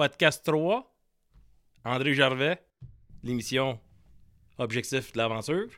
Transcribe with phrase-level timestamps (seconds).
[0.00, 0.82] podcast 3.
[1.84, 2.56] André Gervais,
[3.22, 3.78] l'émission
[4.56, 5.68] Objectif de l'aventure.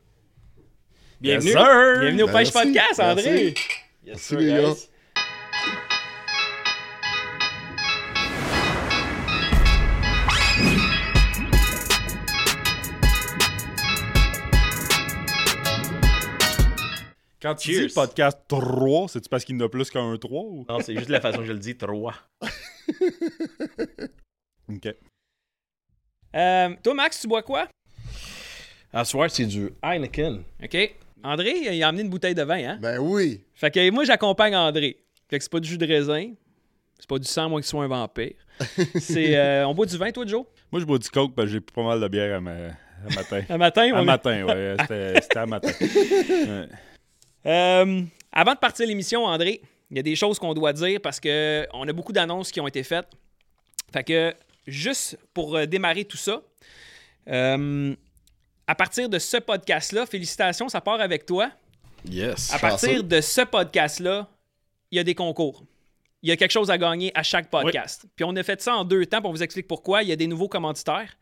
[1.20, 1.50] Bienvenue.
[1.50, 2.00] Yes, sir.
[2.02, 2.52] Bienvenue au Pêche.
[2.52, 3.24] Podcast, André.
[3.24, 3.42] Merci.
[3.44, 3.56] Yes,
[4.06, 4.74] Merci, sir, les gars.
[17.42, 17.88] Quand tu Cheers.
[17.88, 20.64] dis podcast 3, c'est-tu parce qu'il y en a plus qu'un 3 ou...
[20.68, 22.14] Non, c'est juste la façon que je le dis, 3.
[24.72, 24.94] Ok.
[26.36, 27.66] Euh, toi, Max, tu bois quoi?
[28.92, 30.44] À soir, c'est du Heineken.
[30.62, 30.94] OK.
[31.24, 32.78] André, il a amené une bouteille de vin, hein?
[32.80, 33.42] Ben oui.
[33.54, 34.96] Fait que moi, j'accompagne André.
[35.28, 36.32] Fait que c'est pas du jus de raisin.
[36.98, 38.34] C'est pas du sang, moi, qu'il soit un vampire.
[39.00, 40.46] C'est, euh, on boit du vin, toi, Joe?
[40.70, 42.52] Moi, je bois du coke parce que j'ai pris pas mal de bière à, ma...
[42.52, 43.42] à matin.
[43.48, 44.76] Un matin, à matin, ouais.
[44.80, 45.72] C'était c'était à matin.
[45.80, 46.68] Ouais.
[47.46, 49.60] Euh, avant de partir l'émission, André,
[49.90, 52.60] il y a des choses qu'on doit dire parce que on a beaucoup d'annonces qui
[52.60, 53.08] ont été faites.
[53.92, 54.34] Fait que,
[54.66, 56.42] juste pour euh, démarrer tout ça,
[57.28, 57.94] euh,
[58.66, 61.50] à partir de ce podcast-là, félicitations, ça part avec toi.
[62.08, 62.52] Yes.
[62.52, 64.28] À partir de ce podcast-là,
[64.90, 65.64] il y a des concours.
[66.22, 68.06] Il y a quelque chose à gagner à chaque podcast.
[68.16, 70.02] Puis on a fait ça en deux temps, on vous explique pourquoi.
[70.02, 71.16] Il y a des nouveaux commanditaires.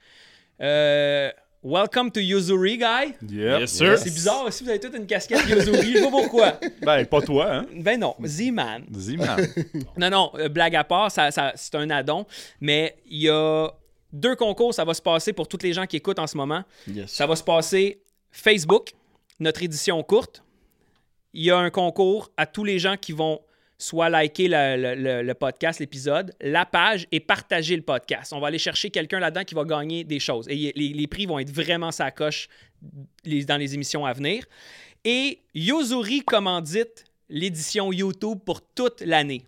[0.61, 1.31] Euh,
[1.63, 3.15] welcome to Yuzuri, guy.
[3.23, 3.61] Yep.
[3.61, 3.99] Yes, sir.
[3.99, 5.93] C'est bizarre aussi, vous avez toute une casquette Yuzuri.
[5.93, 6.53] Je sais pas pourquoi.
[6.83, 7.67] Ben, pas toi, hein?
[7.75, 8.85] Ben non, Z-Man.
[8.89, 9.47] Dis, man.
[9.97, 12.27] Non, non, euh, blague à part, ça, ça- c'est un addon.
[12.61, 13.69] Mais il y a
[14.13, 16.63] deux concours, ça va se passer pour toutes les gens qui écoutent en ce moment.
[16.89, 17.11] Yes.
[17.13, 18.93] Ça va se passer Facebook,
[19.39, 20.43] notre édition courte.
[21.33, 23.41] Il y a un concours à tous les gens qui vont
[23.83, 28.33] soit liker le, le- le- le podcast, l'épisode, la page et partager le podcast.
[28.33, 30.47] On va aller chercher quelqu'un là-dedans qui va gagner des choses.
[30.49, 32.49] Et les, les prix vont être vraiment sa coche
[33.25, 34.45] dans les émissions à venir.
[35.05, 39.45] Et Yozuri commandite l'édition YouTube pour toute l'année.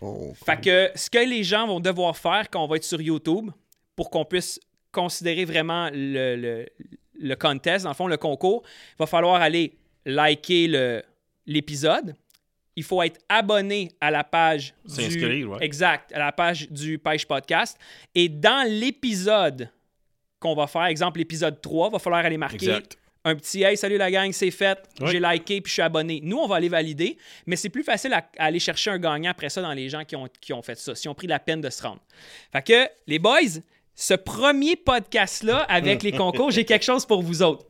[0.00, 3.00] Oh, Fait que ce que les gens vont devoir faire quand on va être sur
[3.00, 3.50] YouTube
[3.94, 4.58] pour qu'on puisse
[4.90, 6.66] considérer vraiment le, le,
[7.20, 8.62] le contest, dans le fond, le concours,
[8.94, 9.74] il va falloir aller
[10.04, 11.02] liker
[11.46, 12.14] l'épisode.
[12.78, 14.94] Il faut être abonné à la page du...
[14.94, 15.58] S'inscrire, ouais.
[15.64, 17.76] Exact, à la page du Pêche Podcast.
[18.14, 19.68] Et dans l'épisode
[20.38, 22.96] qu'on va faire, exemple l'épisode 3, il va falloir aller marquer Exact.
[23.24, 25.08] un petit Hey, salut la gang, c'est fait, Oui.
[25.10, 26.20] j'ai liké puis je suis abonné.
[26.22, 29.32] Nous, on va aller valider, mais c'est plus facile à, à aller chercher un gagnant
[29.32, 31.40] après ça dans les gens qui ont, qui ont fait ça, si ont pris la
[31.40, 32.00] peine de se rendre.
[32.52, 33.58] Fait que, les boys,
[33.96, 37.66] ce premier podcast-là avec les concours, j'ai quelque chose pour vous autres.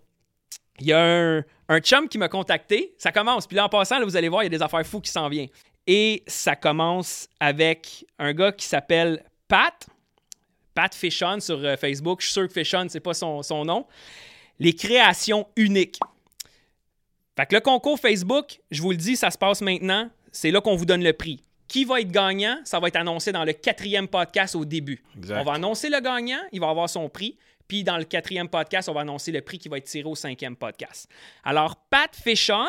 [0.80, 2.94] Il y a un, un chum qui m'a contacté.
[2.98, 3.46] Ça commence.
[3.46, 5.10] Puis là, en passant, là, vous allez voir, il y a des affaires fous qui
[5.10, 5.48] s'en viennent.
[5.86, 9.86] Et ça commence avec un gars qui s'appelle Pat.
[10.74, 12.20] Pat Fishon sur euh, Facebook.
[12.20, 13.86] Je suis sûr que Fishon, c'est pas son, son nom.
[14.58, 15.98] Les créations uniques.
[17.36, 20.10] Fait que le concours Facebook, je vous le dis, ça se passe maintenant.
[20.32, 21.42] C'est là qu'on vous donne le prix.
[21.68, 22.58] Qui va être gagnant?
[22.64, 25.02] Ça va être annoncé dans le quatrième podcast au début.
[25.16, 25.40] Exact.
[25.40, 27.36] On va annoncer le gagnant, il va avoir son prix.
[27.68, 30.14] Puis dans le quatrième podcast, on va annoncer le prix qui va être tiré au
[30.14, 31.08] cinquième podcast.
[31.44, 32.64] Alors, Pat Fishon,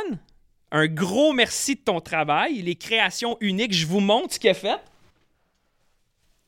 [0.71, 2.61] un gros merci de ton travail.
[2.61, 4.77] Les créations uniques, je vous montre ce qu'il a fait.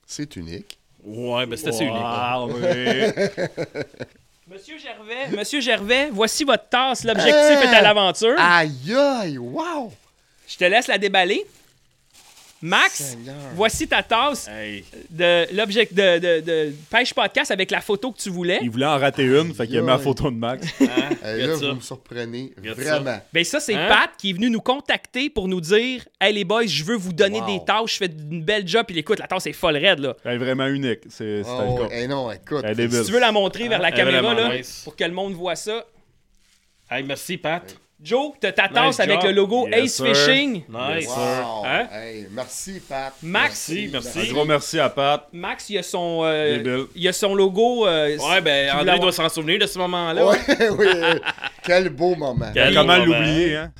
[0.05, 0.77] c'est unique.
[1.03, 2.59] Ouais, ben c'était assez unique.
[2.59, 3.13] Mais-
[4.47, 7.05] Monsieur Gervais, Monsieur Gervais, voici votre tasse.
[7.05, 7.33] L'objectif
[7.63, 8.35] est à l'aventure.
[8.37, 9.93] Aïe, aïe, wow!
[10.45, 11.45] Je te laisse la déballer.
[12.61, 13.35] Max, Seigneur.
[13.55, 14.83] voici ta tasse Hey.
[15.09, 18.59] de l'objectif de, de- de Pêche Podcast avec la photo que tu voulais.
[18.61, 20.67] Il voulait en rater une, fait qu'il a mis la photo de Max.
[20.79, 20.87] Hey,
[21.23, 21.69] Regarde là, ça.
[21.69, 22.53] vous me surprenez.
[22.57, 23.19] Vraiment.
[23.33, 23.87] Ben ça, c'est Hein?
[23.87, 27.13] Pat qui est venu nous contacter pour nous dire Hey les boys, je veux vous
[27.13, 27.47] donner Wow.
[27.47, 28.85] des tâches, je fais une belle job.
[28.87, 30.15] Puis écoute, la tasse est folle raide là.
[30.23, 30.99] Elle est vraiment unique.
[31.09, 32.61] C'est Oh, hey, non, écoute.
[32.63, 32.99] Elle est débile.
[32.99, 34.81] Si tu veux la montrer vers la est caméra là, nice.
[34.83, 35.83] pour que le monde voit ça.
[36.89, 37.75] Hey, merci, Pat.
[38.03, 39.29] Joe, t'as ta tasse Nice avec job.
[39.29, 40.05] le logo Yes, Ace sir.
[40.07, 40.63] Fishing.
[40.67, 41.07] Nice.
[41.07, 41.65] Wow.
[41.65, 41.87] Hein?
[41.91, 43.13] Hey, merci, Pat.
[43.21, 43.69] Max.
[43.69, 44.19] Merci, merci.
[44.19, 45.27] Un gros merci à Pat.
[45.31, 47.85] Max, il a son, euh, il a son logo.
[47.85, 50.25] euh, Ouais, ben, André doit s'en souvenir de ce moment-là.
[50.25, 50.37] Ouais,
[50.79, 50.87] oui.
[51.63, 52.49] Quel beau moment.
[52.53, 53.71] Quel- Comment l'oublier, hein?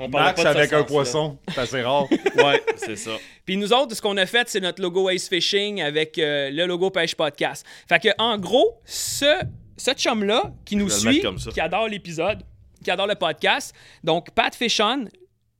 [0.00, 2.06] On Max pas de ce avec un poisson, c'est assez rare.
[2.34, 3.12] Ouais, c'est ça.
[3.46, 6.66] Puis nous autres, ce qu'on a fait, c'est notre logo Ace Fishing avec euh, le
[6.66, 7.64] logo Pêche Podcast.
[7.88, 9.32] Fait que, en gros, ce,
[9.76, 11.22] ce chum-là qui nous suit,
[11.52, 12.42] qui adore l'épisode,
[12.82, 13.74] qui adore le podcast,
[14.04, 15.06] donc Pat Fishon,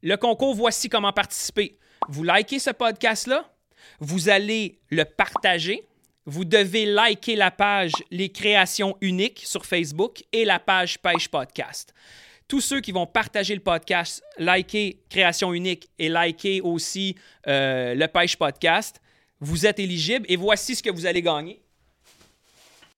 [0.02, 1.78] le concours, voici comment participer.
[2.08, 3.48] Vous likez ce podcast-là,
[4.00, 5.86] vous allez le partager.
[6.24, 11.92] Vous devez liker la page Les Créations Uniques sur Facebook et la page Pêche Podcast.
[12.46, 17.16] Tous ceux qui vont partager le podcast, liker Création Unique et liker aussi
[17.48, 19.00] euh, le Pêche Podcast,
[19.40, 21.62] vous êtes éligible et voici ce que vous allez gagner.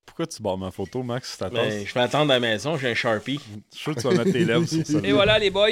[0.06, 1.50] Pourquoi tu barres ma photo, Max, tasse?
[1.52, 3.40] Ben, je vais attendre à la maison, j'ai un Sharpie.
[3.72, 4.98] Je suis sûr que tu vas mettre tes lèvres sur ça.
[5.02, 5.70] Et voilà les boys,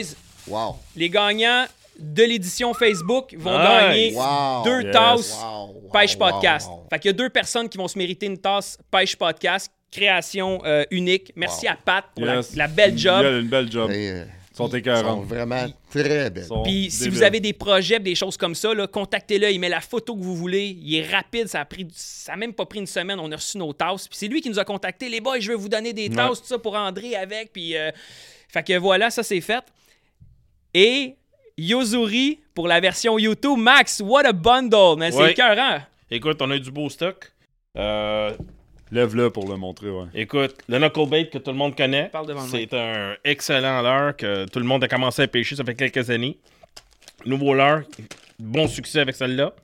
[0.49, 0.77] Wow.
[0.97, 1.67] les gagnants
[1.99, 3.69] de l'édition Facebook vont Nice.
[3.69, 4.65] gagner Wow.
[4.65, 4.93] deux Yes.
[4.93, 6.69] tasses Wow, wow, Pêche Podcast.
[6.69, 6.87] wow.
[6.91, 10.61] Fait qu'il y a deux personnes qui vont se mériter une tasse Pêche Podcast, création
[10.65, 11.33] euh, unique.
[11.37, 11.73] Merci Wow.
[11.73, 12.57] à Pat pour la- Yes.
[12.57, 13.23] la, belle Il job.
[13.23, 13.91] y a une belle job.
[13.93, 15.21] Et, euh, Ils sont Ils sont écœurants.
[15.21, 17.19] vraiment très sont Puis si débiles.
[17.19, 19.51] vous avez des projets, des choses comme ça, là, contactez-le.
[19.51, 20.77] Il met la photo que vous voulez.
[20.81, 21.47] Il est rapide.
[21.49, 23.19] Ça a, pris, ça a même pas pris une semaine.
[23.21, 24.09] On a reçu nos tasses.
[24.09, 25.09] Puis c'est lui qui nous a contacté.
[25.09, 27.53] Les boys, je vais vous donner des tasses, tout ça pour André avec.
[27.53, 27.91] Puis euh,
[28.49, 29.65] fait que voilà, ça c'est fait.
[30.75, 31.17] Et
[31.59, 33.59] Yozuri pour la version YouTube.
[33.59, 34.97] Max, what a bundle!
[34.99, 35.33] Mais c'est Ouais.
[35.33, 35.79] écœurant.
[36.11, 37.31] Écoute, on a eu du beau stock.
[37.79, 38.33] Euh,
[38.93, 40.05] Lève-le pour le montrer, ouais.
[40.15, 42.11] écoute, le knucklebait que tout le monde connaît.
[42.51, 46.11] C'est un excellent leurre que tout le monde a commencé à pêcher, ça fait quelques
[46.11, 46.39] années.
[47.25, 47.83] Nouveau leurre,
[48.39, 49.55] bon succès avec celle-là.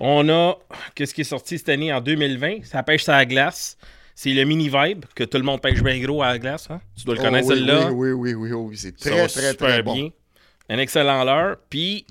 [0.00, 0.54] On a,
[0.94, 2.64] qu'est-ce qui est sorti cette année en 2020?
[2.64, 3.76] Ça pêche à la glace.
[4.14, 6.70] C'est le mini vibe que tout le monde pêche bien gros à la glace.
[6.70, 6.80] hein?
[6.96, 7.90] Tu dois le Oh, connaître oui, celle-là.
[7.92, 9.94] Oui, oui, oui, oui, oui, c'est très, très, super très bon.
[9.94, 10.08] bien.
[10.70, 11.56] Un excellent leurre.
[11.68, 12.06] Puis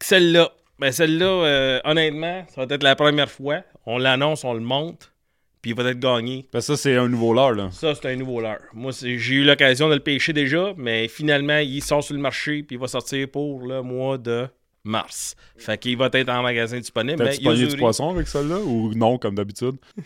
[0.00, 3.62] celle-là, ben celle-là, euh, honnêtement, ça va être la première fois.
[3.86, 5.09] On l'annonce, on le monte,
[5.62, 6.46] puis il va être gagné.
[6.50, 7.70] Parce que ça, c'est un nouveau leurre, là.
[7.72, 8.62] Ça, c'est un nouveau leurre.
[8.72, 12.62] Moi, j'ai eu l'occasion de le pêcher déjà, mais finalement, il sort sur le marché,
[12.62, 14.46] puis il va sortir pour le mois de
[14.84, 15.36] mars.
[15.56, 17.22] Fait qu'il va être en magasin disponible.
[17.22, 19.76] mais T'as-tu pogné du poisson avec celle-là ou non, comme d'habitude?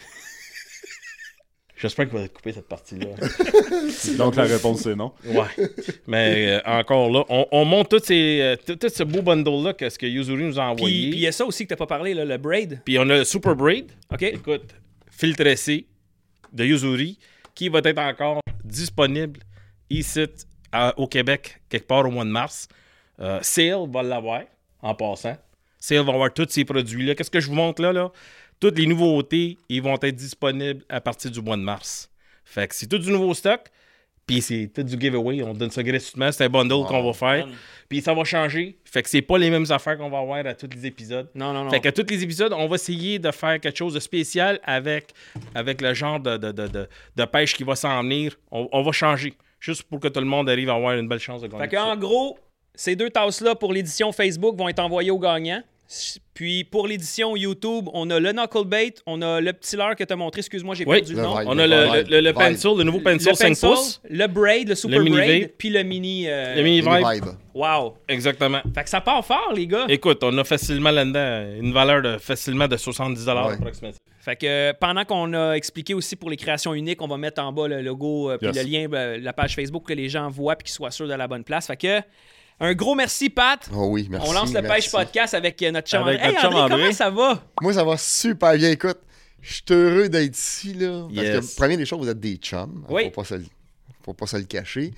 [1.77, 3.07] J'espère qu'il va couper cette partie-là.
[4.17, 5.13] Donc la réponse, c'est non.
[5.27, 5.69] ouais.
[6.07, 9.75] Mais euh, encore là, on, on monte tout, ces, euh, tout, tout ce beau bundle-là
[9.75, 11.11] que ce que Yuzuri nous a envoyé.
[11.11, 12.81] puis il y a ça aussi que t'as pas parlé, là, le braid.
[12.85, 13.91] Puis on a le Super Braid.
[14.13, 14.23] OK?
[14.23, 14.75] Écoute,
[15.17, 15.87] fil tressé
[16.53, 17.19] de Yuzuri
[17.55, 19.41] qui va être encore disponible
[19.91, 20.27] ici
[20.97, 22.69] au Québec quelque part au mois de mars.
[23.21, 24.43] Euh, Sale va l'avoir
[24.83, 25.37] en passant.
[25.79, 27.15] Sale va avoir tous ces produits-là.
[27.15, 27.93] Qu'est-ce que je vous montre là?
[27.93, 28.11] là?
[28.59, 32.11] Toutes les nouveautés, ils vont être disponibles à partir du mois de mars.
[32.45, 33.71] Fait que c'est tout du nouveau stock.
[34.27, 35.43] Puis c'est tout du giveaway.
[35.43, 36.33] On donne ça gratuitement.
[36.33, 37.47] C'est un bundle qu'on va faire.
[37.89, 38.79] Puis ça va changer.
[38.85, 41.29] Fait que c'est pas les mêmes affaires qu'on va avoir à tous les épisodes.
[41.35, 41.71] Non, non, non.
[41.71, 45.13] Fait que tous les épisodes, on va essayer de faire quelque chose de spécial avec,
[45.55, 48.37] avec le genre de, de, de, de, de pêche qui va s'en venir.
[48.51, 49.35] On, on va changer.
[49.61, 51.63] Juste pour que tout le monde arrive à avoir une belle chance de gagner.
[51.65, 51.89] Fait que, tout ça.
[51.93, 52.39] en gros,
[52.75, 55.63] ces deux tasses-là pour l'édition Facebook vont être envoyées aux gagnants.
[56.35, 60.13] Puis pour l'édition YouTube, on a le Knucklebait, on a le petit leurre que tu
[60.13, 60.41] as montré.
[60.41, 60.97] Excuse-moi, j'ai Oui.
[60.99, 61.39] perdu le Le nom.
[61.39, 61.49] vibe.
[61.49, 62.39] On a le, le, le- le Vibe.
[62.39, 64.01] pencil, le nouveau pencil le 5 pencil, pouces.
[64.09, 66.25] le braid, le super Le mini braid, puis le mini.
[66.29, 67.07] euh, Le mini vibe.
[67.13, 67.25] vibe.
[67.55, 67.95] Wow.
[68.09, 68.61] Exactement.
[68.75, 69.87] Fait que ça part fort, les gars.
[69.89, 73.33] Écoute, on a facilement là-dedans une valeur de facilement de 70 Ouais.
[73.55, 73.99] approximativement.
[74.21, 77.43] Fait que euh, pendant qu'on a expliqué aussi pour les créations uniques, on va mettre
[77.43, 78.57] en bas le logo euh, puis Yes.
[78.57, 81.07] le lien, euh, la page Facebook pour que les gens voient puis qu'ils soient sûrs
[81.07, 81.67] de la bonne place.
[81.67, 82.01] Fait que
[82.61, 83.69] un gros merci, Pat.
[83.75, 84.27] Oh oui, merci.
[84.29, 84.83] on lance le merci.
[84.89, 86.29] Pêche Podcast avec euh, notre chum Avec André.
[86.29, 86.79] Hey, notre André, André.
[86.79, 87.43] comment ça va?
[87.61, 88.71] Moi, ça va super bien.
[88.71, 88.99] Écoute,
[89.43, 91.07] je suis heureux d'être ici, là.
[91.15, 91.51] Parce Yes.
[91.53, 92.85] que, première des choses, vous êtes des chums.
[92.89, 93.05] Oui.
[93.07, 93.45] Faut pas se le,
[94.05, 94.93] faut pas se le cacher.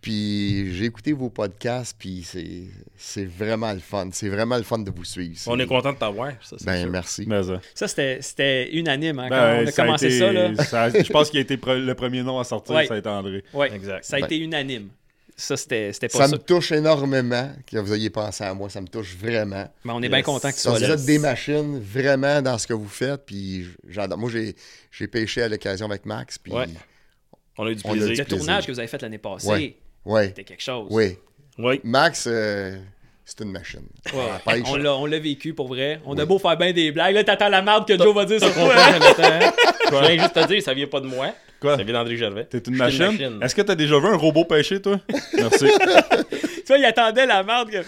[0.00, 2.62] Puis j'ai écouté vos podcasts, puis c'est,
[2.96, 4.08] c'est vraiment le fun.
[4.12, 5.34] C'est vraiment le fun de vous suivre.
[5.36, 6.32] C'est- On est content de t'avoir.
[6.40, 6.90] ça, c'est Ben, sûr.
[6.90, 7.24] merci.
[7.26, 7.60] Mais ça.
[7.74, 10.32] Ça, c'était- c'était unanime hein, quand Ben, on a ça a commencé été- ça.
[10.32, 10.54] Là.
[10.64, 12.86] ça- Je pense qu'il a été pre- le premier nom à sortir, Ouais.
[12.86, 13.42] ça a été André.
[13.52, 14.04] Ouais, Exact.
[14.04, 14.26] Ça a Ben.
[14.26, 14.88] été unanime.
[15.40, 16.32] Ça, c'était c'était pas Ça ça.
[16.32, 18.68] me touche énormément que vous ayez pensé à moi.
[18.68, 19.72] Ça me touche vraiment.
[19.84, 20.94] Mais on est bien content que tu Ça, sois vous là.
[20.94, 23.24] êtes des machines vraiment dans ce que vous faites.
[23.24, 24.18] Puis j'adore.
[24.18, 24.56] Moi, j'ai,
[24.90, 26.38] j'ai pêché à l'occasion avec Max.
[26.38, 26.64] Puis Ouais.
[27.56, 28.08] On a eu du On a eu plaisir.
[28.08, 28.26] Le plaisir.
[28.38, 29.76] tournage que vous avez fait l'année passée, Ouais.
[30.04, 30.88] ouais, c'était quelque chose.
[30.90, 31.16] oui.
[31.56, 31.80] Oui.
[31.84, 32.76] Max, euh,
[33.24, 33.82] c'est une machine.
[34.14, 34.62] Ouais.
[34.66, 36.00] On l'a- on l'a vécu pour vrai.
[36.06, 37.14] On a beau faire bien des blagues.
[37.14, 38.74] Là, t'attends la marde que Joe va dire sur toi.
[38.76, 38.98] Hein?
[39.90, 41.32] Je viens juste te dire, ça vient pas de moi.
[41.60, 41.76] Quoi?
[41.76, 42.44] Ça vient d'André Gervais.
[42.48, 43.40] T'es une machine?
[43.42, 45.00] Est-ce que t'as déjà vu un robot pêcher, toi?
[45.34, 45.66] Merci.
[46.68, 47.70] Tu vois, il attendait la marde.
[47.70, 47.78] que-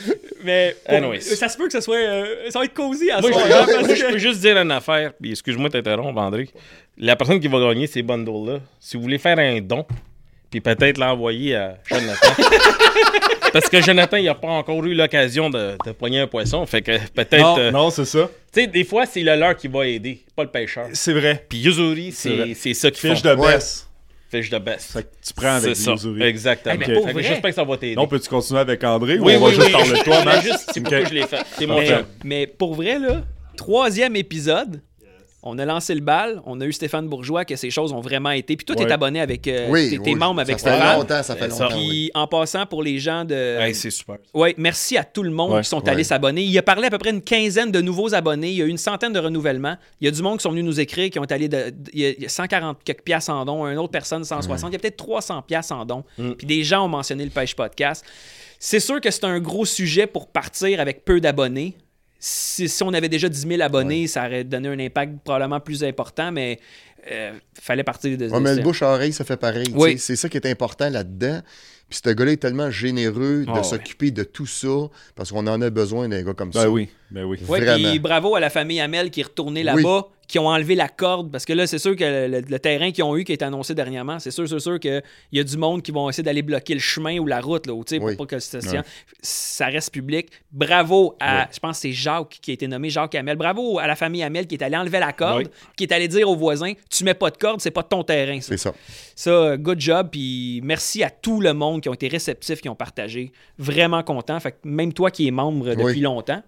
[0.42, 1.20] Mais pour- Anyways.
[1.20, 1.96] ça se peut que ça soit.
[1.98, 4.56] euh, ça va être cosy à Moi, soir, je, moi, parce je peux juste dire
[4.56, 6.48] une affaire, puis excuse-moi de t'interrompre, André.
[6.96, 9.84] La personne qui va gagner ces bundles-là, si vous voulez faire un don,
[10.50, 12.28] puis peut-être l'envoyer à Jonathan.
[13.52, 16.64] Parce que Jonathan, il n'a pas encore eu l'occasion de, de poigner un poisson.
[16.66, 17.38] Fait que peut-être.
[17.40, 18.30] non, euh, non, c'est ça.
[18.52, 20.86] Tu sais, des fois, c'est le leur qui va aider, pas le pêcheur.
[20.92, 21.44] C'est vrai.
[21.48, 23.28] Puis Yuzuri, C'est ça qui Fiche font.
[23.30, 23.86] de baisse.
[24.30, 24.58] Fiche de.
[24.78, 25.76] Fait que tu prends avec.
[25.76, 26.22] Yuzuri.
[26.22, 26.72] Exactement.
[26.74, 27.96] Hey, mais Fait pour que vrai- J'espère que ça va t'aider.
[27.96, 29.72] Non, peux-tu continuer avec André oui, ou on oui, va juste oui.
[29.72, 30.42] parler de toi, Max?
[30.44, 31.40] juste, c'est pourquoi je l'ai fait.
[31.58, 31.90] C'est mon mais,
[32.24, 33.22] mais pour vrai, là,
[33.56, 34.80] troisième épisode,
[35.42, 36.42] on a lancé le bal.
[36.44, 38.56] On a eu Stéphane Bourgeois que ces choses ont vraiment été.
[38.56, 38.92] Puis toi, t'es Ouais.
[38.92, 39.46] abonné avec.
[39.48, 40.98] euh, Oui, t'es t'es oui, membre avec ça fait Stéphane.
[40.98, 41.64] longtemps, ça fait Ça.
[41.64, 41.76] longtemps.
[41.76, 42.10] Puis oui.
[42.14, 43.34] en passant pour les gens de.
[43.60, 44.16] Hey, c'est super.
[44.34, 45.88] Ouais, merci à tout le monde Ouais, qui sont ouais.
[45.90, 46.42] allés s'abonner.
[46.42, 48.50] Il a parlé à peu près une quinzaine de nouveaux abonnés.
[48.50, 49.76] Il y a eu une centaine de renouvellements.
[50.00, 51.72] Il y a du monde qui sont venus nous écrire, qui ont allé de.
[51.92, 54.70] il, y a, il y a 140 quelques piastres en don, une autre personne 160.
[54.70, 56.04] Il y a peut-être 300 piastres en don.
[56.18, 56.32] Mm.
[56.32, 58.04] Puis des gens ont mentionné le Pêche Podcast.
[58.58, 61.76] C'est sûr que c'est un gros sujet pour partir avec peu d'abonnés.
[62.22, 65.82] Si, si on avait déjà 10 000 abonnés, ça aurait donné un impact probablement plus
[65.82, 66.60] important, mais
[67.10, 68.28] euh, fallait partir de.
[68.28, 69.72] Ouais, mais le bouche à oreille, ça fait pareil.
[69.74, 69.98] Oui.
[69.98, 71.40] C'est ça qui est important là-dedans.
[71.88, 73.62] Puis ce gars-là est tellement généreux de Ah ouais.
[73.64, 74.68] s'occuper de tout ça
[75.16, 76.70] parce qu'on en a besoin d'un gars comme Ben ça.
[76.70, 77.38] oui, ben oui.
[77.48, 79.82] Ouais, puis bravo à la famille Hamel qui est retournée Oui.
[79.82, 82.92] là-bas, qui ont enlevé la corde, parce que là, c'est sûr que le, le terrain
[82.92, 85.02] qu'ils ont eu, qui est annoncé dernièrement, c'est sûr, c'est sûr qu'il
[85.32, 87.72] y a du monde qui vont essayer d'aller bloquer le chemin ou la route, là,
[87.74, 88.84] pour pas que le station- Ouais.
[89.22, 90.28] ça reste public.
[90.52, 91.44] Bravo à, Oui.
[91.52, 93.36] je pense que c'est Jacques qui a été nommé Jacques Hamel.
[93.36, 95.50] Bravo à la famille Hamel qui est allé enlever la corde, Oui.
[95.76, 98.04] qui est allé dire aux voisins, tu mets pas de corde, c'est pas de ton
[98.04, 98.40] terrain.
[98.40, 98.48] ça.
[98.50, 98.72] C'est ça.
[99.16, 102.76] Ça, good job, puis merci à tout le monde qui ont été réceptifs, qui ont
[102.76, 103.32] partagé.
[103.58, 104.38] Vraiment content.
[104.38, 106.00] Fait que même toi qui es membre depuis Oui.
[106.00, 106.42] longtemps.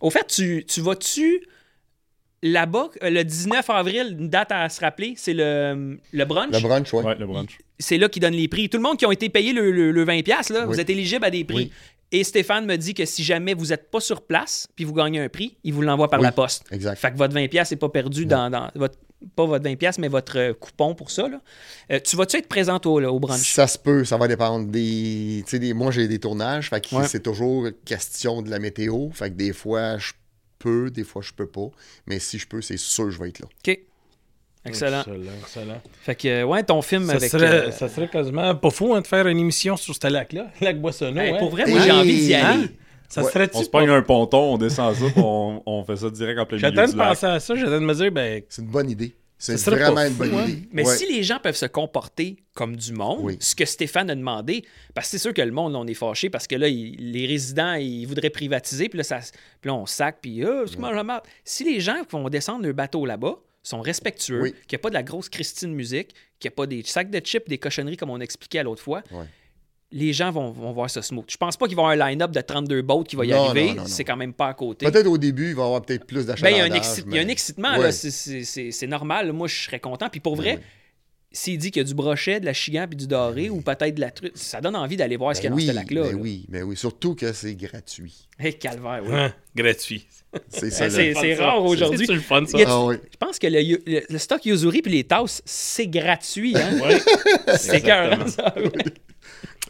[0.00, 1.42] Au fait, tu, tu vas-tu
[2.42, 6.52] là-bas, euh, le 19 avril, une date à se rappeler, c'est le, le brunch?
[6.52, 6.92] Le brunch.
[6.92, 7.58] Ouais, le brunch.
[7.78, 8.68] C'est là qu'ils donnent les prix.
[8.68, 10.80] Tout le monde qui ont été payés le, le- le 20$, là, vous Oui.
[10.80, 11.56] êtes éligible à des prix.
[11.56, 11.72] Oui.
[12.12, 15.20] Et Stéphane me dit que si jamais vous n'êtes pas sur place, puis vous gagnez
[15.20, 16.26] un prix, il vous l'envoie par Oui.
[16.26, 16.64] la poste.
[16.70, 16.96] Exact.
[16.98, 18.98] Fait que votre 20$ n'est pas perdu dans, dans votre.
[19.36, 21.28] Pas votre 20$, mais votre euh, coupon pour ça.
[21.28, 21.40] là.
[21.90, 23.52] Euh, tu vas-tu être présent au, là, au brunch?
[23.54, 25.42] Ça se peut, ça va dépendre des.
[25.44, 27.08] Tu sais, des- moi j'ai des tournages, fait que Ouais.
[27.08, 29.08] c'est toujours question de la météo.
[29.12, 30.12] Fait que des fois je
[30.58, 31.68] peux, des fois je peux pas.
[32.06, 33.46] Mais si je peux, c'est sûr que je vais être là.
[33.66, 33.78] OK.
[34.66, 35.00] Excellent.
[35.00, 35.82] Excellent, excellent.
[36.00, 37.30] Fait que, euh, ouais, ton film Ça avec.
[37.30, 40.46] serait, euh, ça serait quasiment pas fou hein, de faire une émission sur ce lac-là,
[40.62, 41.20] lac Boissonneau.
[41.20, 41.36] hey, hein?
[41.38, 42.64] Pour vrai, moi, j'ai envie d'y hein?
[43.20, 43.24] Aller.
[43.24, 43.32] Ça Ouais.
[43.32, 46.38] serait-tu On se pas- pogne un ponton, on descend ça, on, on fait ça direct
[46.38, 48.68] en plein milieu J'attends de penser à ça, j'attends de me dire, ben, C'est une
[48.68, 49.14] bonne idée.
[49.36, 50.46] C'est vraiment une bonne hein?
[50.46, 50.62] idée.
[50.72, 50.96] Mais Ouais.
[50.96, 53.36] si les gens peuvent se comporter comme du monde, Oui.
[53.40, 56.30] ce que Stéphane a demandé, parce que c'est sûr que le monde, on est fâché
[56.30, 59.18] parce que là, il- les résidents, ils voudraient privatiser, puis là, ça,
[59.60, 60.78] puis là on sac, puis ah, c'est.
[61.44, 64.52] Si les gens qui vont descendre le bateau là-bas sont respectueux, Oui.
[64.66, 67.10] qu'il n'y a pas de la grosse Christine musique, qu'il n'y a pas des sacs
[67.10, 69.24] de chips, des cochonneries comme on expliquait à l'autre fois, Ouais.
[69.96, 71.24] Les gens vont, vont voir ce smooth.
[71.30, 73.30] Je pense pas qu'il va y avoir un line-up de 32 boats qui va y
[73.30, 73.76] Non, arriver.
[73.86, 74.84] C'est quand même pas à côté.
[74.90, 76.80] Peut-être au début, il va y avoir peut-être plus Ben, il y a un, d'achalandage.
[76.82, 77.82] exci- il y a un mais- excitement, Ouais.
[77.84, 79.32] là, c'est- c'est c'est- c'est normal.
[79.32, 80.08] Moi, je serais content.
[80.10, 80.66] Puis pour vrai, Ben oui.
[81.30, 83.94] s'il dit qu'il y a du brochet, de la chigan puis du doré ou peut-être
[83.94, 85.72] de la truite, ça donne envie d'aller voir ce qu'il y a Ben oui, dans
[85.72, 86.02] ce lac-là.
[86.02, 86.16] ben là.
[86.18, 86.76] oui, mais oui.
[86.76, 88.28] Surtout que c'est gratuit.
[88.38, 89.12] Hey, calvaire, oui.
[89.14, 90.06] hein, gratuit.
[90.48, 92.06] C'est rare aujourd'hui.
[92.08, 92.58] C'est le fun, ça?
[92.66, 92.96] Ah oui.
[93.12, 96.56] Je pense que le, le- le stock Yuzuri puis les tasses, c'est gratuit.
[96.56, 96.72] Hein?
[97.56, 98.28] C'est cœur.
[98.28, 98.52] ça.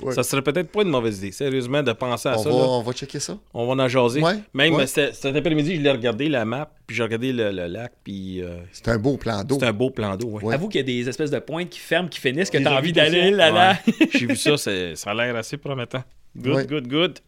[0.03, 0.13] Ouais.
[0.13, 2.51] Ça serait peut-être pas une mauvaise idée, sérieusement, de penser à On ça.
[2.51, 2.63] va, là.
[2.65, 3.39] on va checker ça.
[3.55, 4.21] On va en jaser.
[4.21, 4.87] Ouais, Même ouais.
[4.89, 8.43] c'était- cet après-midi, je l'ai regardé, la map, puis j'ai regardé le, le lac, puis
[8.43, 9.57] euh, C'est un beau plan d'eau.
[9.61, 10.41] c'est un beau plan d'eau.
[10.51, 12.75] Avoue qu'il y a des espèces de pointes qui ferment, qui finissent, que tu as
[12.77, 13.37] envie d'aller ça.
[13.37, 13.79] là là.
[13.87, 14.09] Ouais.
[14.13, 16.03] J'ai vu ça, ça a l'air assez promettant.
[16.37, 16.67] Good, Ouais.
[16.67, 17.19] good, good.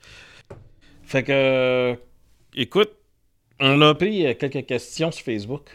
[1.04, 1.94] Fait que, euh,
[2.56, 2.90] écoute,
[3.60, 5.68] on a pris euh, quelques questions sur Facebook.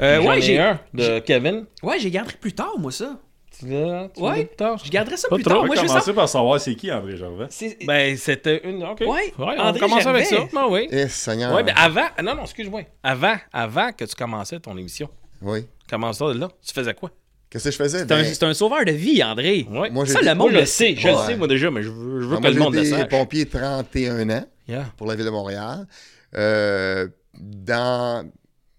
[0.00, 1.66] Euh, ouais, ai j'ai un de Kevin.
[1.82, 3.20] ouais, j'ai gardé plus tard, moi, ça.
[3.66, 4.50] Tu Ouais.
[4.84, 5.54] Je garderai ça Pas plus trop.
[5.54, 5.62] tard.
[5.62, 7.46] On Moi, va je veux commencer par savoir c'est qui André Gervais.
[7.50, 8.82] c'est- Ben, c'était une.
[8.84, 9.00] OK.
[9.00, 10.36] Ouais, on André commence avec ça.
[10.36, 10.50] Gervais.
[10.52, 10.88] Ben oui.
[10.90, 11.54] Eh, Seigneur.
[11.54, 12.06] Ouais, ben avant.
[12.22, 12.82] Non, non, excuse-moi.
[13.02, 15.08] Avant, avant que tu commençais ton émission.
[15.40, 15.66] Oui.
[15.88, 16.48] Comment ça, là?
[16.66, 17.10] Tu faisais quoi?
[17.50, 17.98] Qu'est-ce que je faisais?
[17.98, 19.66] C'est un, Ben, un sauveur de vie, André.
[19.70, 19.90] Ouais.
[19.90, 21.26] Moi, j'ai Ça, le monde le sais, je le Ouais.
[21.26, 22.88] sais, moi déjà, mais je veux, je veux Ah, que moi, le monde le J'ai
[22.88, 23.08] été sache.
[23.10, 24.86] pompier 31 ans Yeah.
[24.96, 25.86] pour la ville de Montréal.
[26.34, 28.26] Euh, dans...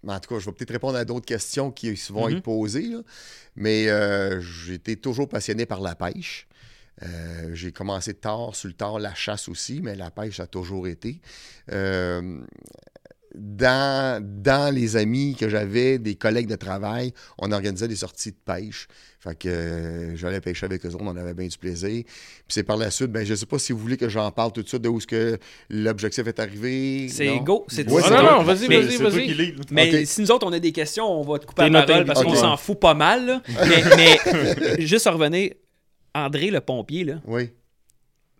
[0.06, 2.36] En tout cas, je vais peut-être répondre à d'autres questions qui vont Mhm.
[2.36, 2.88] être posées.
[2.88, 2.98] là.
[3.56, 6.46] Mais euh, été toujours passionné par la pêche.
[7.02, 10.86] Euh, j'ai commencé tard, sur le tard, la chasse aussi, mais la pêche a toujours
[10.86, 11.20] été.
[11.72, 12.40] Euh,
[13.34, 18.36] dans, dans les amis que j'avais, des collègues de travail, on organisait des sorties de
[18.44, 18.86] pêche.
[19.20, 22.04] Fait que euh, j'allais pêcher avec eux autres, on avait bien du plaisir.
[22.04, 24.30] Puis c'est par la suite, ben, je ne sais pas si vous voulez que j'en
[24.30, 25.38] parle tout de suite de où est-ce que
[25.70, 27.08] l'objectif est arrivé.
[27.08, 27.64] C'est go.
[27.68, 29.54] C'est Ouais, non, vas-y, Mais- vas-y, vas-y.
[29.70, 32.22] Mais si nous autres, on a des questions, on va te couper la parole parce
[32.22, 33.26] qu'on s'en fout pas mal.
[33.26, 33.42] là.
[33.68, 33.82] mais,
[34.76, 35.52] mais juste à revenir,
[36.14, 37.50] André, le pompier, là, Oui.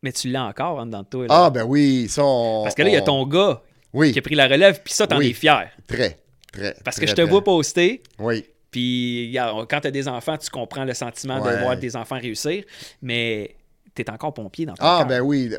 [0.03, 1.27] mais tu l'as encore en dedans de toi.
[1.27, 1.45] là.
[1.47, 3.63] Ah, ben oui, ça, on- parce que là, il y a on- ton gars
[3.95, 5.31] Oui, qui a pris la relève, puis ça, t'en Oui.
[5.31, 5.71] es fier.
[5.87, 6.19] très,
[6.53, 6.75] très.
[6.85, 7.31] Parce que je te très.
[7.31, 9.35] vois poster, Oui, puis
[9.69, 12.65] quand tu as des enfants, tu comprends le sentiment de voir tes enfants réussir,
[13.01, 13.57] mais
[13.95, 15.51] tu es encore pompier dans ton Ah, ben oui,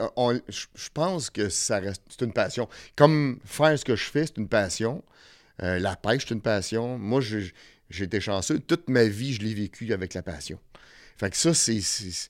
[0.50, 2.68] je pense que ça reste, c'est une passion.
[2.96, 5.02] Comme faire ce que je fais, c'est une passion.
[5.64, 6.98] Euh, la pêche, c'est une passion.
[6.98, 8.60] Moi, j'ai été chanceux.
[8.60, 10.60] Toute ma vie, je l'ai vécu avec la passion.
[11.18, 11.80] Fait que ça, c'est.
[11.80, 12.30] c'est-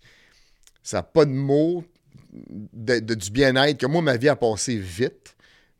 [0.83, 1.83] Ça n'a pas de mots
[2.31, 3.79] de, de- du bien-être.
[3.79, 5.34] Que moi, ma vie a passé vite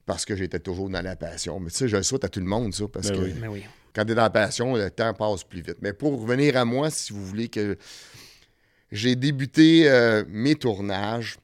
[0.05, 1.59] parce que j'étais toujours dans la passion.
[1.59, 3.33] Mais tu sais, je le souhaite à tout le monde, ça, parce Ben que oui.
[3.39, 3.63] Mais oui.
[3.93, 5.77] quand tu es dans la passion, le temps passe plus vite.
[5.81, 7.77] Mais pour revenir à moi, si vous voulez que
[8.91, 11.38] j'ai débuté euh, mes tournages,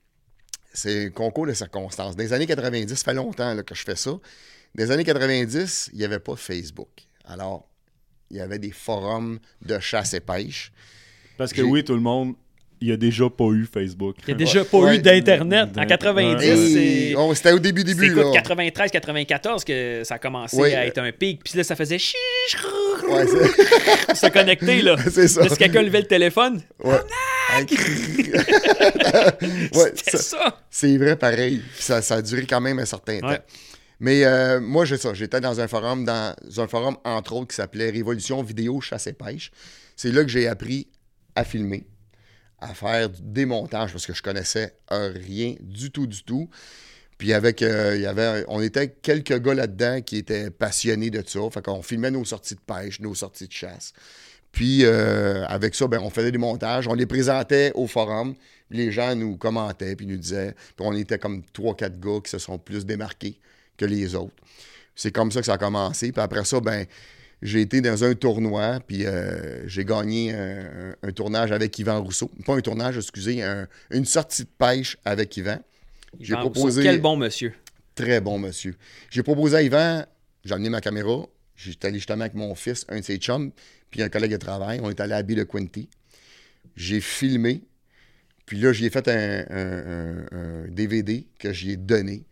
[0.73, 2.15] c'est un concours de circonstances.
[2.15, 4.11] Dans les années 90, ça fait longtemps là, que je fais ça.
[4.11, 4.19] Dans
[4.75, 6.89] les années 90, il n'y avait pas Facebook.
[7.25, 7.67] Alors,
[8.29, 10.71] il y avait des forums de chasse et pêche.
[11.37, 12.35] Parce que oui, tout le monde,
[12.81, 14.15] il n'y a déjà pas eu Facebook.
[14.27, 14.95] Il n'y a déjà pas Ouais.
[14.95, 15.69] eu d'Internet.
[15.77, 15.87] En Ouais.
[15.87, 16.55] 90, Ouais.
[16.55, 16.83] c'est...
[17.11, 18.13] Et on- C'était au début, C'est début.
[18.15, 18.31] quoi, là.
[18.41, 21.43] 93-94 que ça a commencé à être un pic.
[21.43, 22.17] Puis là, ça faisait c'est-
[24.15, 24.95] se connecter, là.
[25.11, 25.43] c'est ça.
[25.43, 26.95] Là, si quelqu'un levait le téléphone, Ouais.
[29.73, 30.57] Ouais, C'était ça- ça.
[30.69, 31.61] c'est vrai pareil.
[31.75, 33.37] Puis Ça, ça a duré quand même un certain Ouais.
[33.37, 33.43] temps.
[33.99, 35.13] Mais euh, moi, j'ai ça.
[35.13, 39.13] J'étais dans un forum, dans un forum, entre autres, qui s'appelait Révolution Vidéo Chasse et
[39.13, 39.51] Pêche.
[39.95, 40.87] C'est là que j'ai appris
[41.35, 41.85] à filmer,
[42.61, 46.49] à faire du démontage, parce que je connaissais rien du tout, du tout.
[47.17, 51.23] Puis avec, euh, il y avait, on était quelques gars là-dedans qui étaient passionnés de
[51.23, 51.39] ça.
[51.51, 53.93] Fait qu'on filmait nos sorties de pêche, nos sorties de chasse.
[54.51, 58.33] Puis euh, avec ça, ben, on faisait des montages, on les présentait au forum.
[58.71, 60.55] Les gens nous commentaient, puis nous disaient.
[60.75, 63.39] Puis on était comme trois, quatre gars qui se sont plus démarqués
[63.77, 64.33] que les autres.
[64.95, 66.11] C'est comme ça que ça a commencé.
[66.11, 66.85] Puis après ça, ben,
[67.41, 72.29] j'ai été dans un tournoi, puis euh, j'ai gagné un, tournage avec Yvan Rousseau.
[72.45, 75.59] Pas un tournage, excusez, un- une sortie de pêche avec Yvan.
[76.19, 76.83] J'ai Yvan Rousseau, proposé.
[76.83, 77.53] Quel bon monsieur.
[77.95, 78.75] Très bon monsieur.
[79.09, 80.05] J'ai proposé à Yvan,
[80.45, 83.51] j'ai amené ma caméra, j'étais allé justement avec mon fils, un de ses chums,
[83.89, 84.79] puis un collègue de travail.
[84.83, 85.89] On est allé à de Quinty.
[86.75, 87.63] J'ai filmé,
[88.45, 92.23] puis là, j'ai fait un, un- un- un DVD que j'ai donné.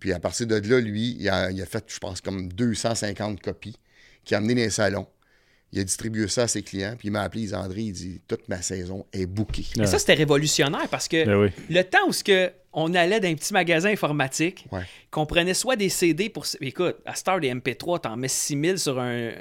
[0.00, 3.40] Puis à partir de là, lui, il a, il a fait, je pense, comme 250
[3.40, 3.76] copies
[4.24, 5.06] qu'il a amené dans les salons.
[5.72, 7.92] Il a distribué ça à ses clients, puis il m'a appelé, il dit, André, il
[7.92, 9.66] dit, toute ma saison est bookée.
[9.76, 11.48] Mais ça, c'était révolutionnaire parce que Ben oui.
[11.68, 14.82] le temps où ce que on allait dans un petit magasin informatique, Ouais.
[15.10, 16.44] qu'on prenait soit des CD pour.
[16.60, 19.32] Écoute, à Star des MP3, t'en mets 6000 sur un.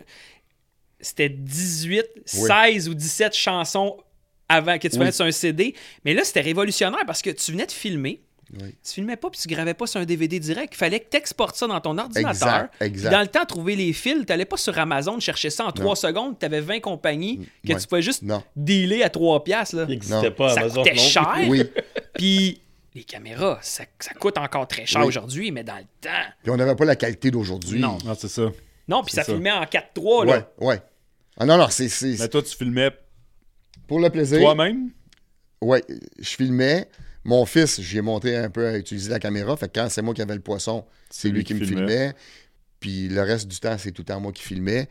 [1.00, 2.48] C'était 18, Oui.
[2.48, 3.98] 16 ou 17 chansons
[4.50, 5.04] avant que tu Oui.
[5.06, 5.76] mettes sur un CD.
[6.06, 8.22] Mais là, c'était révolutionnaire parce que tu venais de filmer.
[8.62, 8.76] Oui.
[8.84, 10.74] Tu filmais pas puis tu gravais pas sur un DVD direct.
[10.74, 12.68] Il fallait que tu exportes ça dans ton ordinateur.
[12.80, 13.12] Exact.
[13.12, 15.96] Dans le temps, trouver les fils, tu n'allais pas sur Amazon chercher ça en 3
[15.96, 16.38] secondes.
[16.40, 17.80] Tu avais 20 compagnies que Ouais.
[17.80, 18.44] tu pouvais juste Non.
[18.56, 19.76] dealer à 3 piastres.
[19.78, 19.84] là.
[19.88, 21.10] Il n'existait pas Ça Amazon coûtait non plus.
[21.10, 21.38] cher.
[21.48, 21.64] Oui.
[22.14, 22.62] Puis
[22.96, 25.08] les caméras, ça, ça coûte encore très cher Oui.
[25.08, 26.10] aujourd'hui, mais dans le temps.
[26.44, 27.80] Puis on n'avait pas la qualité d'aujourd'hui.
[27.80, 27.98] Non.
[28.06, 28.52] Non, c'est ça.
[28.88, 29.32] Non, puis ça, ça.
[29.34, 30.26] filmait en 4-3.
[30.26, 30.48] Là.
[30.60, 30.82] Ouais, ouais.
[31.40, 31.90] Ah non, non, c'est.
[31.90, 32.92] c'est- Mais toi, tu filmais
[33.88, 34.40] Pour le plaisir.
[34.40, 34.92] toi-même?
[35.62, 35.82] Ouais,
[36.20, 36.88] je filmais.
[37.26, 39.56] Mon fils, j'ai montré un peu à utiliser la caméra.
[39.56, 42.14] Fait que quand c'est moi qui avais le poisson, c'est lui, qui, me filmait.
[42.80, 44.88] Puis le reste du temps, c'est tout le temps moi qui filmais.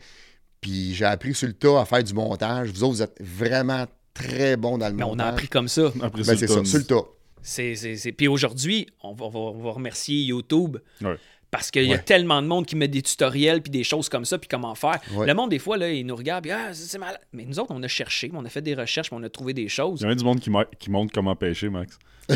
[0.61, 2.69] Puis j'ai appris sur le tas à faire du montage.
[2.69, 5.25] Vous autres, vous êtes vraiment très bons dans le Mais on montage.
[5.27, 5.91] a appris comme ça.
[6.01, 7.03] Après Ben, ça, c'est le ça, sur le tas.
[7.45, 10.77] C'est, c'est- c'est- Puis aujourd'hui, on va, on va- on va remercier YouTube.
[11.01, 11.15] Ouais.
[11.53, 14.25] Parce qu'il y a tellement de monde qui met des tutoriels puis des choses comme
[14.25, 14.99] ça, puis comment faire.
[15.13, 15.27] Ouais.
[15.27, 17.19] Le monde, des fois, là, il nous regarde, puis ah, c'est mal.
[17.31, 19.69] Mais nous autres, on a cherché, on a fait des recherches, on a trouvé des
[19.69, 20.01] choses.
[20.01, 21.99] Il y a du monde qui, qui montre comment pêcher, Max.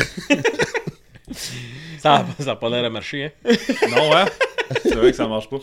[1.98, 3.30] Ça n'a pas l'air de marcher, hein?
[3.90, 4.26] non, hein?
[4.82, 5.58] C'est vrai que ça marche pas.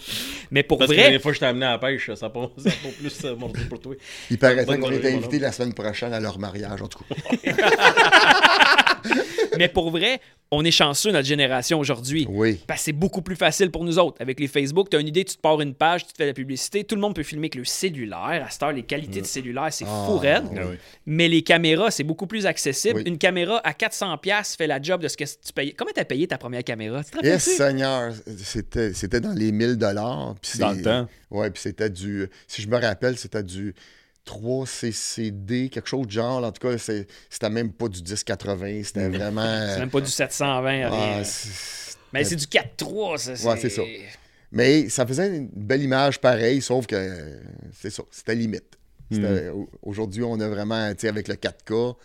[0.52, 2.26] Mais pour Parce que vrai, les fois que je t'ai amené à la pêche, ça
[2.26, 3.96] n'a pas, ça a pas plus euh, mordu pour toi.
[4.30, 7.16] Il paraît qu'on est invité la semaine prochaine à leur mariage, en tout cas.
[9.58, 10.20] mais pour vrai,
[10.52, 12.28] on est chanceux, notre génération aujourd'hui.
[12.30, 12.60] Oui.
[12.68, 14.18] Parce que c'est beaucoup plus facile pour nous autres.
[14.22, 16.28] Avec les Facebook, tu as une idée, tu te pars une page, tu te fais
[16.28, 16.84] la publicité.
[16.84, 18.44] Tout le monde peut filmer avec le cellulaire.
[18.46, 20.44] À cette heure, les qualités de cellulaire, c'est Ah, fou raide.
[20.52, 20.58] oui.
[20.62, 20.76] Ah oui.
[21.08, 22.98] Mais les caméras, c'est beaucoup plus accessible.
[23.00, 23.04] Oui.
[23.08, 25.72] Une caméra à 400$ piastres fait la job de ce que tu payais.
[25.74, 27.02] Comment tu as payé ta première caméra?
[27.04, 30.36] Tu Yes, Seigneur, c'était, c'était dans les 1000 dollars.
[30.60, 31.08] Dans le temps.
[31.32, 33.74] Ouais, puis c'était du, si je me rappelle, c'était du
[34.26, 36.44] 3 CCD, quelque chose de genre.
[36.44, 39.68] En tout cas, c'est- c'était même pas du 1080, c'était vraiment.
[39.74, 40.70] C'est même pas du 720.
[40.70, 40.90] rien.
[40.92, 43.32] Ah, c'est- Mais c'est du 4.3, ça.
[43.50, 43.82] Ouais, c'est ça.
[44.52, 47.40] Mais ça faisait une belle image pareille, sauf que euh,
[47.74, 48.78] c'est ça, c'était limite.
[49.14, 51.96] Au- Aujourd'hui, on a vraiment, tu sais, avec le 4K,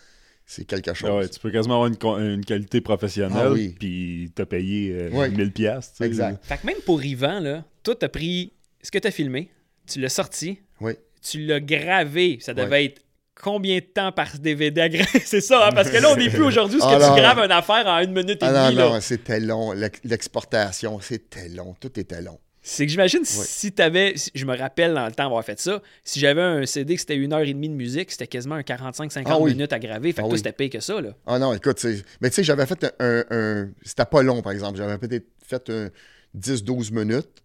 [0.45, 1.09] c'est quelque chose.
[1.11, 3.75] Ah ouais, tu peux quasiment avoir une, qualité professionnelle, Ah oui.
[3.79, 5.29] puis t'as payé euh, Ouais.
[5.29, 5.93] 1000 piastres.
[5.93, 6.05] tu sais.
[6.07, 6.43] Exact.
[6.45, 8.51] Fait que même pour Yvan, là, toi, t'as pris
[8.83, 9.49] ce que t'as filmé,
[9.87, 10.93] tu l'as sorti, Oui.
[11.21, 12.37] Tu l'as gravé.
[12.41, 12.85] Ça devait Ouais.
[12.85, 13.01] être
[13.35, 15.19] combien de temps par DVD à graver?
[15.25, 15.71] C'est ça, hein?
[15.73, 17.87] Parce que là, on n'est plus aujourd'hui où ce que Ah tu graves une affaire
[17.87, 18.77] en une minute et Ah demie.
[18.79, 19.71] non, non, c'était long.
[19.71, 21.75] L'ex- L'exportation, c'était long.
[21.79, 22.39] Tout était long.
[22.63, 24.13] C'est que j'imagine si t'avais.
[24.15, 25.81] si- Je me rappelle dans le temps avoir fait ça.
[26.03, 28.61] Si j'avais un CD que c'était une heure et demie de musique, c'était quasiment un
[28.61, 29.53] 45-50 Ah oui.
[29.55, 30.09] minutes à graver.
[30.09, 30.37] Fait que Ah toi, oui.
[30.37, 31.09] c'était payé que ça, là.
[31.25, 31.83] Ah non, écoute,
[32.21, 34.77] mais tu sais, j'avais fait un, un- C'était pas long, par exemple.
[34.77, 35.89] J'avais peut-être fait un
[36.35, 37.41] 10-12 minutes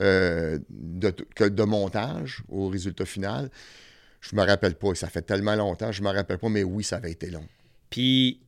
[0.00, 3.50] euh, de, que- de montage au résultat final.
[4.20, 4.94] Je me rappelle pas.
[4.94, 7.46] Ça fait tellement longtemps, je me rappelle pas, mais oui, ça avait été long.
[7.90, 8.40] Puis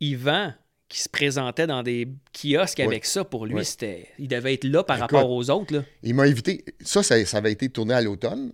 [0.00, 0.52] Yvan,
[0.88, 4.08] qui se présentait dans des kiosques avec ça, pour lui, c'était.
[4.18, 5.10] Il devait être là par Écoute.
[5.12, 5.82] rapport aux autres, là.
[6.02, 6.64] Il m'a invité.
[6.80, 8.52] Ça, ça, ça avait été tourné à l'automne.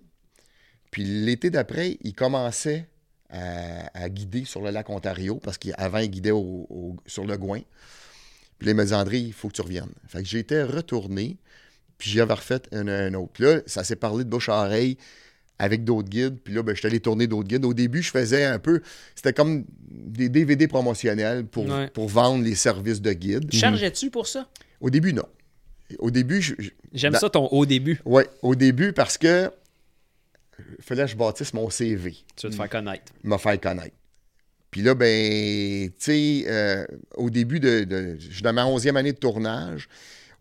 [0.90, 2.86] Puis l'été d'après, il commençait
[3.28, 7.36] à, à guider sur le lac Ontario parce qu'avant, il guidait au- au- sur le
[7.36, 7.60] Gouin.
[8.58, 9.92] Puis là, il m'a dit André, il faut que tu reviennes.
[10.06, 11.36] Fait que j'étais retourné,
[12.02, 13.30] puis j'avais refait un, un autre.
[13.32, 14.96] Puis là, ça s'est parlé de bouche à oreille
[15.60, 16.36] avec d'autres guides.
[16.42, 17.64] Puis là, ben, je suis allé tourner d'autres guides.
[17.64, 18.80] Au début, je faisais un peu.
[19.14, 21.88] C'était comme des DVD promotionnels pour, Ouais.
[21.90, 23.52] pour vendre les services de guide.
[23.52, 24.48] Chargeais-tu pour ça?
[24.80, 25.26] Au début, non.
[26.00, 28.00] Au début, je- je- J'aime ça ton au début.
[28.04, 29.48] oui, au début, parce que
[30.58, 33.12] il fallait que je bâtisse mon CV, Tu veux te faire connaître.
[33.22, 33.94] me faire connaître.
[34.72, 36.84] Puis là, ben, tu sais, euh,
[37.16, 39.88] au début de, de- Je suis dans ma onzième année de tournage.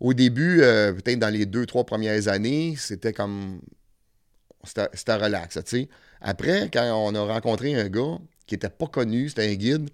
[0.02, 3.60] Au début, euh, peut-être dans les deux, trois premières années, c'était comme.
[4.64, 5.88] C'était relax, tu sais.
[6.20, 9.90] Après, quand on a rencontré un gars qui était pas connu, c'était un guide,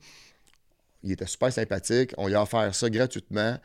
[1.03, 2.13] il était super sympathique.
[2.19, 3.57] On lui a offert ça gratuitement.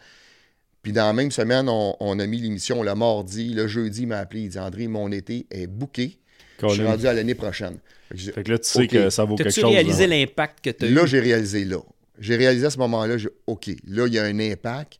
[0.82, 3.54] Puis dans la même semaine, on, on a mis l'émission le mardi.
[3.54, 4.42] Le jeudi, il m'a appelé.
[4.44, 6.20] Il dit André, mon été est booké.
[6.62, 7.78] Je suis rendu à l'année prochaine.
[8.10, 9.72] Fait que j'ai- Fait que là, tu sais que ça vaut quelque chose.
[9.72, 10.18] réalisé là.
[10.18, 10.94] l'impact que tu as eu?
[10.94, 11.80] Là, j'ai réalisé là.
[12.20, 15.00] J'ai réalisé à ce moment-là, j'ai OK, là, il y a un impact.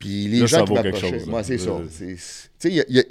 [0.00, 1.70] Puis les Là, gens ça qui vaut quelque m'approchaient, chose, moi, c'est ça.
[1.70, 3.04] Euh, Tu sais, il il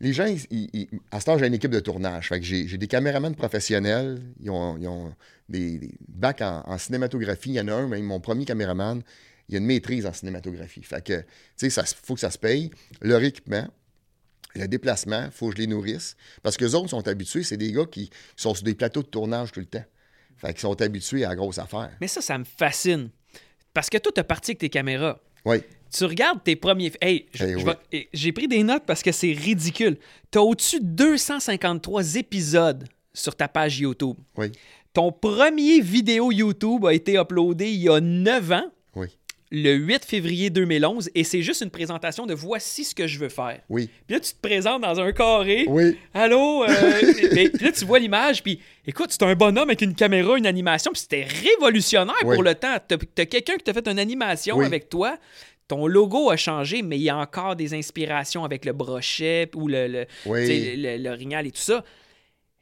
[0.00, 2.28] les gens, ils- ils- ils- à ce temps, j'ai une équipe de tournage.
[2.28, 4.22] Fait que j'ai des caméramans professionnels.
[4.40, 5.12] Ils ont, ils ont
[5.48, 7.48] des, des bacs en, en cinématographie.
[7.50, 9.02] Il y en a un, même mon premier caméraman,
[9.48, 10.84] il a une maîtrise en cinématographie.
[10.84, 11.24] Fait que, tu
[11.56, 12.70] sais, ça faut que ça se paye.
[13.00, 13.66] Leur équipement,
[14.54, 16.14] le déplacement, il faut que je les nourrisse.
[16.44, 19.08] Parce que les autres sont habitués, c'est des gars qui sont sur des plateaux de
[19.08, 19.84] tournage tout le temps.
[20.36, 21.90] Fait qu'ils sont habitués à la grosse affaire.
[22.00, 23.10] Mais ça, ça me fascine.
[23.74, 25.20] Parce que toi, t'as parti avec tes caméras.
[25.44, 25.58] Oui.
[25.90, 26.92] Tu regardes tes premiers.
[27.00, 27.64] Hey, Eh oui.
[27.92, 29.96] eh, j'ai pris des notes parce que c'est ridicule.
[30.30, 34.16] T'as au-dessus de 253 épisodes sur ta page YouTube.
[34.36, 34.52] Oui.
[34.92, 38.64] Ton premier vidéo YouTube a été uploadé il y a 9 ans,
[38.96, 39.06] Oui.
[39.50, 43.28] le 8 février 2011, et c'est juste une présentation de voici ce que je veux
[43.28, 43.60] faire.
[43.68, 43.88] Oui.
[44.06, 45.64] Puis là, tu te présentes dans un carré.
[45.68, 45.96] Oui.
[46.14, 46.64] Allô?
[46.64, 46.68] euh,
[47.32, 50.90] puis là, tu vois l'image, puis écoute, c'est un bonhomme avec une caméra, une animation,
[50.92, 52.34] puis c'était révolutionnaire Oui.
[52.34, 52.76] pour le temps.
[52.86, 54.64] T'as as, quelqu'un qui t'a fait une animation Oui.
[54.66, 55.16] avec toi.
[55.68, 59.68] Ton logo a changé, mais il y a encore des inspirations avec le brochet ou
[59.68, 60.40] le, le, Oui.
[60.40, 61.84] et tout ça.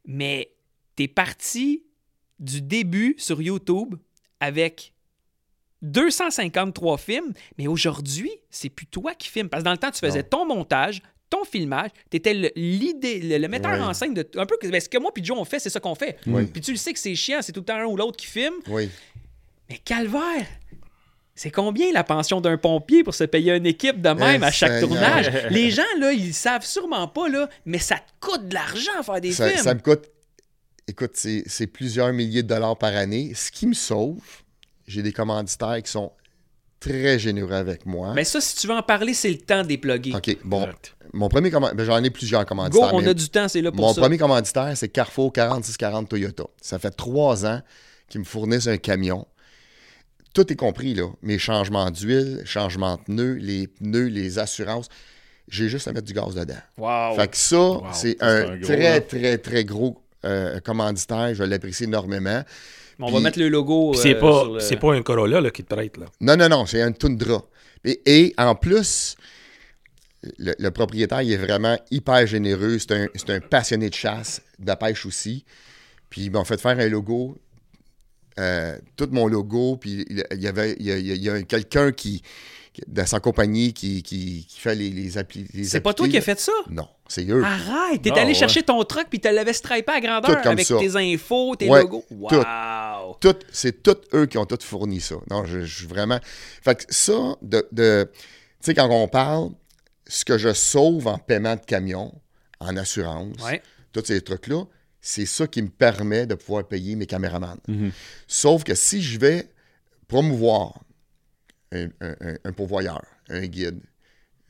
[0.04, 0.50] Mais
[0.96, 1.84] t'es parti
[2.40, 3.94] du début sur YouTube
[4.40, 4.92] avec
[5.82, 9.48] 253 films, mais aujourd'hui, c'est plus toi qui filmes.
[9.48, 10.28] Parce que dans le temps, tu faisais Non.
[10.30, 14.28] ton montage, ton filmage, tu étais le, l'idée- le, le metteur en scène de.
[14.36, 16.18] Un peu ben, ce que moi puis Joe on fait, c'est ça qu'on fait.
[16.26, 16.46] Oui.
[16.46, 18.26] Puis tu le sais que c'est chiant, c'est tout le temps un ou l'autre qui
[18.26, 18.54] filme.
[18.68, 18.88] Oui.
[19.68, 20.46] Mais calvaire!
[21.36, 24.50] C'est combien la pension d'un pompier pour se payer une équipe de même Eh, à
[24.50, 24.88] chaque Seigneur.
[24.88, 25.30] tournage?
[25.50, 29.20] Les gens, là, ils savent sûrement pas, là, mais ça te coûte de l'argent faire
[29.20, 29.62] des Ça, films.
[29.62, 30.06] ça me coûte.
[30.88, 33.32] Écoute, c'est c'est plusieurs milliers de dollars par année.
[33.34, 34.22] Ce qui me sauve,
[34.86, 36.10] j'ai des commanditaires qui sont
[36.80, 38.12] très généreux avec moi.
[38.14, 40.14] Mais ça, si tu veux en parler, c'est le temps déploguer.
[40.14, 40.66] OK, bon.
[41.12, 42.94] Mon premier commanditaire, j'en ai plusieurs Go, commanditaires.
[42.94, 44.00] on mais a du temps, c'est là pour mon ça.
[44.00, 46.44] premier commanditaire, c'est Carrefour 4640 Toyota.
[46.62, 47.60] Ça fait trois ans
[48.08, 49.26] qu'ils me fournissent un camion.
[50.36, 51.08] Tout est compris, là.
[51.22, 54.88] Mes changements d'huile, changements de pneus, les pneus, les assurances.
[55.48, 56.54] J'ai juste à mettre du gaz dedans.
[56.76, 57.16] Wow.
[57.16, 61.34] Fait que ça, c'est un, c'est un gros, très, très, très gros euh, commanditaire.
[61.34, 62.42] Je l'apprécie énormément.
[62.98, 63.94] on va mettre le logo.
[63.94, 65.96] C'est euh, pas, sur le- c'est pas un Corolla là, qui te prête.
[65.96, 66.04] Là.
[66.20, 67.42] Non, non, non, c'est un Tundra.
[67.82, 69.16] Et, et en plus,
[70.38, 72.78] le, le propriétaire, il est vraiment hyper généreux.
[72.78, 75.44] C'est un, c'est un passionné de chasse, de la pêche aussi.
[76.10, 77.38] Puis ils m'ont fait faire un logo,
[78.38, 79.76] euh, tout mon logo.
[79.76, 82.22] Puis il y avait il y a, il y quelqu'un qui,
[82.86, 85.46] de sa compagnie qui, qui, qui fait les, les applis.
[85.64, 86.52] C'est pas toi qui as fait ça?
[86.68, 87.42] Non, c'est eux.
[87.42, 88.02] Arrête!
[88.02, 88.34] T'es allé ouais.
[88.34, 90.78] chercher ton truck puis tu l'avais stripé à grandeur avec ça.
[90.78, 92.04] tes infos, tes Ouais, logos.
[92.10, 93.16] Wow!
[93.20, 95.16] Tout- c'est tous eux qui ont tout fourni ça.
[95.30, 96.18] Non, je, je suis vraiment.
[96.62, 97.66] Fait que ça, de.
[97.72, 98.20] de- tu
[98.72, 99.50] sais, quand on parle,
[100.06, 102.12] ce que je sauve en paiement de camion,
[102.60, 103.62] en assurance, Ouais.
[103.92, 104.64] tous ces trucs-là,
[105.00, 107.58] c'est ça qui me permet de pouvoir payer mes caméramans.
[107.68, 107.92] Mhm.
[108.26, 109.48] Sauf que si je vais
[110.08, 110.80] promouvoir
[111.72, 113.80] un, un- un- un pourvoyeur, un guide,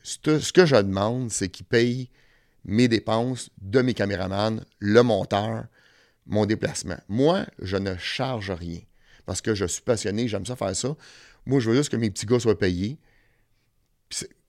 [0.03, 2.09] ce que je demande, c'est qu'il paye
[2.65, 5.65] mes dépenses de mes caméramans, le monteur,
[6.25, 6.97] mon déplacement.
[7.07, 8.79] Moi, je ne charge rien
[9.25, 10.95] parce que je suis passionné, j'aime ça faire ça.
[11.45, 12.97] Moi, je veux juste que mes petits gars soient payés,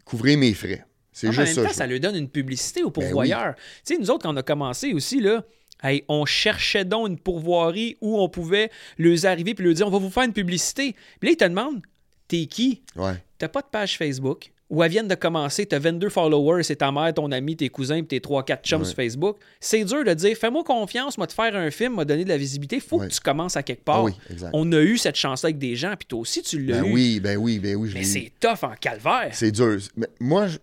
[0.04, 0.84] couvrir mes frais.
[1.12, 1.64] C'est en juste même ça.
[1.70, 3.54] temps, ça lui donne une publicité au Ben pourvoyeur.
[3.84, 5.44] Tu sais, nous autres, quand on a commencé aussi, là,
[5.82, 9.90] hey, on cherchait donc une pourvoirie où on pouvait leur arriver puis leur dire on
[9.90, 10.94] va vous faire une publicité.
[11.20, 11.80] Puis là, ils te demandent
[12.28, 12.82] t'es qui?
[12.96, 13.14] Ouais.
[13.38, 16.92] T'as pas de page Facebook ou elles viennent de commencer, t'as 22 followers, c'est ta
[16.92, 18.84] mère, ton ami, tes cousins, puis tes 3-4 chums Ouais.
[18.86, 19.38] sur Facebook.
[19.60, 22.36] C'est dur de dire fais-moi confiance, moi te faire un film, m'a donner de la
[22.36, 22.78] visibilité.
[22.78, 23.08] Faut Ouais.
[23.08, 24.00] que tu commences à quelque part.
[24.00, 24.12] Ah oui.
[24.52, 26.92] On a eu cette chance-là avec des gens, puis toi aussi, tu l'as Ben eu.
[26.92, 27.88] oui, ben oui, ben oui.
[27.88, 28.10] je Mais l'ai eu.
[28.10, 29.30] c'est tough en calvaire.
[29.32, 29.78] C'est dur.
[29.96, 30.58] Mais moi, je-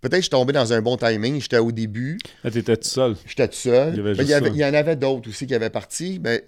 [0.00, 1.40] peut-être que je suis tombé dans un bon timing.
[1.40, 3.16] J'étais au début, Là, t'étais tout seul.
[3.26, 3.94] j'étais tout seul.
[3.94, 4.54] Il y avait Mais juste il, y avait- ça.
[4.54, 6.20] il y en avait d'autres aussi qui avaient parti.
[6.22, 6.44] Mais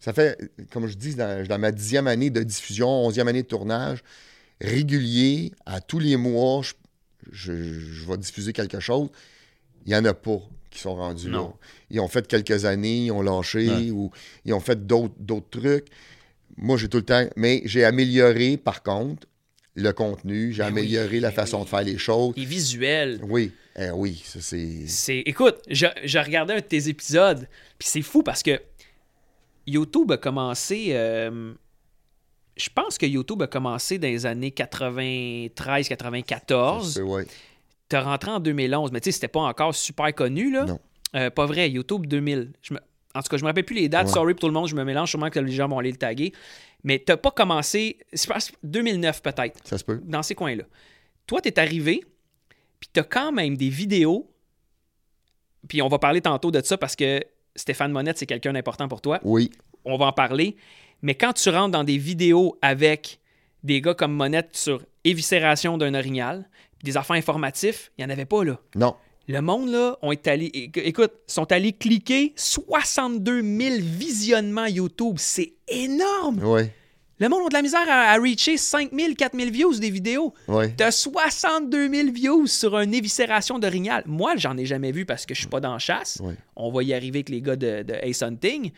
[0.00, 0.38] ça fait,
[0.72, 4.02] comme je dis, dans, dans ma dixième année de diffusion, onzième année de tournage,
[4.60, 6.72] régulier, à tous les mois, je,
[7.30, 9.08] je- je vais diffuser quelque chose.
[9.86, 10.38] Il n'y en a pas
[10.70, 11.38] qui sont rendus là.
[11.38, 11.54] Non.
[11.90, 13.90] Ils ont fait quelques années, ils ont lâché Ouais.
[13.90, 14.10] ou
[14.44, 15.14] ils ont fait d'autres
[15.50, 15.86] trucs.
[16.56, 17.26] Moi, j'ai tout le temps.
[17.36, 19.26] Mais j'ai amélioré, par contre,
[19.74, 20.52] le contenu.
[20.52, 21.64] J'ai Ben oui, amélioré la ben façon oui.
[21.64, 22.34] de faire les choses.
[22.36, 23.20] Les visuels.
[23.22, 24.86] Oui, eh oui, ça c'est.
[24.86, 28.60] C'est, écoute, je, je regardais un de tes épisodes, puis c'est fou parce que
[29.66, 30.88] YouTube a commencé.
[30.90, 31.52] euh,
[32.56, 37.00] je pense que YouTube a commencé dans les années 93-94.
[37.00, 37.26] Ouais.
[37.88, 40.64] T'es rentré en 2011, mais tu sais, c'était pas encore super connu, là.
[40.64, 40.78] Non.
[41.14, 42.52] Euh, pas vrai, YouTube 2000.
[42.62, 42.80] Je me-
[43.14, 44.06] En tout cas, je me rappelle plus les dates.
[44.06, 44.12] Ouais.
[44.12, 45.10] Sorry pour tout le monde, je me mélange.
[45.10, 46.32] Sûrement que les gens vont aller le taguer.
[46.84, 47.98] Mais t'as pas commencé.
[48.12, 50.00] Je pense 2009 peut-être, Ça se peut.
[50.04, 50.64] dans ces coins-là.
[51.26, 52.04] Toi, t'es arrivé,
[52.80, 54.28] puis t'as quand même des vidéos.
[55.68, 57.22] Puis on va parler tantôt de ça parce que
[57.54, 59.50] Stéphane Monette, c'est quelqu'un d'important pour toi Oui.
[59.84, 60.56] on va en parler.
[61.02, 63.20] Mais quand tu rentres dans des vidéos avec
[63.62, 66.48] des gars comme Monette sur éviscération d'un orignal,
[66.82, 68.58] des affaires informatifs, il n'y en avait pas là.
[68.74, 68.96] Non.
[69.28, 75.16] Le monde, là, ont été allés, éc- écoute, sont allés cliquer 62 000 visionnements YouTube.
[75.18, 76.40] C'est énorme!
[76.42, 76.62] Oui.
[77.18, 79.90] Le monde a de la misère à, à reacher 5 000, 4 000 views des
[79.90, 80.34] vidéos.
[80.48, 80.64] Oui.
[80.76, 84.02] T'as 62 000 views sur une éviscération d'orignal.
[84.06, 86.18] Moi, j'en ai jamais vu parce que je suis pas dans la chasse.
[86.20, 86.34] Ouais.
[86.56, 88.72] On va y arriver avec les gars de, de Ace Hunting.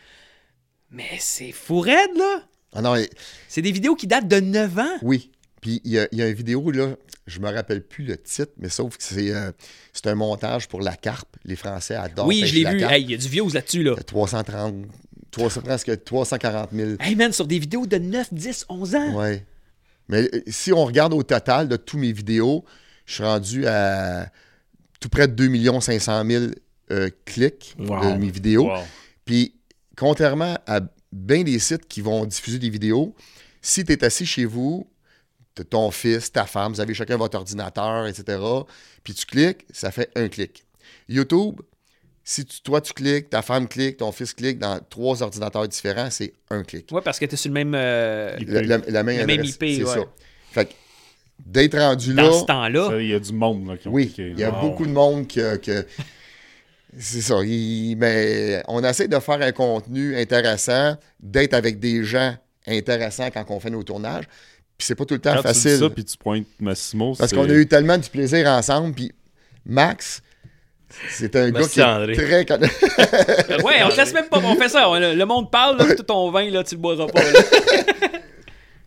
[0.91, 2.43] Mais c'est fou raide, là!
[2.75, 3.09] Ah non, et-
[3.49, 4.97] C'est des vidéos qui datent de 9 ans.
[5.03, 5.31] oui.
[5.63, 6.91] Puis il y, y a une vidéo, là,
[7.27, 9.51] je me rappelle plus le titre, mais sauf que c'est euh,
[9.93, 11.37] c'est un montage pour la carpe.
[11.45, 12.83] Les Français adorent oui, je l'ai la vu.
[12.83, 13.95] Hey, il y a du views là-dessus, là.
[13.97, 14.75] 330,
[15.31, 16.91] 300, presque 340 000.
[17.01, 19.15] Hey, man, sur des vidéos de 9, 10, 11 ans.
[19.15, 19.45] Ouais.
[20.09, 22.65] Mais euh, si on regarde au total de tous mes vidéos,
[23.07, 24.31] je suis rendu à
[25.01, 26.45] tout près de 2 500 000
[26.91, 28.13] euh, clics Wow.
[28.13, 28.67] de mes vidéos.
[28.67, 28.83] Wow.
[29.25, 29.55] Puis,
[29.97, 33.15] contrairement à bien des sites qui vont diffuser des vidéos,
[33.63, 34.87] si tu es assis chez vous,
[35.63, 38.39] ton fils, ta femme, vous avez chacun votre ordinateur, etc.,
[39.03, 40.65] puis tu cliques, ça fait un clic.
[41.09, 41.61] YouTube,
[42.25, 46.09] si tu- toi tu cliques, ta femme clique, ton fils clique dans trois ordinateurs différents,
[46.11, 46.89] c'est un clic.
[46.91, 47.75] Ouais, parce que t'es sur le même.
[47.75, 48.49] euh, IP.
[48.49, 49.95] La, la- la même, Le même adresse, IP, c'est ouais.
[49.95, 50.05] ça.
[50.53, 50.73] Fait que
[51.45, 53.01] d'être rendu dans là, ce temps-là.
[53.01, 55.29] Il y a du monde là, qui ont oui, il y a beaucoup de monde
[55.29, 55.57] que.
[55.57, 55.87] que-
[56.99, 57.43] c'est ça.
[57.45, 62.35] il- mais on essaie de faire un contenu intéressant, d'être avec des gens
[62.67, 64.25] intéressants quand on fait nos tournages.
[64.77, 65.79] Puis c'est pas tout le temps Quand tu dis facile.
[65.79, 68.95] ça, puis tu pointes Massimo, parce qu'on a eu tellement du plaisir ensemble.
[68.95, 69.13] Puis
[69.65, 70.21] Max,
[71.11, 72.45] c'est un gars qui est très.
[72.45, 72.59] con-
[73.65, 74.41] Ouais, on te laisse même pas.
[74.45, 74.89] On fait ça.
[74.91, 77.23] on- le, le monde parle, là, tout ton vin, là, tu le boiras pas.
[77.23, 77.41] là.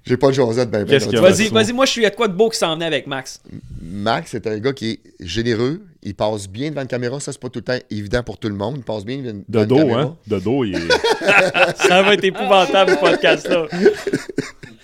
[0.06, 1.30] J'ai pas de Josette, ben, ben, Qu'est-ce non, qu'il y tu a?
[1.30, 1.30] vois.
[1.38, 3.42] Vas-y, vas-y, moi, je suis à quoi de beau qui s'en venait avec Max?
[3.82, 5.82] Max, c'est un gars qui est généreux.
[6.02, 7.20] Il passe bien devant la caméra.
[7.20, 8.76] Ça, c'est pas tout le temps évident pour tout le monde.
[8.78, 10.02] Il passe bien devant De la dos, caméra.
[10.04, 10.16] hein?
[10.28, 10.80] De dos, il est.
[11.88, 13.66] Ça va être épouvantable, ce podcast-là.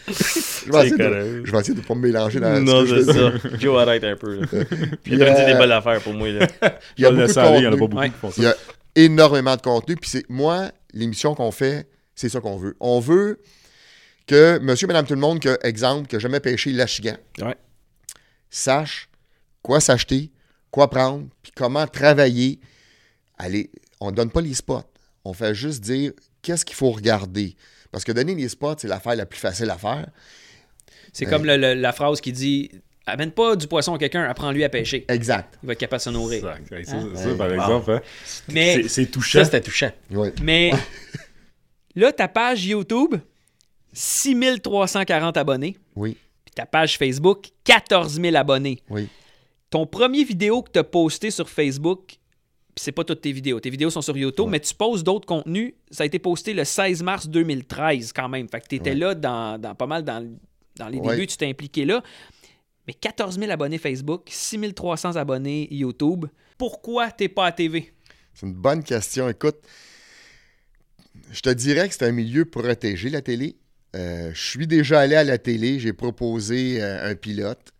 [0.07, 1.41] Je vais, essayer de, correct.
[1.45, 3.13] je vais essayer de pas me mélanger dans Non, ce que je c'est
[3.49, 3.57] ça.
[3.59, 4.41] Joe, arrête un peu.
[5.03, 6.29] Puis, Il a dit des euh, belles affaires pour moi.
[6.29, 6.47] Là.
[6.97, 8.09] Il y a beaucoup de il y en a pas beaucoup Ouais.
[8.09, 8.41] qui font ça.
[8.41, 8.55] Il y a
[8.95, 9.95] énormément de contenu.
[9.95, 12.75] Puis c'est moi, l'émission qu'on fait, c'est ça qu'on veut.
[12.79, 13.39] On veut
[14.27, 17.55] que monsieur, madame, tout le monde, que, exemple, que jamais pêché l'achigan, Ouais.
[18.49, 19.09] sache
[19.61, 20.31] quoi s'acheter,
[20.71, 22.59] quoi prendre, puis comment travailler.
[23.37, 24.83] Allez, on ne donne pas les spots.
[25.25, 26.11] On fait juste dire
[26.41, 27.55] qu'est-ce qu'il faut regarder.
[27.93, 30.07] Parce que donner les spots, c'est l'affaire la plus facile à faire.
[31.13, 32.69] C'est comme le- le- la phrase qui dit
[33.05, 35.03] Amène pas du poisson à quelqu'un, apprends-lui à pêcher.
[35.09, 35.57] Exact.
[35.61, 36.37] Il va être capable de se nourrir.
[36.57, 36.85] Exact.
[36.85, 37.09] Ça, Hein?
[37.15, 37.53] ça, par Wow.
[37.53, 38.01] exemple, hein,
[38.47, 39.39] Mais, c'est- touchant.
[39.39, 39.91] Ça, c'était touchant.
[40.41, 40.71] Mais
[41.95, 43.15] là, ta page YouTube,
[43.91, 45.77] 6340 abonnés.
[45.95, 48.79] Oui, Puis ta page Facebook, 14 000 abonnés.
[48.89, 49.07] oui.
[49.69, 52.17] Ton premier vidéo que tu as posté sur Facebook,
[52.75, 53.59] c'est pas toutes tes vidéos.
[53.59, 54.51] Tes vidéos sont sur YouTube, Ouais.
[54.51, 55.73] mais tu poses d'autres contenus.
[55.91, 58.47] Ça a été posté le 16 mars 2013 quand même.
[58.49, 58.95] Fait que tu étais Ouais.
[58.95, 60.27] là dans, dans pas mal dans,
[60.77, 61.15] dans les Ouais.
[61.15, 62.01] débuts, tu t'es impliqué là.
[62.87, 66.25] Mais 14 000 abonnés Facebook, 6 300 abonnés YouTube.
[66.57, 67.93] Pourquoi t'es pas à TV?
[68.33, 69.29] C'est une bonne question.
[69.29, 69.57] Écoute,
[71.31, 73.55] je te dirais que c'est un milieu protégé, la télé.
[73.95, 77.72] Euh, je suis déjà allé à la télé, j'ai proposé euh, un pilote.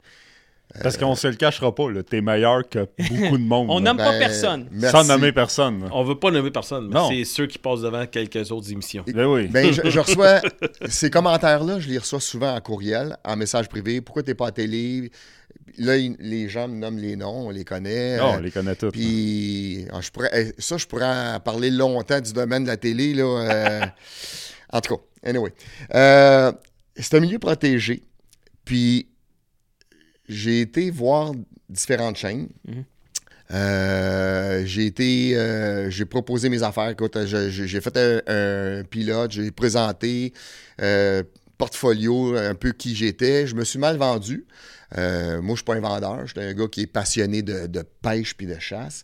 [0.81, 2.01] Parce qu'on se le cachera pas, là.
[2.01, 3.67] T'es meilleur que beaucoup de monde.
[3.69, 3.83] On là.
[3.85, 4.67] nomme pas Ben, personne.
[4.71, 4.95] merci.
[4.97, 5.87] Sans nommer personne.
[5.91, 7.09] On veut pas nommer personne, mais Non.
[7.09, 9.03] c'est ceux qui passent devant quelques autres émissions.
[9.07, 9.47] Ben oui.
[9.47, 10.41] Ben, je, je reçois
[10.87, 14.01] ces commentaires-là, je les reçois souvent en courriel, en message privé.
[14.01, 15.11] Pourquoi t'es pas à télé?
[15.77, 18.17] Là, ils- les gens me nomment les noms, on les connaît.
[18.17, 18.89] Non, Euh, on les connaît tous.
[18.91, 21.05] Puis, ah, je pourrais, eh, ça, je pourrais
[21.35, 23.13] en parler longtemps du domaine de la télé.
[23.13, 23.85] Là, euh,
[24.73, 25.51] en tout cas, anyway.
[25.93, 26.51] Euh,
[26.95, 28.03] c'est un milieu protégé.
[28.65, 29.07] Puis,
[30.33, 31.31] j'ai été voir
[31.69, 32.49] différentes chaînes.
[33.51, 36.95] Euh, j'ai été, euh, j'ai proposé mes affaires.
[37.25, 40.33] J'ai fait un, pilote, j'ai présenté
[40.81, 41.23] euh,
[41.57, 43.47] portfolio, un peu qui j'étais.
[43.47, 44.45] Je me suis mal vendu.
[44.97, 46.25] Euh, moi, je suis pas un vendeur.
[46.25, 49.03] Je suis un gars qui est passionné de, pêche puis de chasse.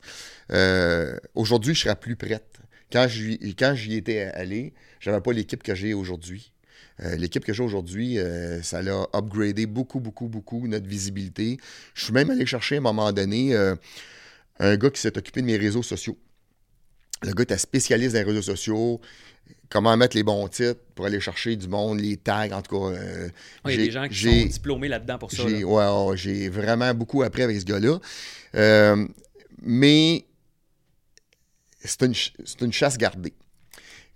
[1.36, 2.46] Aujourd'hui, je serais plus prête.
[2.92, 6.52] Quand j'y quand j'y étais allé, j'avais pas l'équipe que j'ai aujourd'hui.
[7.02, 11.58] Euh, l'équipe que j'ai aujourd'hui, euh, ça l'a upgradé beaucoup, beaucoup, beaucoup notre visibilité.
[11.94, 13.76] Je suis même allé chercher à un moment donné euh,
[14.60, 16.18] un gars qui s'est occupé de mes réseaux sociaux.
[17.22, 19.00] Le gars était spécialiste dans les réseaux sociaux,
[19.70, 22.96] comment mettre les bons titres pour aller chercher du monde, les tags, en tout cas.
[22.98, 23.30] euh,
[23.66, 25.44] Il y a des gens qui sont diplômés là-dedans pour ça.
[25.48, 25.66] j'ai là.
[25.66, 28.00] ouais, ouais, j'ai vraiment beaucoup appris avec ce gars-là.
[28.56, 29.08] Euh,
[29.62, 30.26] mais
[31.84, 33.34] c'est une, ch- une chasse gardée.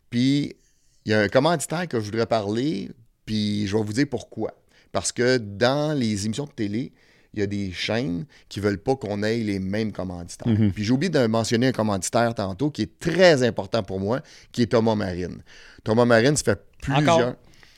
[0.10, 0.56] Puis,
[1.06, 2.90] il y a un commanditaire que je voudrais parler,
[3.26, 4.54] puis je vais vous dire pourquoi.
[4.92, 6.92] Parce que dans les émissions de télé,
[7.34, 10.54] il y a des chaînes qui veulent pas qu'on ait les mêmes commanditaires.
[10.74, 14.62] Puis j'ai oublié de mentionner un commanditaire tantôt qui est très important pour moi, qui
[14.62, 15.42] est Thomas Marine.
[15.84, 17.36] Thomas Marine, ça fait plusieurs...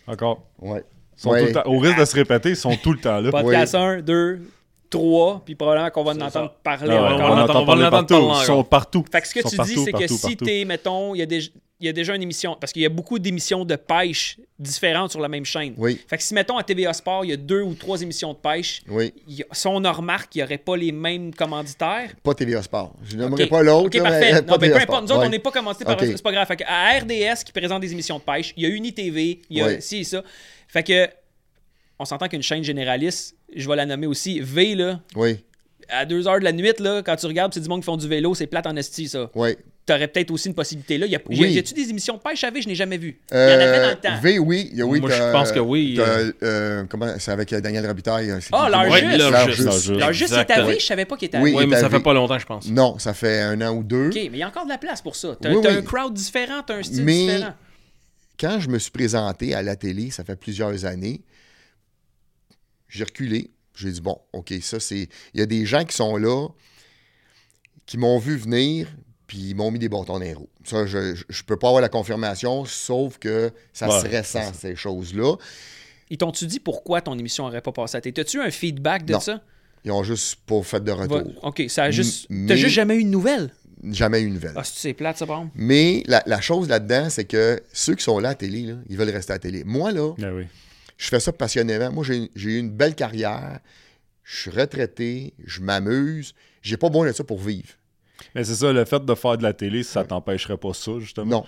[0.08, 0.46] Encore.
[0.60, 0.84] Ouais.
[1.16, 1.40] Sont Ouais.
[1.42, 3.32] tout le temps- au risque de se répéter, ils sont tout le temps là.
[3.32, 4.42] Podcast 1, 2,
[4.90, 7.20] 3, puis probablement qu'on va en entendre parler Ah ouais, encore.
[7.20, 8.14] on on entend entend parler parler partout.
[8.28, 9.06] parler Ils sont partout.
[9.12, 11.22] Fait que ce que tu partout, dis, c'est que partout, si t'es, mettons, il y,
[11.22, 13.76] a déjà- il y a déjà une émission, parce qu'il y a beaucoup d'émissions de
[13.76, 15.74] pêche différentes sur la même chaîne.
[15.78, 18.32] Oui, Fait que si, mettons, à TVA Sport, il y a deux ou trois émissions
[18.32, 19.14] de pêche, oui.
[19.28, 22.12] il y a- si on en remarque qu'il n'y aurait pas les mêmes commanditaires?
[22.24, 22.94] Pas TVA Sport.
[23.04, 23.50] Je n'aimerais Ok.
[23.50, 23.88] pas l'autre.
[23.88, 24.20] Ok, là, parfait.
[24.22, 24.82] mais Non, pas mais peu importe.
[24.88, 25.02] Sport.
[25.02, 25.26] Nous autres, Ouais.
[25.28, 26.06] on n'est pas commandité par Ok.
[26.06, 26.48] c'est pas grave.
[26.48, 29.58] Fait que à RDS qui présente des émissions de pêche, il y a UniTV, il
[29.58, 29.82] y a Ouais.
[29.82, 30.24] ci et ça.
[30.70, 31.10] Fait que
[32.00, 35.44] on s'entend qu'une chaîne généraliste, je vais la nommer aussi, V, là, Oui,
[35.90, 37.98] à 2 heures de la nuit, là, quand tu regardes, c'est du monde qui font
[37.98, 39.30] du vélo, c'est plate en esti, ça.
[39.36, 39.56] oui.
[39.88, 41.06] T'aurais peut-être aussi une possibilité là.
[41.06, 41.36] Y a, Oui.
[41.38, 42.60] y a- y a-tu des émissions de pêche à V?
[42.60, 43.20] Je n'ai jamais vu.
[43.32, 44.16] Il y en avait dans le temps.
[44.16, 44.70] Euh, V, oui.
[44.72, 46.00] Il y a, oui Moi, je pense que oui.
[46.42, 48.32] euh, comment, c'est avec euh, Daniel Robitaille.
[48.32, 49.04] euh, c'est Ah, l'Argus.
[49.30, 49.90] L'Argus.
[49.92, 50.64] Alors, juste, c'est à.
[50.64, 51.52] V, je savais pas qu'il était à Oui.
[51.52, 51.58] V.
[51.58, 52.68] Oui, mais ça fait pas longtemps, je pense.
[52.68, 54.08] Non, ça fait un an ou deux.
[54.08, 55.38] OK, mais il y a encore de la place pour ça.
[55.40, 55.78] T'as Oui, t'as oui.
[55.78, 57.54] un crowd différent, t'as un style Mais- différent.
[58.40, 61.22] Quand je me suis présenté à la télé, ça fait plusieurs années,
[62.98, 63.52] j'ai reculé.
[63.76, 65.10] J'ai dit, bon, OK, ça, c'est.
[65.34, 66.48] Il y a des gens qui sont là,
[67.86, 68.88] qui m'ont vu venir,
[69.28, 70.50] puis ils m'ont mis des bâtons dans les roues.
[70.64, 74.76] Ça, je ne peux pas avoir la confirmation, sauf que ça Ouais, se ressent, ces
[74.76, 75.36] choses-là.
[76.10, 78.14] Ils t'ont-tu dit pourquoi ton émission aurait pas passé à télé?
[78.14, 79.20] T'as-tu eu un feedback de Non.
[79.20, 79.42] ça?
[79.84, 81.34] Ils ont juste pas fait de Va- retour.
[81.44, 82.28] OK, ça a juste.
[82.30, 83.52] M- T'as juste jamais eu une nouvelle?
[83.92, 84.54] Jamais eu une nouvelle.
[84.56, 85.52] Ah, c'est plate, ça, exemple?
[85.56, 88.98] Mais la, la chose là-dedans, c'est que ceux qui sont là à télé, là, ils
[88.98, 89.64] veulent rester à la télé.
[89.64, 90.46] Moi, là, Ah oui.
[90.98, 91.92] Je fais ça passionnément.
[91.92, 93.60] Moi, j'ai eu une belle carrière.
[94.24, 95.34] Je suis retraité.
[95.44, 96.34] Je m'amuse.
[96.62, 97.70] J'ai pas besoin de ça pour vivre.
[98.34, 101.26] Mais c'est ça, le fait de faire de la télé, ça t'empêcherait pas ça, justement?
[101.26, 101.46] Non.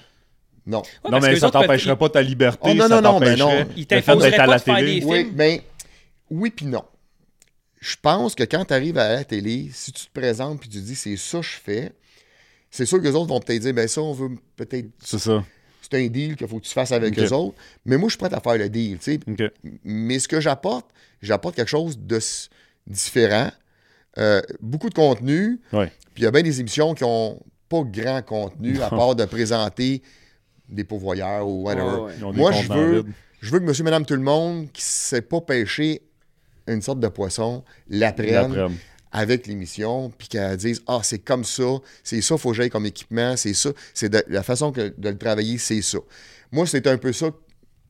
[0.65, 0.81] Non.
[1.05, 2.59] Ouais, non, mais ça t'empêcherait pas ta liberté.
[2.63, 3.73] Oh, non, ça non, non, mais t'empêcherait non.
[3.73, 4.99] Fait t'imposeraient d'être à pas la de faire télé.
[4.99, 5.63] des Oui, mais
[6.29, 6.83] oui puis non.
[7.79, 10.81] Je pense que quand tu arrives à la télé, si tu te présentes puis tu
[10.81, 11.93] dis c'est ça que je fais,
[12.69, 14.87] c'est sûr que les autres vont peut-être dire ben ça, on veut peut-être.
[15.01, 15.43] C'est ça.
[15.89, 17.23] C'est un deal qu'il faut que tu fasses avec Ok.
[17.25, 17.55] eux autres.
[17.85, 18.97] Mais moi, je suis prêt à faire le deal.
[18.99, 19.19] tu sais.
[19.27, 19.51] OK.
[19.83, 20.87] Mais ce que j'apporte,
[21.21, 22.19] j'apporte quelque chose de
[22.85, 23.49] différent.
[24.17, 25.59] Euh, beaucoup de contenu.
[25.71, 25.91] Ouais.
[26.13, 29.25] Puis il y a bien des émissions qui ont pas grand contenu à part de
[29.25, 30.01] présenter
[30.67, 31.83] des pourvoyeurs ou whatever.
[32.01, 32.33] Ouais, ouais.
[32.33, 33.05] Moi, je veux,
[33.41, 36.01] je veux que monsieur, madame, tout le monde qui ne sait pas pêcher
[36.67, 38.75] une sorte de poisson l'apprenne l'apprennent.
[39.17, 41.63] Avec l'émission, puis qu'elle dise Ah, c'est comme ça,
[42.03, 45.09] c'est ça, faut que j'aille comme équipement, c'est ça, c'est de- la façon que, de
[45.09, 45.97] le travailler, c'est ça.
[46.51, 47.27] Moi, c'est un peu ça,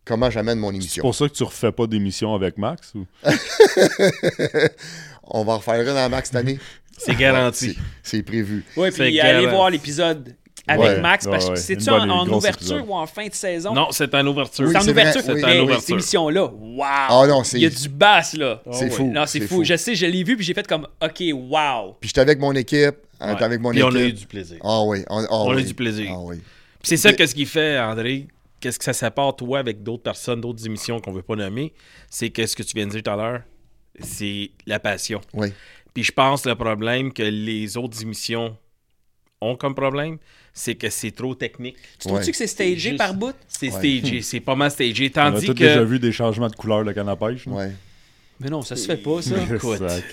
[0.06, 1.02] comment j'amène mon C'est émission.
[1.02, 2.94] pour ça que tu refais pas d'émission avec Max?
[2.96, 3.06] Ou...
[5.30, 6.58] On va en refaire une en max cette année.
[6.98, 7.78] C'est garanti.
[8.02, 8.64] C'est c'est prévu.
[8.78, 10.36] Oui, C'est puis allez voir l'épisode
[10.68, 11.26] avec Ouais, Max.
[11.26, 11.56] parce que ouais.
[11.58, 12.86] C'est-tu en, ouverture épisode.
[12.90, 13.74] ou en fin de saison?
[13.74, 14.66] Non, c'est en ouverture.
[14.68, 15.22] Oui, c'est en ouverture.
[15.28, 15.82] oui, C'est en ouverture.
[15.82, 16.52] Cette émission-là!
[16.84, 18.62] Ah non, c'est- Il y a du bass, là.
[18.72, 18.90] C'est ouais.
[18.90, 19.12] fou.
[19.12, 19.64] Non, c'est fou.
[19.64, 21.96] Je sais, je l'ai vu, puis j'ai fait comme, OK, wow.
[22.00, 23.42] Puis j'étais avec mon équipe, Ouais.
[23.42, 23.92] avec mon Puis équipe.
[23.94, 24.58] on a eu du plaisir.
[24.64, 25.04] Ah oui.
[25.10, 26.12] On, ah On a eu du plaisir.
[26.14, 26.36] Ah oui.
[26.38, 28.28] Puis c'est ça qu'est-ce qui fait, André,
[28.60, 31.74] qu'est-ce que ça sépare toi avec d'autres personnes, d'autres émissions qu'on veut pas nommer,
[32.10, 33.42] c'est que ce que tu viens de dire tout à l'heure,
[34.00, 35.22] c'est la passion.
[35.34, 35.52] Oui.
[35.94, 38.56] Puis je pense que le problème que les autres émissions
[39.42, 40.18] ont comme problème,
[40.54, 41.76] c'est que c'est trop technique.
[42.00, 42.32] Tu trouves-tu Ouais.
[42.32, 43.36] que c'est stagé Juste- par bout?
[43.48, 44.00] C'est Ouais.
[44.00, 45.12] stagé, c'est pas mal stagé.
[45.16, 47.46] On a Tandis tous que déjà vu des changements de couleur de canne à pêche.
[47.48, 47.72] Ouais.
[48.40, 49.36] Mais non, ça se fait pas, ça.
[49.54, 50.04] Écoute, Exact.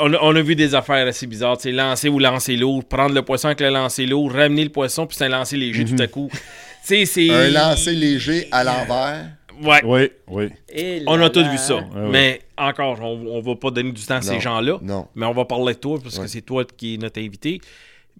[0.00, 1.56] on a, on a vu des affaires assez bizarres.
[1.58, 4.70] Tu sais, lancer ou lancer lourd, prendre le poisson avec le lancer lourd, ramener le
[4.70, 6.30] poisson, puis c'est un lancer léger tout à coup.
[6.32, 6.38] Tu
[6.82, 7.30] sais, c'est.
[7.30, 9.26] Un lancer léger à l'envers.
[9.62, 9.80] Ouais.
[9.84, 10.48] Oui, oui.
[10.72, 11.76] Et On a tous vu ça.
[11.76, 12.08] ouais.
[12.10, 14.78] Mais encore, on, on va pas donner du temps à ces gens-là.
[14.80, 15.08] Non.
[15.16, 16.24] Mais on va parler de toi parce Ouais.
[16.24, 17.60] que c'est toi qui es notre invité.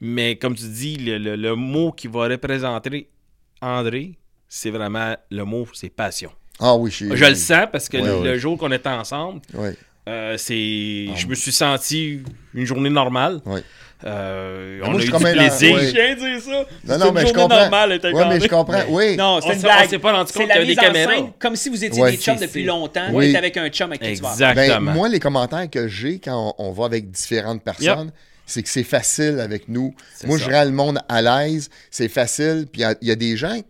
[0.01, 3.09] Mais comme tu dis, le, le- le mot qui va représenter
[3.61, 4.17] André,
[4.49, 6.31] c'est vraiment le mot, c'est passion.
[6.61, 9.71] Ah oui, je Je le sens parce que le, jour qu'on était ensemble, Oui.
[10.09, 12.21] euh, c'est, je me suis senti
[12.55, 13.41] une journée normale.
[14.05, 15.79] Euh, on moi, a je eu du plaisir.
[15.81, 16.65] Je viens de dire ça.
[16.85, 17.59] Non, non, une mais je journée comprends.
[17.59, 18.83] normale, Oui, mais je comprends.
[18.91, 19.17] Oui.
[19.17, 19.87] Non, c'est On une s'est- blague.
[19.87, 21.15] on s'est pas rendu C'est compte la qu'il y avait des caméras.
[21.17, 22.11] scène comme si vous étiez Ouais.
[22.13, 23.09] des chums depuis longtemps.
[23.13, 23.35] Oui.
[23.35, 24.37] avec un chum avec qui tu vas.
[24.39, 24.93] Ben, Exactement.
[24.93, 28.13] moi, les commentaires que j'ai quand on, on va avec différentes personnes,
[28.49, 29.95] c'est que c'est facile avec nous.
[30.27, 30.45] Moi, ça.
[30.47, 32.67] je rends le monde à l'aise, c'est facile.
[32.73, 33.61] Puis il y a- il y, a des gens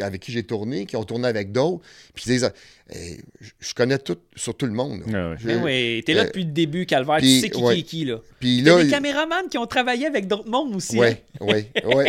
[0.00, 1.82] avec qui j'ai tourné, qui ont tourné avec d'autres,
[2.14, 2.50] puis ils disent
[2.90, 3.18] Eh,
[3.60, 5.02] je- connais tout sur tout le monde.
[5.06, 5.34] ouais.
[5.38, 7.18] Je- Mais oui, t'es là Euh, depuis le début, Calvaire.
[7.18, 7.74] puis, tu sais qui, ouais.
[7.74, 8.16] qui est qui, là.
[8.40, 10.98] Puis Il y a là, des caméramans qui ont travaillé avec d'autres mondes aussi.
[10.98, 11.08] Oui,
[11.42, 12.04] oui, oui.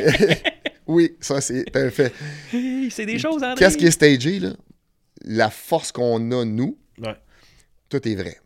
[0.87, 2.13] Oui, ça, c'est un fait.
[2.91, 3.55] C'est des choses, André.
[3.57, 4.53] Qu'est-ce qui est stagé, là?
[5.25, 7.15] La force qu'on a, nous, Ouais.
[7.89, 8.37] tout est vrai.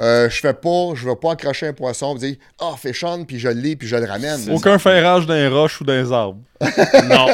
[0.00, 3.26] Euh, je fais pas, je vais pas accrocher un poisson et dire Ah, fais chante,
[3.26, 4.40] puis je l'ai, puis je le ramène.
[4.50, 6.38] Aucun ferrage d'un roche ou d'un arbre.
[7.08, 7.26] Non.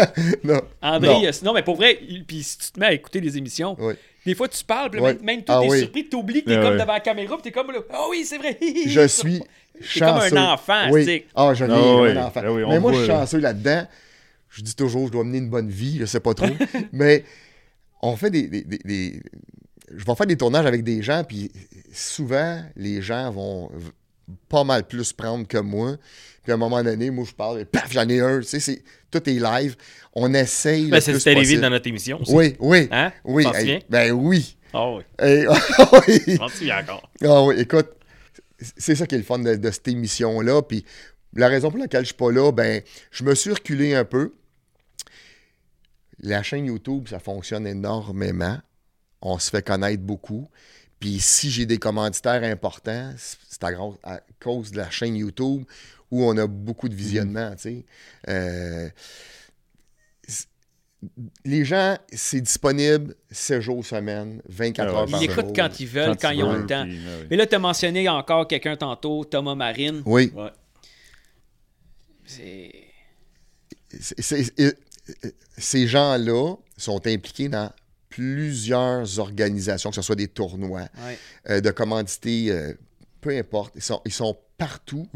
[0.44, 0.60] Non.
[0.82, 1.24] André, Non.
[1.26, 3.94] euh, non, mais pour vrai, puis si tu te mets à écouter les émissions, Oui.
[4.26, 5.78] des fois tu parles, puis même, même toi, Ah t'es oui.
[5.80, 6.80] surpris, t'oublies que t'es Ah comme oui.
[6.80, 8.58] devant la caméra, puis t'es comme là, ah oui, c'est vrai.
[8.86, 9.40] Je suis
[9.94, 10.38] T'es comme un chanceux.
[10.38, 11.02] enfant, oui.
[11.04, 11.26] stick.
[11.36, 12.68] Ah, je l'ai, Ah comme un enfant.
[12.68, 13.20] Mais moi, je suis là.
[13.20, 13.86] chanceux là-dedans.
[14.50, 16.46] Je dis toujours, je dois mener une bonne vie, je sais pas trop.
[16.92, 17.22] mais
[18.02, 19.22] on fait des, des- des- des-
[19.96, 21.50] Je vais faire des tournages avec des gens, puis
[21.92, 23.70] souvent, les gens vont
[24.48, 25.96] pas mal plus prendre que moi.
[26.42, 28.40] Puis à un moment donné, moi, je parle, et paf, j'en ai un.
[28.40, 29.76] Tu sais, c'est- tout est live.
[30.14, 30.88] On essaye.
[30.88, 31.62] Ben, c'est c'était possible.
[31.62, 32.32] dans notre émission aussi.
[32.34, 32.88] Oui, oui.
[32.90, 33.12] Hein?
[33.24, 34.56] Oui, hey, ben oui.
[34.74, 35.02] Ah oui.
[35.18, 35.46] Hey,
[36.08, 36.36] oui.
[36.36, 37.10] T'en souviens encore.
[37.24, 37.88] Ah oui, écoute,
[38.76, 40.60] c'est ça qui est le fun de, de cette émission-là.
[40.62, 40.84] Puis
[41.34, 44.34] la raison pour laquelle je suis pas là, ben, je me suis reculé un peu.
[46.20, 48.58] La chaîne YouTube, ça fonctionne énormément.
[49.22, 50.48] On se fait connaître beaucoup.
[51.00, 55.64] Puis si j'ai des commanditaires importants, c'est à, cause de la chaîne YouTube
[56.10, 57.84] où on a beaucoup de visionnement, tu sais.
[58.28, 58.88] Euh,
[61.44, 64.98] les gens, c'est disponible 7 jours semaine, 24 Ah ouais.
[64.98, 65.52] heures Ils par l'écoutent jour.
[65.54, 66.84] quand ils veulent, quand, tu ils ont le temps.
[66.84, 67.26] puis, ah oui.
[67.30, 70.02] Mais là, t'as mentionné encore quelqu'un tantôt, Thomas Marine.
[70.04, 70.32] Oui.
[70.34, 70.50] Ouais.
[72.24, 72.72] C'est...
[74.00, 74.72] c'est- c'est- euh,
[75.24, 77.72] euh, ces gens-là sont impliqués dans
[78.08, 81.18] plusieurs organisations, que ce soit des tournois, Ouais.
[81.50, 82.72] euh, de commandité, euh,
[83.20, 83.72] peu importe.
[83.76, 85.06] Ils sont, ils sont partout.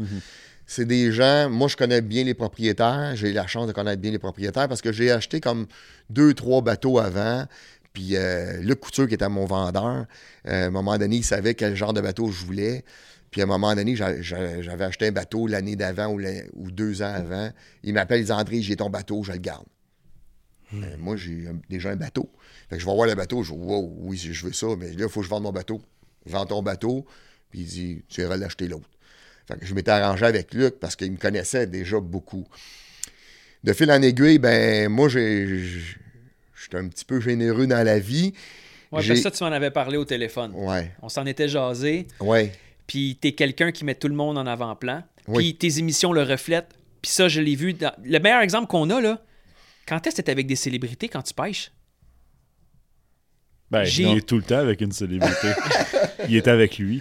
[0.66, 4.00] C'est des gens, moi je connais bien les propriétaires, j'ai eu la chance de connaître
[4.00, 5.66] bien les propriétaires parce que j'ai acheté comme
[6.08, 7.46] deux, trois bateaux avant.
[7.92, 10.06] Puis euh, Luc Couture, qui était mon vendeur,
[10.46, 12.84] à un moment donné, il savait quel genre de bateau je voulais.
[13.30, 16.08] Puis à un moment donné, j'a- j'a- j'avais acheté un bateau l'année d'avant
[16.54, 17.50] ou, deux ans avant.
[17.82, 19.64] Il m'appelle, il dit André, j'ai ton bateau, je le garde.
[20.74, 22.30] Euh, moi, j'ai déjà un bateau.
[22.70, 24.88] Fait que je vais voir le bateau, je dis Wow, oui, je veux ça, mais
[24.92, 25.80] là, il faut que je vende mon bateau.
[26.26, 27.04] Je vends ton bateau,
[27.50, 28.88] puis il dit Tu iras l'acheter l'autre.
[29.46, 32.46] Fait que je m'étais arrangé avec Luc parce qu'il me connaissait déjà beaucoup.
[33.64, 35.68] De fil en aiguille, ben moi, j'ai.
[36.60, 38.32] J'étais un petit peu généreux dans la vie.
[38.98, 40.52] J'ai- parce ça, tu m'en avais parlé au téléphone.
[40.54, 42.06] Ouais, On s'en était jasé.
[42.20, 42.52] ouais.
[42.86, 45.02] Puis t'es quelqu'un qui met tout le monde en avant-plan.
[45.24, 45.54] Puis Oui.
[45.56, 46.74] tes émissions le reflètent.
[47.00, 47.72] Puis ça, je l'ai vu.
[47.72, 49.20] dans- Le meilleur exemple qu'on a, là,
[49.86, 51.70] quand est-ce que t'es avec des célébrités quand tu pêches?
[53.70, 55.48] Ben, J'ai- il est tout le temps avec une célébrité.
[56.28, 57.00] il est avec lui.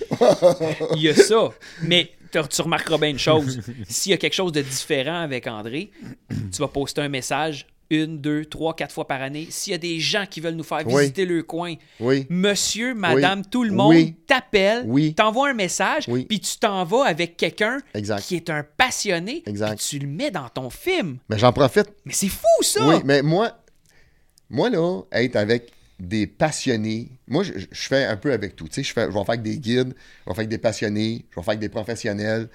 [0.96, 1.50] Il y a ça.
[1.82, 3.60] Mais tu tu remarqueras bien une chose.
[3.90, 5.92] S'il y a quelque chose de différent avec André,
[6.30, 9.48] tu vas poster un message une, deux, trois, quatre fois par année.
[9.50, 11.02] S'il y a des gens qui veulent nous faire Oui.
[11.02, 12.26] visiter le coin, Oui.
[12.30, 17.80] monsieur, madame, tout le monde t'appelle, t'envoie un message, puis tu t'en vas avec quelqu'un
[18.22, 21.18] qui est un passionné, puis tu le mets dans ton film.
[21.30, 22.88] Mais j'en profite Mais c'est fou, ça!
[22.88, 23.52] Oui, mais moi,
[24.50, 28.68] moi là, être avec des passionnés, moi, je, je fais un peu avec tout.
[28.68, 30.58] Tu sais, je, fais, je vais faire avec des guides, je vais faire avec des
[30.58, 32.50] passionnés, je vais faire avec des professionnels.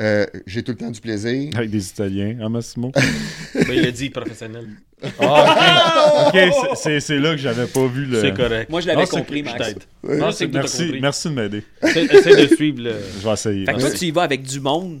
[0.00, 1.50] Euh, J'ai tout le temps du plaisir.
[1.56, 2.90] Avec des Italiens, hein, Massimo?
[3.54, 4.66] Ben, il a dit professionnel.
[5.18, 6.34] Ah, ok.
[6.72, 8.20] Ok, c'est- là que j'avais pas vu le.
[8.20, 8.70] C'est correct.
[8.70, 9.58] Moi, je l'avais Non, c'est compris, Je Max.
[9.58, 9.78] t'aide.
[10.02, 10.16] Ouais.
[10.18, 11.00] Non, c'est que t'as Merci, compris.
[11.00, 11.64] merci de m'aider.
[11.82, 12.94] Essaie de suivre le.
[13.20, 13.64] Je vais essayer.
[13.66, 13.98] Fait que toi, Oui.
[13.98, 15.00] tu y vas avec du monde,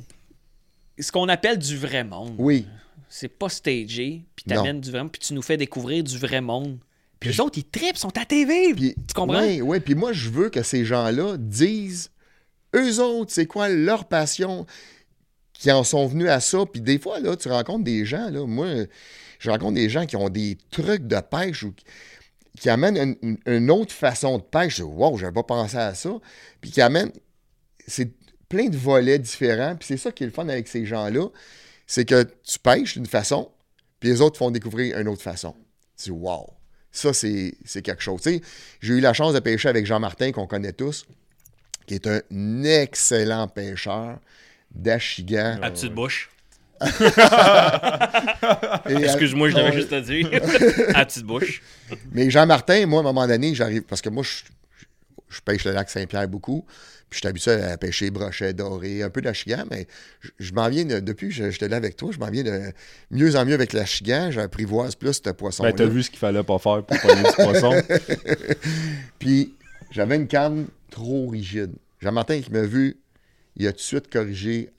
[0.98, 2.34] ce qu'on appelle du vrai monde.
[2.38, 2.66] Oui.
[3.08, 6.40] C'est pas stagé, puis t'amènes du vrai monde, puis tu nous fais découvrir du vrai
[6.40, 6.78] monde.
[7.18, 8.72] Puis les autres, ils tripent, sont à TV.
[8.74, 9.42] Puis, tu comprends?
[9.42, 9.80] Oui, oui.
[9.80, 12.10] Puis moi, je veux que ces gens-là disent,
[12.74, 14.66] eux autres, c'est quoi leur passion,
[15.52, 16.64] qui en sont venus à ça?
[16.70, 18.66] Puis des fois, là, tu rencontres des gens, là, moi,
[19.38, 21.74] je rencontre des gens qui ont des trucs de pêche ou
[22.58, 23.16] qui, amènent
[23.46, 24.76] une, autre façon de pêche.
[24.76, 26.10] Je dis, wow, j'avais pas pensé à ça.
[26.60, 27.12] Puis qui amènent,
[27.86, 28.12] c'est
[28.48, 29.76] plein de volets différents.
[29.76, 31.28] Puis c'est ça qui est le fun avec ces gens-là,
[31.86, 33.50] c'est que tu pêches d'une façon,
[33.98, 35.54] puis les autres font découvrir une autre façon.
[35.96, 36.46] Tu dis, wow.
[36.92, 38.20] Ça, c'est c'est quelque chose.
[38.20, 38.40] Tu
[38.80, 41.06] j'ai eu la chance de pêcher avec Jean-Martin, qu'on connaît tous,
[41.90, 44.18] qui est un excellent pêcheur
[44.72, 45.58] d'achigan.
[45.60, 46.30] À petite bouche?
[48.88, 50.30] Excuse-moi, je devais juste te dire.
[50.94, 51.62] À petite bouche?
[52.12, 53.82] Mais Jean-Martin, moi, à un moment donné, j'arrive.
[53.82, 54.42] Parce que moi, je,
[55.28, 56.64] je pêche le lac Saint-Pierre beaucoup.
[57.08, 59.88] Puis je suis habitué à pêcher brochet, doré, un peu d'achigan, mais
[60.20, 62.44] je, je m'en viens, de- depuis que je- j'étais là avec toi, je m'en viens
[62.44, 62.72] de
[63.10, 64.30] mieux en mieux avec l'achigan.
[64.30, 65.70] J'apprivoise plus ce poisson-là.
[65.72, 67.82] Ben, t'as vu ce qu'il fallait pas faire pour pogner du poisson.
[69.18, 69.54] Puis
[69.90, 71.72] j'avais une canne trop rigide.
[72.00, 72.96] Jean-Martin qui m'a vu,
[73.56, 74.70] il a tout de suite corrigé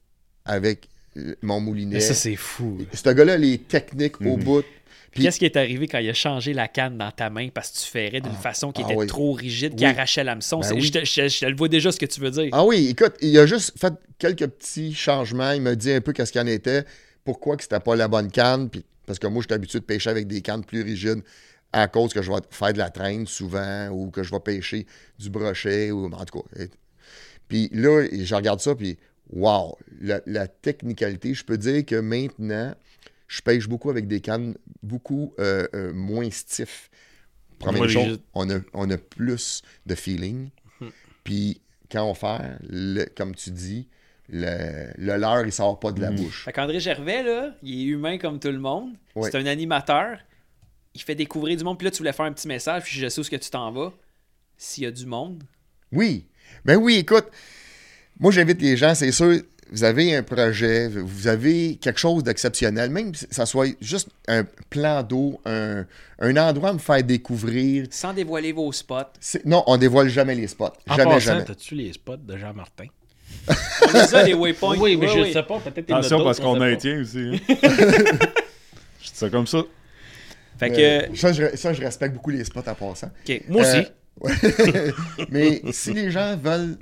[0.45, 0.88] avec
[1.18, 1.95] euh, mon moulinet.
[1.95, 2.78] Mais ça, c'est fou.
[2.93, 4.43] Ce gars-là, les techniques au Mhm.
[4.43, 4.66] bout.
[5.12, 7.70] Puis- Qu'est-ce qui est arrivé quand il a changé la canne dans ta main parce
[7.72, 9.07] que tu ferais d'une façon qui ah était oui.
[9.07, 9.89] trop rigide, qui Oui.
[9.89, 10.62] arrachait l'hameçon?
[10.62, 10.82] Ben oui.
[10.84, 12.47] je, le vois déjà ce que tu veux dire.
[12.53, 15.51] Ah oui, écoute, il a juste fait quelques petits changements.
[15.51, 16.86] Il m'a dit un peu qu'est-ce qu'il en était,
[17.26, 18.70] pourquoi que c'était pas la bonne canne.
[18.70, 21.22] Puis parce que moi, je suis habitué de pêcher avec des cannes plus rigides
[21.74, 24.86] à cause que je vais faire de la traîne souvent ou que je vais pêcher
[25.19, 26.61] du brochet ou en tout cas.
[26.63, 26.69] Et-
[27.47, 28.97] Puis là, je regarde ça, puis
[29.32, 32.74] wow, la, la technicalité, je peux dire que maintenant,
[33.28, 36.89] je pêche beaucoup avec des cannes beaucoup euh, euh, moins stiff.
[37.59, 40.49] Première chose, on a, on a plus de feeling.
[40.80, 40.88] Hmm.
[41.24, 41.61] Puis
[41.91, 43.88] quand on fait, le- comme tu dis,
[44.30, 46.03] le, le leurre, il sort pas de Hmm.
[46.03, 46.43] la bouche.
[46.45, 48.93] Fait qu'André Gervais, là, il est humain comme tout le monde.
[49.15, 49.30] Ouais.
[49.32, 50.17] C'est un animateur.
[50.94, 51.78] Il fait découvrir du monde.
[51.78, 53.50] Puis là, tu voulais faire un petit message, puis je sais où est-ce que tu
[53.50, 53.94] t'en vas.
[54.58, 55.44] S'il y a du monde.
[55.92, 56.26] Oui.
[56.66, 57.26] Ben oui, écoute,
[58.20, 59.39] moi j'invite les gens, c'est sûr,
[59.72, 64.44] vous avez un projet, vous avez quelque chose d'exceptionnel, même si ça soit juste un
[64.70, 65.86] plan d'eau, un,
[66.20, 67.88] un endroit à me faire découvrir.
[67.89, 69.14] Sans dévoiler vos spots.
[69.20, 70.74] C'est- Non, on dévoile jamais les spots.
[70.89, 71.46] En jamais, passant, jamais.
[71.46, 72.86] t'as-tu les spots de Jean-Martin?
[73.48, 74.78] On les a, les waypoints.
[74.78, 75.32] Oui, mais Ouais, je ouais.
[75.34, 75.60] sais pas.
[75.60, 77.18] Peut-être Attention, parce on qu'on a un tien aussi.
[77.34, 77.38] hein.
[79.00, 79.64] Je dis ça comme ça.
[80.62, 81.18] Fait que.
[81.18, 83.07] ça, je, ça, je respecte beaucoup les spots en passant.
[83.28, 83.41] OK.
[83.47, 83.88] Moi aussi.
[84.24, 84.91] Euh.
[85.30, 86.78] Mais si les gens veulent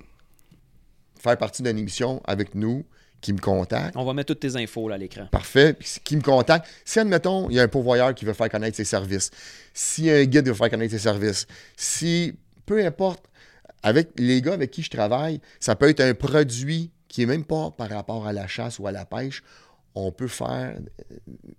[1.17, 2.84] faire partie d'une émission avec nous,
[3.21, 5.27] qui me contactent, On va mettre toutes tes infos là, à l'écran.
[5.32, 5.75] Parfait.
[6.03, 6.67] Qui me contacte.
[6.86, 9.32] Si, admettons, il y a un pourvoyeur qui veut faire connaître ses services,
[9.73, 12.34] si un guide veut faire connaître ses services, si,
[12.65, 13.25] peu importe,
[13.84, 17.43] avec les gars avec qui je travaille, ça peut être un produit qui est même
[17.43, 19.43] pas par rapport à la chasse ou à la pêche.
[19.95, 20.77] On peut faire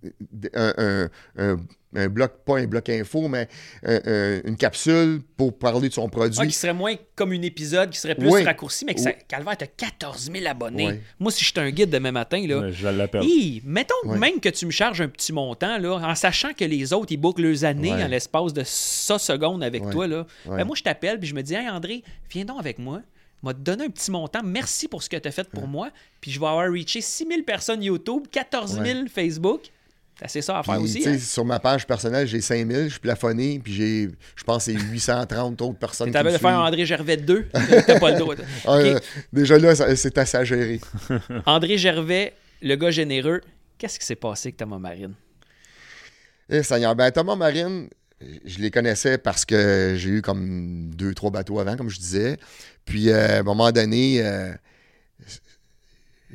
[0.04, 1.10] euh, un, un-
[1.54, 1.60] un-
[1.96, 3.48] un bloc, pas un bloc info, mais
[3.82, 6.38] un- un- une capsule pour parler de son produit.
[6.40, 8.44] Ah, qui serait moins comme un épisode, qui serait plus Oui.
[8.44, 9.16] raccourci, mais que ça, Oui.
[9.26, 11.00] Calvaire, t'as 14 000 abonnés.
[11.18, 13.22] Moi, si j'étais un guide demain matin, là, je l'appelle.
[13.64, 17.10] Mettons même que tu me charges un petit montant, là, en sachant que les autres,
[17.10, 20.06] ils bouclent leurs années en l'espace de ça secondes avec toi.
[20.06, 20.26] Là.
[20.46, 23.02] Ben, moi, je t'appelle puis je me dis Hey André, viens donc avec moi.
[23.43, 24.41] M'a donné un petit montant.
[24.45, 25.91] Merci pour ce que tu as fait pour moi.
[26.20, 29.62] Puis je vais avoir reaché 6000 personnes YouTube, 14 000 Facebook.
[30.18, 31.09] C'est assez ça à faire Puis, aussi.
[31.09, 31.18] hein.
[31.18, 35.62] Sur ma page personnelle, j'ai 5000, je suis plafonné, puis j'ai, je pense, c'est 830
[35.62, 36.59] autres personnes Tu avais de faire.
[36.59, 37.49] André Gervais 2.
[37.86, 38.34] T'as pas le droit.
[38.66, 39.01] Ah, euh,
[39.32, 40.78] déjà là, c'est assez à gérer.
[41.47, 43.41] André Gervais, le gars généreux.
[43.78, 45.14] Qu'est-ce qui s'est passé avec Thomas Marine?
[46.51, 47.88] Eh, Seigneur, ben, Thomas Marine,
[48.20, 52.36] je les connaissais parce que j'ai eu comme deux, trois bateaux avant, comme je disais.
[52.84, 54.52] Puis, euh, à un moment donné, euh,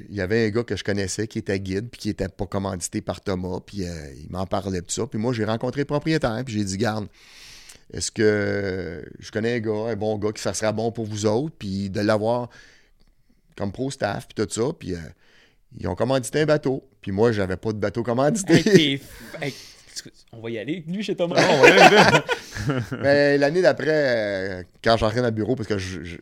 [0.09, 2.45] il y avait un gars que je connaissais qui était guide, puis qui n'était pas
[2.45, 5.05] commandité par Thomas, puis euh, il m'en parlait de ça.
[5.05, 7.07] Puis moi, j'ai rencontré le propriétaire, puis j'ai dit, garde,
[7.93, 11.25] est-ce que je connais un gars, un bon gars, qui ça sera bon pour vous
[11.25, 12.49] autres, puis de l'avoir
[13.55, 14.95] comme pro-staff, puis tout ça, puis
[15.77, 16.83] ils ont commandité un bateau.
[17.01, 18.99] Puis moi, j'avais pas de bateau commandité.
[20.33, 21.35] On va y aller, lui, chez Thomas.
[23.01, 25.77] Mais l'année d'après, euh, quand j'entrais dans le bureau, parce que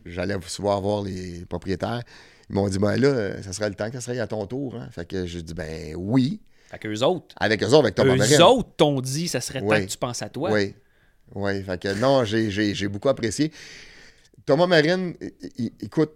[0.05, 2.01] j'allais souvent voir les propriétaires,
[2.49, 4.75] ils m'ont dit ben là, ça serait le temps que ça serait à ton tour.
[4.75, 4.87] hein.
[4.91, 6.41] Fait que j'ai dit ben oui.
[6.69, 8.41] Fait qu'eux autres, Avec eux autres, avec Thomas eux Marine.
[8.41, 9.85] autres t'ont dit, ça serait temps Oui.
[9.85, 10.51] que tu penses à toi.
[10.51, 10.73] Oui.
[11.35, 11.63] Oui.
[11.63, 13.51] Fait que non, j'ai- j'ai j'ai beaucoup apprécié.
[14.45, 15.13] Thomas Marine,
[15.81, 16.11] écoute,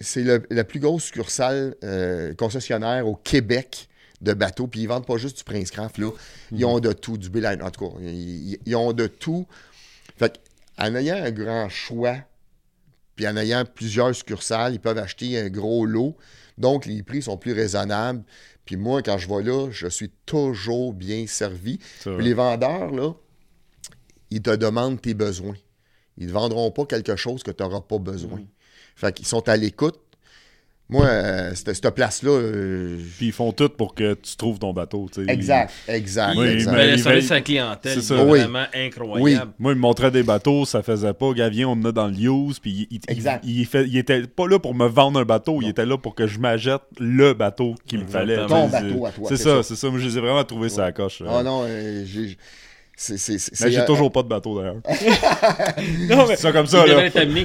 [0.00, 3.88] c'est le- la plus grosse succursale euh, concessionnaire au Québec
[4.24, 4.66] de bateaux.
[4.66, 6.10] Puis ils vendent pas juste du Prince Craft, là.
[6.52, 9.46] Ils ont de tout, du Bill En tout cas, ils, ils ont de tout.
[10.16, 10.40] Fait
[10.78, 12.16] en ayant un grand choix,
[13.16, 16.16] puis en ayant plusieurs succursales, ils peuvent acheter un gros lot.
[16.58, 18.24] Donc, les prix sont plus raisonnables.
[18.64, 21.78] Puis moi, quand je vais là, je suis toujours bien servi.
[22.00, 23.12] Puis les vendeurs, là,
[24.30, 25.56] ils te demandent tes besoins.
[26.16, 28.40] Ils ne vendront pas quelque chose que tu n'auras pas besoin.
[28.96, 30.00] Fait qu'ils sont à l'écoute.
[30.90, 32.30] Moi, euh, cette, cette place-là.
[32.30, 35.08] euh, Puis ils font tout pour que tu trouves ton bateau.
[35.10, 35.32] tu sais.
[35.32, 36.72] exact, exact, Oui, exact.
[36.76, 38.22] mais- il service veille- à la clientèle, C'est ça.
[38.22, 38.38] Oui.
[38.40, 39.52] vraiment incroyable.
[39.58, 41.32] Moi, il me montrait des bateaux, ça faisait pas.
[41.32, 42.58] Gavien, on en a dans le use.
[42.58, 43.42] Puis il, il- Exact.
[43.46, 45.96] il, il fait, il était pas là pour me vendre un bateau, il était là
[45.96, 48.46] pour que je m'achète le bateau qu'il me fallait.
[48.46, 49.62] Ton bateau à toi, C'est ça, ça.
[49.62, 49.88] c'est ça.
[49.88, 51.22] Moi, je les ai vraiment trouvés sur la coche.
[51.26, 52.36] Ah non, euh, j'ai.
[52.96, 54.76] C'est, c'est, c'est- Mais j'ai euh, toujours pas de bateau d'ailleurs.
[56.08, 57.06] Non, mais, C'est ça comme Il ça, devrait là.
[57.06, 57.44] être amené.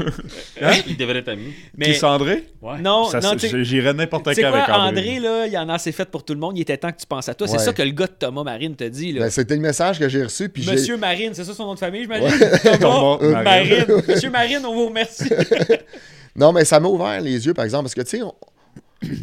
[0.62, 0.72] Hein?
[0.88, 1.54] Il devrait être amené.
[1.76, 2.46] mais- Qui Cendré?
[2.62, 2.78] Ouais.
[2.80, 5.20] non, Ça, non, c'est- J'irais n'importe quand quoi, avec André, André.
[5.20, 6.56] là, il en a assez fait pour tout le monde.
[6.58, 7.48] Il était temps que tu penses à toi.
[7.48, 7.64] C'est Ouais.
[7.64, 9.12] ça que le gars de Thomas Marine te dit.
[9.14, 9.22] Là.
[9.22, 10.50] ben, c'était le message que j'ai reçu.
[10.50, 12.30] Puis j'ai- Monsieur Marine, c'est ça son nom de famille, j'imagine?
[12.62, 13.70] Thomas Thomas Marine.
[13.88, 14.04] Marine.
[14.08, 15.30] Monsieur Marine, on vous remercie.
[16.36, 18.36] Non, mais ça m'a ouvert les yeux, par exemple, parce que, tu sais, on-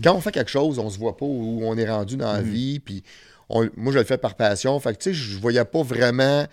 [0.03, 2.41] quand on fait quelque chose, on se voit pas où on est rendu dans la
[2.43, 2.51] Mhm.
[2.51, 3.05] vie, puis
[3.49, 4.78] on- moi, je le fais par passion.
[4.80, 6.47] Fait que, tu sais, je voyais pas vraiment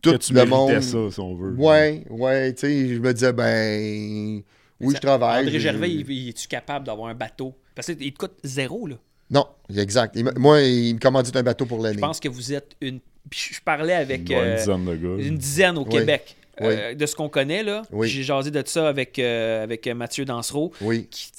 [0.00, 0.80] tout Que tu le monde.
[0.80, 1.54] ça, si on veut.
[1.54, 4.42] Ouais, ouais, tu sais, je me disais, ben,
[4.80, 5.44] oui, je travaille.
[5.46, 7.54] André Gervais, il, il- es-tu capable d'avoir un bateau?
[7.74, 8.96] Parce qu'il te coûte zéro, là.
[9.30, 10.14] Non, exact.
[10.16, 11.94] Il moi, il me commandite un bateau pour l'année.
[11.96, 13.00] Je pense que vous êtes une.
[13.30, 15.24] Puis je parlais avec Ouais, euh, une dizaine de gars.
[15.28, 15.88] une dizaine au Oui.
[15.90, 16.36] Québec.
[16.60, 17.82] euh, de ce qu'on connaît, là.
[17.90, 18.08] Oui.
[18.08, 20.70] J'ai jasé de ça avec, euh, avec Mathieu Dansereau.
[20.82, 21.30] Oui, qui-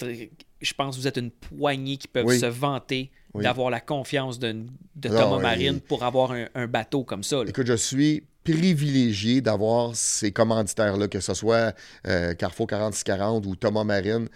[0.59, 2.39] je pense que vous êtes une poignée qui peuvent Oui.
[2.39, 3.43] se vanter Oui.
[3.43, 4.67] d'avoir la confiance de Non,
[5.01, 7.37] Thomas et- Marine pour avoir un, un bateau comme ça.
[7.43, 7.49] là.
[7.49, 11.73] Écoute, je suis privilégié d'avoir ces commanditaires-là, que ce soit
[12.07, 14.27] euh, Carrefour 4640 ou Thomas Marine.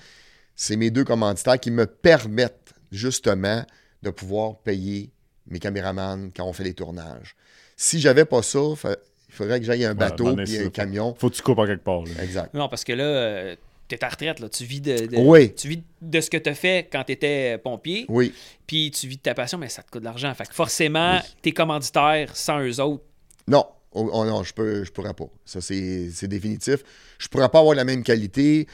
[0.56, 3.64] C'est mes deux commanditaires qui me permettent justement
[4.02, 5.12] de pouvoir payer
[5.48, 7.36] mes caméramans quand on fait les tournages.
[7.76, 8.60] Si j'avais pas ça,
[9.30, 11.14] il faudrait que j'aille un bateau puis c'est un camion.
[11.20, 12.02] Faut que tu coupes en quelque part.
[12.04, 12.24] là.
[12.24, 12.54] Exact.
[12.54, 13.56] Non, parce que là, euh,
[13.88, 14.50] t'es à retraite, là.
[14.50, 15.54] Tu vis de, de- Oui.
[15.56, 18.34] tu vis de ce que tu as fait quand tu étais pompier, Oui,
[18.66, 20.34] puis tu vis de ta passion, mais ça te coûte de l'argent.
[20.34, 23.04] Fait que forcément, tes commanditaires, sans eux autres,
[23.48, 25.28] Non, oh, oh non, je peux, je pourrais pas.
[25.46, 26.84] Ça, c'est définitif.
[27.18, 28.68] Je pourrais pas avoir la même qualité.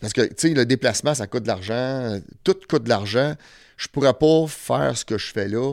[0.00, 2.18] Parce que, tu sais, le déplacement, ça coûte de l'argent.
[2.44, 3.34] Tout coûte de l'argent.
[3.76, 5.72] Je pourrais pas faire ce que je fais là.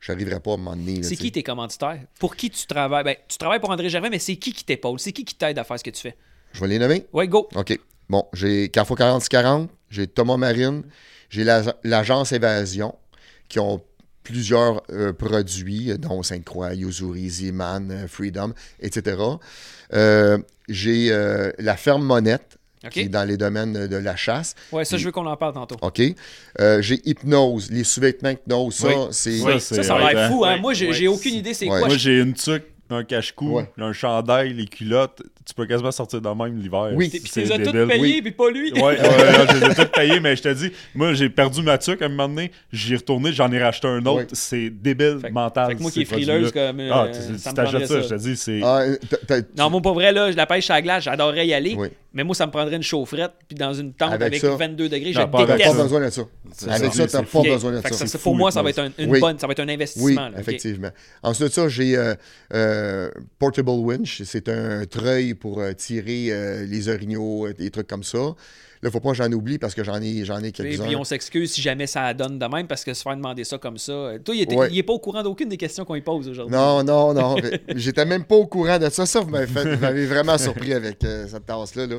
[0.00, 1.02] Je n'arriverais pas à moment donné.
[1.02, 2.00] c'est qui tes commanditaires?
[2.20, 3.02] Pour qui tu travailles?
[3.02, 5.00] Ben, tu travailles pour André Gervais, mais c'est qui qui t'épaule?
[5.00, 6.14] C'est qui qui t'aide à faire ce que tu fais?
[6.52, 7.06] Je vais les nommer.
[7.12, 7.48] Ouais, go!
[7.54, 7.78] OK.
[8.08, 10.82] Bon, j'ai Carrefour 4040, j'ai Thomas Marine,
[11.30, 12.94] j'ai la- l'agence Évasion,
[13.48, 13.82] qui ont
[14.22, 19.16] plusieurs euh, produits, dont Sainte-Croix, Yuzuri, Z-Man, euh, Freedom, etc.
[19.94, 20.38] Euh,
[20.68, 22.58] j'ai euh, la ferme Monette,
[22.90, 24.54] qui est dans les domaines de, la chasse.
[24.70, 25.76] Ouais, ça, je veux qu'on en parle tantôt.
[25.82, 26.00] OK.
[26.60, 28.74] Euh, j'ai Hypnose, les sous-vêtements Hypnose.
[28.76, 28.94] Ça, Oui.
[29.10, 29.40] c'est.
[29.42, 29.60] Oui.
[29.60, 30.58] Ça, ça a Ouais, l'air fou, hein?
[30.58, 31.78] Moi, j'ai aucune idée c'est Ouais.
[31.80, 31.88] quoi.
[31.88, 33.70] Moi, j'ai une tuque, un cache-cou, Ouais.
[33.78, 35.22] un chandail, les culottes.
[35.44, 36.90] Tu peux quasiment sortir de même l'hiver.
[36.94, 37.08] Oui.
[37.08, 38.20] Puis tu C'est les as toutes payées, Oui.
[38.22, 38.72] puis pas lui.
[38.72, 41.62] Ouais, ouais, ouais, je les ai toutes payées, mais je te dis, moi, j'ai perdu
[41.62, 44.20] ma tuque à un moment donné, j'y ai retourné, j'en ai racheté un autre.
[44.22, 44.26] Ouais.
[44.32, 45.68] C'est débile Fait mental.
[45.68, 48.00] fait que moi qui est frileuse, comme, euh, Ah, me t'achètes ça, ça.
[48.02, 48.60] je te dis, c'est.
[48.64, 48.82] Ah,
[49.26, 51.74] t'as- Non, moi, pas vrai, là, la pêche à la glace, j'adorerais y aller.
[51.78, 51.88] Oui.
[52.12, 54.56] Mais moi, ça me prendrait une chaufferette, puis dans une tente avec, Avec ça.
[54.56, 55.76] 22 degrés, je t'as déteste.
[55.76, 56.22] pas besoin de ça.
[56.70, 58.18] Avec ça, t'as pas besoin de Fait que ça.
[58.18, 59.20] pour moi, ça va être un, une Oui.
[59.20, 60.30] bonne, ça va être un Oui, investissement.
[60.38, 60.88] effectivement.
[61.22, 61.94] Ensuite de ça, j'ai
[62.76, 64.22] euh, Portable Winch.
[64.24, 68.34] C'est un treuil pour euh, tirer euh, les orignaux, des trucs comme ça.
[68.82, 70.84] Là, faut pas que j'en oublie parce que j'en ai, j'en ai Et quelques-uns.
[70.84, 73.56] puis on s'excuse si jamais ça donne de même parce que se faire demander ça
[73.58, 74.12] comme ça.
[74.24, 74.68] Toi, il, était- Ouais.
[74.70, 76.54] il est pas au courant d'aucune des questions qu'on lui pose aujourd'hui.
[76.54, 77.36] Non, non, non.
[77.74, 79.06] J'étais même pas au courant de ça.
[79.06, 81.86] Ça, vous m'avez vraiment surpris avec cette tasse-là.
[81.86, 81.96] là.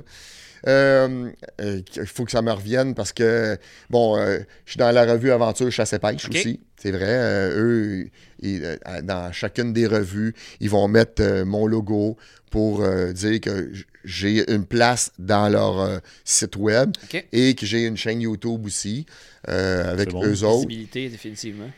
[0.67, 1.30] Euh,
[1.61, 3.57] euh, Il faut que ça me revienne parce que,
[3.89, 6.59] bon, euh, je suis dans la revue Aventure Chasse et Pêche aussi.
[6.80, 7.05] C'est vrai.
[7.07, 8.07] euh, eux,
[8.39, 12.17] ils, euh, dans chacune des revues, ils vont mettre euh, mon logo
[12.51, 13.71] pour euh, dire que
[14.05, 16.91] j'ai une place dans leur euh, site web
[17.34, 19.05] et que j'ai une chaîne YouTube aussi
[19.49, 20.23] euh, avec C'est bon.
[20.23, 20.67] eux autres.
[20.67, 21.69] Visibilité, définitivement.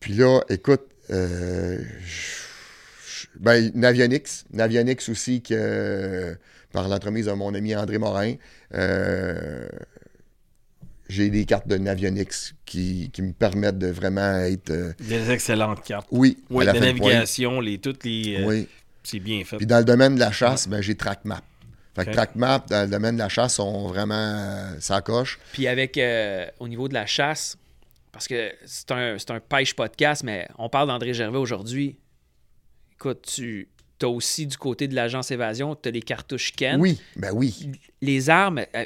[0.00, 1.78] Puis là, écoute, euh,
[3.38, 6.34] ben, Navionics, Navionics aussi, que, euh,
[6.72, 8.34] par l'entremise de mon ami André Morin,
[8.74, 9.68] euh,
[11.12, 15.82] j'ai des cartes de Navionics qui, qui me permettent de vraiment être, euh, Des excellentes
[15.84, 16.08] cartes.
[16.10, 18.36] oui, la navigation, les, toutes les.
[18.40, 18.68] euh, Oui.
[19.04, 19.56] C'est bien fait.
[19.56, 21.42] Puis dans le domaine de la chasse, ben, j'ai TrackMap.
[21.94, 22.10] Fait que.
[22.12, 25.38] TrackMap, dans le domaine de la chasse, sont vraiment euh, ça coche.
[25.52, 27.56] Puis avec, euh, au niveau de la chasse,
[28.12, 31.98] parce que c'est un, c'est un pêche podcast, mais on parle d'André Gervais aujourd'hui.
[32.94, 33.68] Écoute, tu
[34.04, 36.80] as aussi du côté de l'agence Évasion, tu as les cartouches Ken.
[36.80, 37.70] Oui, ben oui.
[38.00, 38.84] Les armes, euh,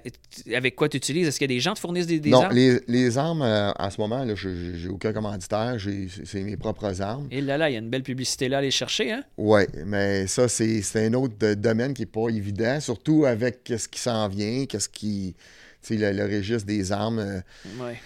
[0.54, 1.26] avec quoi tu utilises?
[1.28, 2.54] Est-ce qu'il y a des gens qui te fournissent des, des non, armes?
[2.54, 5.76] les, les armes, euh, en ce moment, là, je- j'ai aucun commanditaire,
[6.24, 7.26] c'est mes propres armes.
[7.30, 9.24] Et là, là, il y a une belle publicité là à aller chercher, hein?
[9.38, 14.00] Oui, mais ça, c'est un autre domaine qui n'est pas évident, surtout avec ce qui
[14.00, 15.34] s'en vient, qu'est-ce qui.
[15.82, 17.18] Tu sais, le, le registre des armes.
[17.20, 17.40] euh,
[17.80, 17.96] Ouais.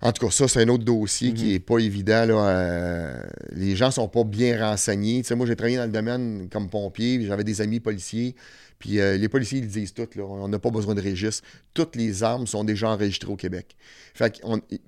[0.00, 2.24] En tout cas, ça, c'est un autre dossier qui n'est pas évident.
[2.24, 3.22] Là, euh,
[3.52, 5.22] les gens sont pas bien renseignés.
[5.22, 8.36] Tu sais, moi, j'ai travaillé dans le domaine comme pompier, j'avais des amis policiers.
[8.78, 11.42] Puis euh, les policiers, ils le disent tout, là, on n'a pas besoin de registre.
[11.74, 13.76] Toutes les armes sont déjà enregistrées au Québec.
[14.14, 14.40] Fait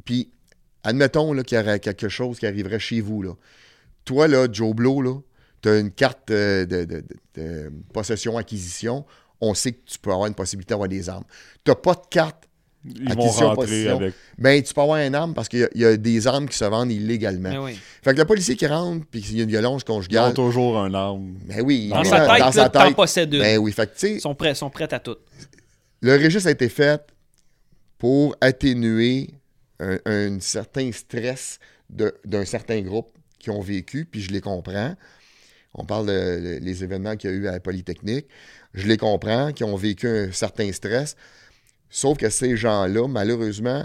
[0.04, 0.30] puis,
[0.84, 3.22] admettons qu'il y aurait quelque chose qui arriverait chez vous.
[3.22, 3.32] Là.
[4.04, 5.16] Toi, là, Joe Blow, là,
[5.60, 9.04] tu as une carte euh, de, de- de- de possession-acquisition.
[9.40, 11.24] On sait que tu peux avoir une possibilité d'avoir des armes.
[11.64, 12.44] Tu n'as pas de carte
[12.84, 14.14] Ils vont rentrer avec.
[14.38, 16.48] ben, tu peux avoir une arme parce qu'il y a- il y, a des armes
[16.48, 17.50] qui se vendent illégalement.
[17.50, 17.78] Mais oui.
[18.02, 20.32] Fait que le policier qui rentre puis qu'il y a une violence Ils ont conjugale,
[20.32, 21.34] toujours un arme.
[21.44, 22.96] ben oui, Dans il sa tête, dans sa t'en tête.
[22.96, 23.40] possèdes une.
[23.40, 25.16] Ben oui, fait que tu sais, Ils sont prêts, sont prêts à tout.
[26.00, 27.02] le registre a été fait
[27.98, 29.28] pour atténuer
[29.78, 31.58] un, un certain stress
[31.90, 34.94] de- d'un certain groupe qui ont vécu, puis je les comprends.
[35.74, 38.26] On parle des événements qu'il y a eu à la Polytechnique.
[38.74, 41.14] Je les comprends, qui ont vécu un certain stress.
[41.90, 43.84] Sauf que ces gens-là, malheureusement,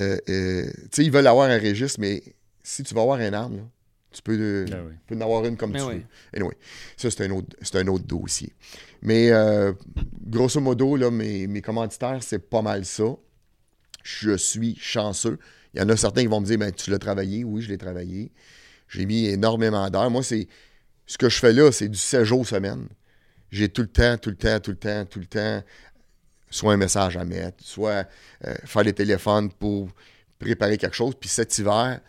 [0.00, 2.22] euh, euh, tu sais, ils veulent avoir un registre, mais
[2.62, 3.62] si tu vas avoir une arme, là,
[4.10, 4.92] tu peux, euh, Ah oui.
[5.06, 5.94] tu peux en avoir une comme Mais tu oui.
[5.96, 6.02] veux.
[6.34, 6.54] Anyway,
[6.96, 8.52] ça, c'est un, autre, c'est un autre dossier.
[9.00, 9.72] Mais euh,
[10.26, 13.04] grosso modo, là, mes, mes commanditaires, c'est pas mal ça.
[14.02, 15.38] Je suis chanceux.
[15.72, 17.70] Il y en a certains qui vont me dire ben, Tu l'as travaillé Oui, je
[17.70, 18.30] l'ai travaillé.
[18.88, 20.10] J'ai mis énormément d'heures.
[20.10, 20.46] Moi, c'est
[21.06, 22.88] ce que je fais là, c'est du 7 jours semaine.
[23.50, 25.62] J'ai tout le temps, tout le temps, tout le temps, tout le temps,
[26.52, 28.06] soit un message à mettre, soit
[28.46, 29.88] euh, faire des téléphones pour
[30.38, 31.14] préparer quelque chose.
[31.18, 32.00] Puis cet hiver,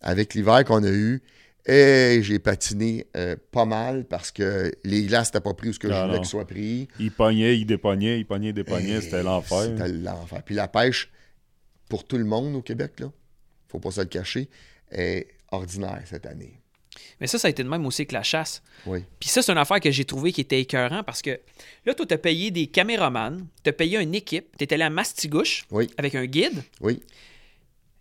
[0.00, 1.22] avec l'hiver qu'on a eu,
[1.66, 5.78] et j'ai patiné euh, pas mal parce que les glaces n'étaient pas pris où ce
[5.78, 6.88] que je voulais qu'ils soient pris.
[6.98, 9.64] Il pognait, il dépognait, il pognait, il dépognait, Et c'était l'enfer.
[9.64, 10.42] C'était l'enfer.
[10.44, 11.10] Puis la pêche,
[11.88, 13.12] pour tout le monde au Québec, là,
[13.68, 14.48] faut pas se le cacher,
[14.90, 16.59] est ordinaire cette année.
[17.20, 18.62] Mais ça, ça a été de même aussi que la chasse.
[18.86, 19.04] Oui.
[19.20, 21.38] Puis ça, c'est une affaire que j'ai trouvé qui était écœurant parce que
[21.86, 25.88] là, toi, t'as payé des caméramans, t'as payé une équipe, t'es allé à Mastigouche Oui.
[25.96, 26.62] avec un guide.
[26.80, 27.00] Oui.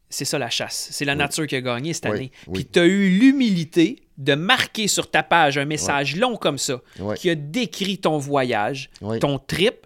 [0.10, 0.90] C'est ça la chasse.
[0.92, 2.32] C'est la nature qui a gagné cette année.
[2.52, 6.82] Puis tu as eu l'humilité de marquer sur ta page un message long comme ça
[7.16, 8.90] qui a décrit ton voyage,
[9.22, 9.86] ton trip.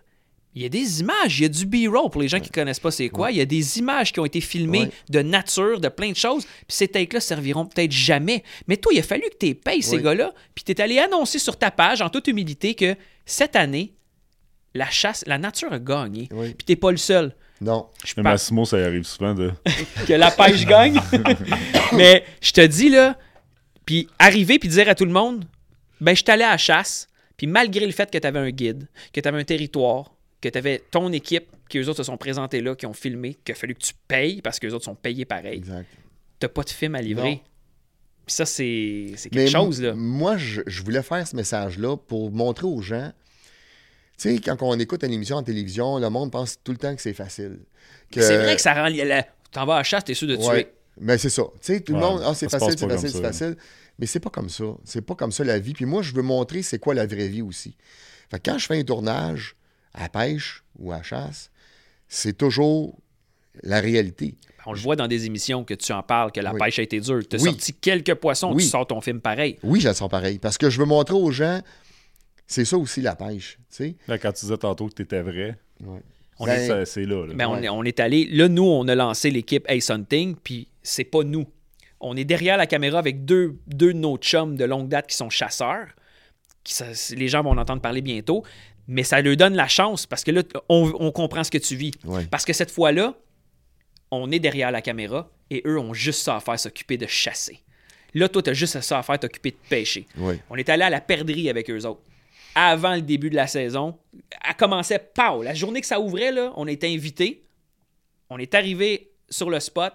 [0.56, 2.54] Il y a des images, il y a du B-roll pour les gens qui ne
[2.54, 3.32] connaissent pas c'est quoi.
[3.32, 4.92] Il y a des images qui ont été filmées Ouais.
[5.10, 6.46] de nature, de plein de choses.
[6.46, 8.44] Puis ces takes-là serviront peut-être jamais.
[8.68, 10.32] Mais toi, il a fallu que tu payes ces gars-là.
[10.54, 12.96] Puis tu es allé annoncer sur ta page, en toute humilité, que
[13.26, 13.94] cette année,
[14.76, 16.30] la chasse, la nature a gagné.
[16.30, 17.36] Puis t'es pas le seul.
[17.60, 17.88] Non.
[18.06, 19.52] Je Mais parle- Massimo, ça y arrive souvent de.
[20.08, 21.00] que la pêche gagne.
[21.94, 23.18] Mais je te dis, là,
[23.86, 25.46] puis arriver puis dire à tout le monde,
[26.02, 28.50] ben, je suis allé à la chasse, puis malgré le fait que tu avais un
[28.50, 30.13] guide, que tu avais un territoire,
[30.44, 33.36] que tu avais ton équipe, que les autres se sont présentés là, qui ont filmé,
[33.44, 35.86] qu'il a fallu que tu payes parce que les autres sont payés pareil, Exact.
[36.40, 37.36] t'as pas de film à livrer.
[37.36, 37.42] Non.
[38.26, 39.94] Puis ça, c'est c'est quelque Mais chose, là.
[39.96, 43.12] Moi, je, je voulais faire ce message-là pour montrer aux gens.
[44.18, 46.96] Tu sais, quand on écoute une émission en télévision, le monde pense tout le temps
[46.96, 47.60] que c'est facile.
[48.12, 48.88] Que- C'est vrai que ça rend...
[48.90, 50.46] la- T'en vas à la chasse, t'es sûr de tuer.
[50.48, 50.74] Ouais.
[51.00, 51.44] Mais c'est ça.
[51.56, 53.56] Tu sais, tout le monde, ah, c'est facile, c'est facile, c'est facile.
[54.00, 54.64] Mais c'est pas comme ça.
[54.84, 55.74] C'est pas comme ça la vie.
[55.74, 57.76] Puis moi, je veux montrer c'est quoi la vraie vie aussi.
[58.32, 59.56] Fait que quand je fais un tournage
[59.94, 61.52] à la pêche ou à la chasse,
[62.08, 62.98] c'est toujours
[63.64, 64.36] la réalité.
[64.66, 66.60] On le voit dans des émissions que tu en parles, que la Oui.
[66.60, 67.22] pêche a été dure.
[67.28, 67.44] T'as Oui.
[67.50, 68.64] sorti quelques poissons, Oui.
[68.64, 69.58] tu sors ton film pareil.
[69.64, 70.40] Oui, je le sens pareil.
[70.40, 71.62] Parce que je veux montrer aux gens,
[72.48, 73.58] c'est ça aussi la pêche.
[73.70, 73.96] Tu sais?
[74.08, 75.58] Là, quand tu disais tantôt que t'étais vrai,
[76.40, 77.28] On Ben, ça, c'est là.
[77.28, 77.34] là.
[77.36, 77.66] Ben, on, Ouais.
[77.66, 78.26] est, on est allé.
[78.26, 81.46] Là, nous, on a lancé l'équipe Ace Hunting, puis c'est pas nous.
[82.00, 85.16] On est derrière la caméra avec deux, deux de nos chums de longue date qui
[85.16, 85.88] sont chasseurs.
[86.64, 88.44] Qui, ça- les gens vont en entendre parler bientôt.
[88.88, 91.76] Mais ça leur donne la chance parce que là, on, on comprend ce que tu
[91.76, 91.92] vis.
[92.04, 92.26] Ouais.
[92.30, 93.16] Parce que cette fois-là,
[94.12, 97.60] on est derrière la caméra et eux ont juste ça à faire, s'occuper de chasser.
[98.14, 100.06] Là, toi, t'as juste ça à faire, t'occuper de pêcher.
[100.18, 100.40] Ouais.
[100.50, 102.02] On est allé à la perdrix avec eux autres.
[102.56, 103.98] Avant le début de la saison,
[104.48, 105.42] elle commençait pau.
[105.42, 107.44] La journée que ça ouvrait, là, on était invités.
[108.30, 109.94] On est arrivé sur le spot.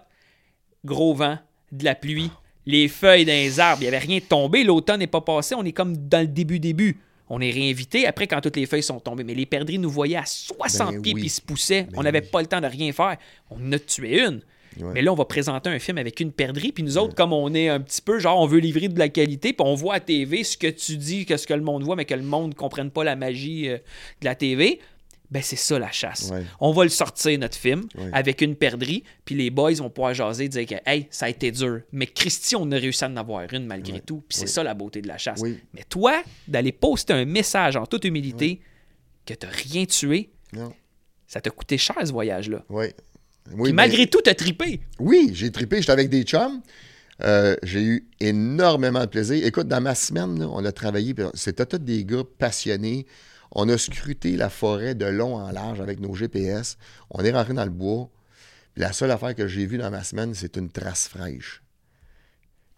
[0.84, 1.38] Gros vent,
[1.70, 2.30] de la pluie,
[2.66, 3.82] les feuilles dans les arbres.
[3.82, 4.64] Il n'y avait rien tombé.
[4.64, 5.54] L'automne n'est pas passé.
[5.54, 7.00] On est comme dans le début-début.
[7.30, 9.24] On est réinvité après quand toutes les feuilles sont tombées.
[9.24, 11.20] Mais les perdrix nous voyaient à 60 Ben pieds oui.
[11.20, 11.82] puis se poussaient.
[11.84, 12.28] Ben on n'avait oui.
[12.30, 13.16] pas le temps de rien faire.
[13.50, 14.42] On a tué une.
[14.80, 14.92] Ouais.
[14.94, 16.72] Mais là, on va présenter un film avec une perdrix.
[16.72, 19.08] Puis nous autres, comme on est un petit peu, genre, on veut livrer de la
[19.08, 21.82] qualité, puis on voit à TV ce que tu dis, que ce que le monde
[21.82, 23.78] voit, mais que le monde ne comprenne pas la magie euh,
[24.20, 24.80] de la TV.
[25.30, 26.30] Ben, c'est ça la chasse.
[26.30, 26.42] Ouais.
[26.58, 28.08] On va le sortir, notre film, Ouais.
[28.14, 31.50] avec une perdrix, puis les boys vont pouvoir jaser, dire que, hey, ça a été
[31.50, 31.82] dur.
[31.92, 34.00] Mais Christy, on a réussi à en avoir une malgré Ouais.
[34.00, 34.22] tout.
[34.26, 35.40] Puis c'est ça la beauté de la chasse.
[35.42, 35.58] Oui.
[35.74, 38.60] Mais toi, d'aller poster un message en toute humilité
[39.26, 40.72] que tu rien tué, Non.
[41.26, 42.64] ça t'a coûté cher ce voyage-là.
[42.70, 42.86] Oui,
[43.44, 44.80] Puis mais- malgré tout, t'as trippé.
[44.98, 46.62] Oui, j'ai trippé, j'étais avec des chums.
[47.22, 49.44] Euh, j'ai eu énormément de plaisir.
[49.44, 53.06] Écoute, dans ma semaine, là, on a travaillé, c'était tous des gars passionnés.
[53.52, 56.76] On a scruté la forêt de long en large avec nos GPS.
[57.10, 58.08] On est rentré dans le bois.
[58.74, 61.62] Puis la seule affaire que j'ai vue dans ma semaine, c'est une trace fraîche.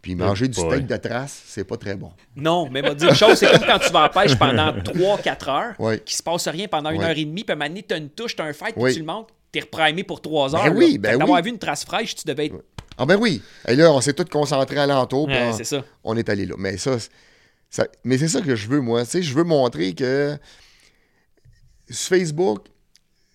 [0.03, 2.11] Puis manger du steak de trace, c'est pas très bon.
[2.35, 4.73] Non, mais va te dire une chose, c'est comme quand tu vas en pêche pendant
[4.79, 6.01] 3-4 heures, Ouais.
[6.01, 7.05] qu'il se passe rien pendant une Ouais.
[7.05, 8.83] heure et demie, puis à un moment donné, t'as une touche, t'as un fight, puis
[8.83, 8.93] Oui.
[8.95, 10.65] tu le manques, t'es reprimé pour 3 heures.
[10.65, 11.45] Ben oui, ben D'avoir oui.
[11.45, 12.55] vu une trace fraîche, tu devais être.
[12.97, 13.43] Ah ben oui.
[13.69, 15.27] Et là, on s'est tous concentrés alentour.
[15.27, 15.85] puis Ouais, on- c'est ça.
[16.03, 16.55] on est allé là.
[16.57, 16.97] Mais ça,
[17.71, 19.05] ça- mais c'est ça que je veux, moi.
[19.05, 20.37] Tu sais, je veux montrer que
[21.89, 22.67] sur Facebook,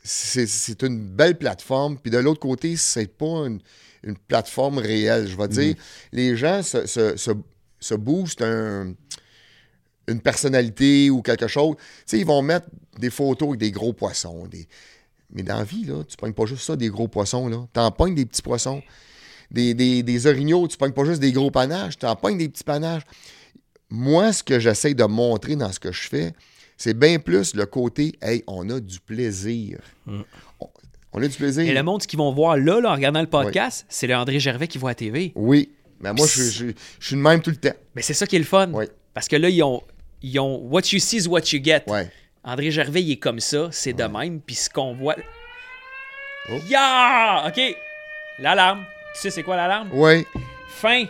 [0.04, 1.98] c'est une belle plateforme.
[1.98, 3.60] Puis de l'autre côté, c'est pas une,
[4.04, 5.28] une plateforme réelle.
[5.28, 5.76] Je vais dire,
[6.12, 7.32] les gens se, se, se,
[7.80, 8.94] se boostent un-
[10.08, 11.76] une personnalité ou quelque chose.
[11.78, 12.68] Tu sais, ils vont mettre
[13.00, 14.46] des photos avec des gros poissons.
[14.46, 14.68] Des...
[15.32, 17.48] Mais dans la vie, là, tu pognes pas juste ça, des gros poissons.
[17.48, 17.66] là.
[17.74, 18.84] T'en pognes des petits poissons.
[19.50, 22.64] Des, des, des orignaux, tu pognes pas juste des gros panaches, t'en pognes des petits
[22.64, 23.04] panaches.
[23.90, 26.34] Moi, ce que j'essaie de montrer dans ce que je fais,
[26.78, 29.80] c'est bien plus le côté, hey, on a du plaisir.
[30.08, 30.24] On,
[31.14, 31.64] on a du plaisir.
[31.64, 34.16] Et le monde, ce qu'ils vont voir là, là, en regardant le podcast, c'est le
[34.16, 35.32] André Gervais qui voit à TV.
[35.36, 35.72] Oui.
[36.02, 36.66] Mais moi, je, je-
[37.00, 37.74] je suis de même tout le temps.
[37.96, 38.70] Mais c'est ça qui est le fun.
[38.74, 38.86] Oui.
[39.14, 39.82] Parce que là, ils ont,
[40.22, 41.84] ils ont What you see is what you get.
[41.88, 42.12] Ouais.
[42.44, 44.42] André Gervais, il est comme ça, c'est de même.
[44.42, 45.16] Puis ce qu'on voit.
[46.52, 46.58] Oh.
[46.68, 47.46] Ya!
[47.48, 47.62] OK.
[48.40, 48.84] L'alarme.
[49.16, 49.90] Tu sais, c'est quoi l'alarme?
[49.94, 50.26] Ouais.
[50.68, 51.06] Fin.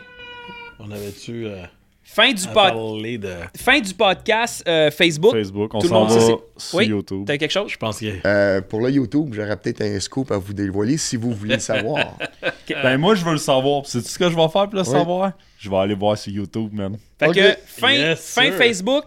[0.80, 1.46] On avait-tu.
[1.48, 1.64] euh,
[2.08, 3.34] Fin du, à pod- parler de.
[3.58, 5.32] fin du podcast euh, Facebook.
[5.34, 6.26] Facebook, on Tout le s'en monde, va ça,
[6.58, 7.24] sur Oui, YouTube.
[7.26, 7.72] T'as quelque chose?
[7.72, 8.06] Je pense que.
[8.26, 11.60] Euh, pour le YouTube, j'aurais peut-être un scoop à vous dévoiler si vous voulez le
[11.60, 12.18] savoir.
[12.70, 13.84] Ben moi, je veux le savoir.
[13.86, 14.86] C'est ce que je vais faire pour le Oui.
[14.86, 15.32] savoir?
[15.60, 16.97] Je vais aller voir sur YouTube, man.
[17.20, 17.36] Fait Ok.
[17.36, 18.53] que fin, Yes, fin sir.
[18.56, 19.06] Facebook,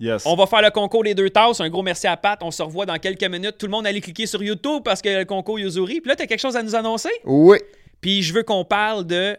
[0.00, 0.24] Yes.
[0.26, 1.60] on va faire le concours des deux tasses.
[1.60, 2.38] Un gros merci à Pat.
[2.42, 3.56] On se revoit dans quelques minutes.
[3.58, 6.00] Tout le monde allait cliquer sur YouTube parce que le concours Yuzuri.
[6.00, 7.10] Puis là, t'as quelque chose à nous annoncer?
[7.24, 7.58] Oui.
[8.00, 9.36] Puis je veux qu'on parle de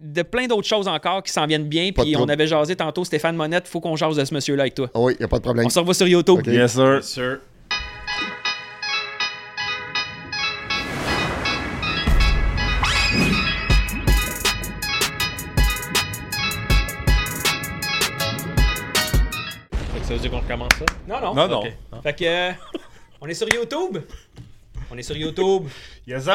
[0.00, 1.92] de plein d'autres choses encore qui s'en viennent bien.
[1.92, 3.68] Pas Puis on avait jasé tantôt Stéphane Monette.
[3.68, 4.88] Faut qu'on jase de ce monsieur-là avec toi.
[4.94, 5.66] Oui, il n'y a pas de problème.
[5.66, 6.38] On se revoit sur YouTube.
[6.38, 6.46] Ok.
[6.46, 7.04] Yes, sir.
[7.04, 7.38] Sûr.
[19.92, 20.84] Fait que Ça veut dire qu'on recommence ça?
[21.08, 21.34] Non, non.
[21.34, 21.48] Non.
[21.48, 22.02] Non.
[22.02, 22.52] Fait que euh,
[23.20, 23.98] on est sur YouTube?
[24.90, 25.68] On est sur YouTube.
[26.06, 26.32] Yes, sir.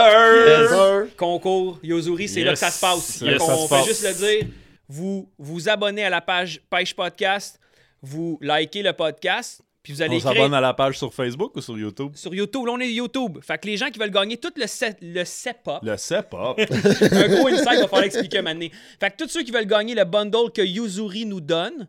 [0.47, 1.08] Yes, sir.
[1.18, 2.45] Concours Yozuri, c'est Yes.
[2.45, 3.22] là que ça se passe.
[3.22, 3.86] Yes, Fait passe.
[3.86, 4.47] juste le dire.
[4.88, 7.60] Vous vous abonnez à la page Pêche Podcast.
[8.01, 9.62] Vous likez le podcast.
[9.84, 12.12] Puis vous allez On s'abonne à la page sur Facebook ou sur YouTube?
[12.16, 12.66] sur YouTube.
[12.66, 13.38] Là, on est YouTube.
[13.41, 16.60] Fait que les gens qui veulent gagner tout le, set, le setup, Le CEPOP.
[17.12, 18.68] un gros insight, il va falloir expliquer maintenant.
[18.99, 21.88] Fait que tous ceux qui veulent gagner le bundle que Yuzuri nous donne,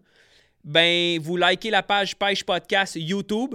[0.64, 3.55] ben, vous likez la page Pêche Podcast YouTube.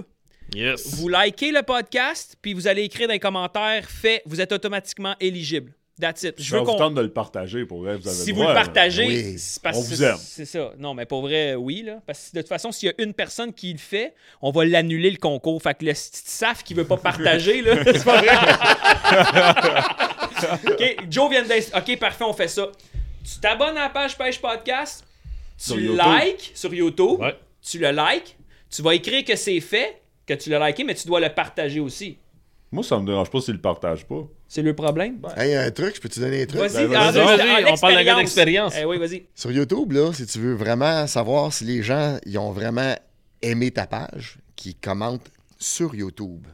[0.54, 0.94] Yes.
[0.96, 5.14] Vous likez le podcast, puis vous allez écrire dans les commentaires fait, vous êtes automatiquement
[5.20, 5.72] éligible.
[6.00, 6.34] That's it.
[6.38, 6.76] Je Je veux vous qu'on.
[6.78, 7.96] tente de le partager pour vrai.
[7.96, 9.38] Vous avez Si le vous le partagez, Oui.
[9.38, 10.16] c'est parce On que vous c'est- aime.
[10.18, 10.72] C'est ça.
[10.78, 11.82] Non, mais pour vrai, oui.
[11.82, 12.00] Là.
[12.06, 14.64] Parce que de toute façon, s'il y a une personne qui le fait, on va
[14.64, 15.62] l'annuler le concours.
[15.62, 18.36] Fait que le SAF qui veut pas partager, là, c'est pas vrai.
[20.72, 22.68] OK, Joe vient d'ins- OK, parfait, on fait ça.
[23.24, 25.04] Tu t'abonnes à la page Pêche Podcast,
[25.56, 26.00] tu Sur YouTube.
[26.20, 27.36] likes sur YouTube, Ouais.
[27.64, 28.36] tu le likes,
[28.74, 31.80] tu vas écrire que c'est fait, que tu l'as liké, mais tu dois le partager
[31.80, 32.18] aussi.
[32.70, 34.22] Moi, ça me dérange pas s'il le partage pas.
[34.48, 35.18] C'est le problème?
[35.36, 36.60] Hey, un truc, je peux te donner un truc?
[36.60, 38.74] Vas-y, Ben, en on parle d'un d'expérience.
[38.80, 39.24] Eh oui, vas-y.
[39.34, 42.94] Sur YouTube, là, si tu veux vraiment savoir si les gens ils ont vraiment
[43.42, 46.46] aimé ta page, qui commentent sur YouTube.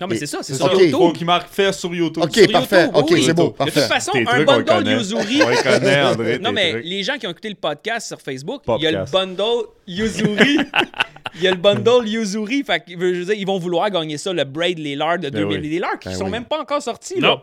[0.00, 0.72] Non, mais Et- c'est ça, c'est sur.
[0.72, 0.90] YouTube.
[0.90, 2.24] Faut qu'il marque fait sur YouTube.
[2.24, 2.84] Ok, Sur parfait.
[2.86, 3.22] YouTube, ok, oui.
[3.24, 3.42] c'est beau.
[3.44, 3.80] De toute Parfait.
[3.82, 4.90] façon, Tes un bundle.
[4.90, 5.42] Yuzuri.
[5.44, 6.38] On le connaît, André.
[6.42, 6.84] Non, mais trucs.
[6.86, 10.58] les gens qui ont écouté le podcast sur Facebook, il y a le bundle Yuzuri.
[11.34, 12.62] Il y a le bundle Yuzuri.
[12.64, 15.28] Fait que, je veux dire, ils vont vouloir gagner ça, le Braid, les lards de
[15.30, 15.60] 2000.
[15.60, 15.68] oui.
[15.68, 16.30] Les lards qui Ben sont oui.
[16.30, 17.18] même pas encore sortis.
[17.18, 17.28] Non.
[17.28, 17.42] Là.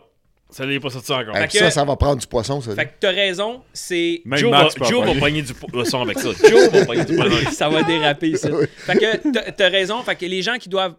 [0.52, 1.34] Ça n'est pas sorti encore.
[1.48, 2.74] Que- Ça, ça va prendre du poisson, ça.
[2.74, 4.20] Fait que t'as raison, c'est.
[4.32, 6.28] Joe, Max va, Joe va pogner du po- le son avec ça.
[6.48, 7.50] Joe va pogner du poison.
[7.52, 8.48] ça va déraper, ça.
[8.78, 10.02] Fait que t'as- t'as raison.
[10.02, 10.94] Fait que les gens qui doivent.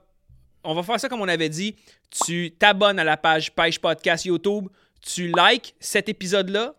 [0.64, 1.76] On va faire ça comme on avait dit.
[2.26, 4.68] Tu t'abonnes à la page Pêche Podcast YouTube.
[5.06, 6.74] Tu likes cet épisode-là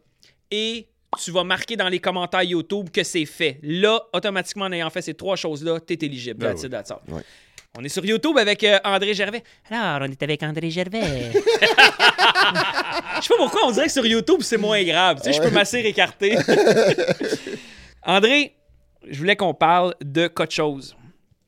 [0.51, 0.87] et
[1.19, 3.59] tu vas marquer dans les commentaires YouTube que c'est fait.
[3.63, 6.41] Là, automatiquement, en ayant fait ces trois choses-là, t'es éligible.
[6.41, 7.01] Ben That's it, that's all.
[7.09, 7.23] Ouais.
[7.77, 9.43] On est sur YouTube avec euh, André Gervais.
[9.71, 11.33] Alors, on est avec André Gervais.
[13.17, 15.19] Je sais pas pourquoi on dirait que sur YouTube, c'est moins grave.
[15.19, 16.37] Tu sais, je peux m'asseoir écarté.
[18.03, 18.55] André,
[19.09, 20.95] je voulais qu'on parle de quelque chose.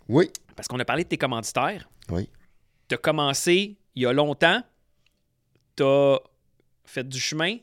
[0.08, 0.30] Oui.
[0.56, 1.88] Parce qu'on a parlé de tes commanditaires.
[2.10, 2.28] Oui.
[2.88, 4.62] Tu as commencé il y a longtemps.
[5.76, 6.18] Tu as
[6.84, 7.56] fait du chemin.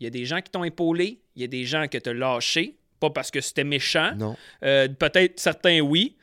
[0.00, 1.20] Il y a des gens qui t'ont épaulé.
[1.38, 2.76] Il y a des gens que tu as lâchés.
[2.98, 4.12] Pas parce que c'était méchant.
[4.16, 4.36] Non.
[4.64, 6.16] Euh, Peut-être certains, oui.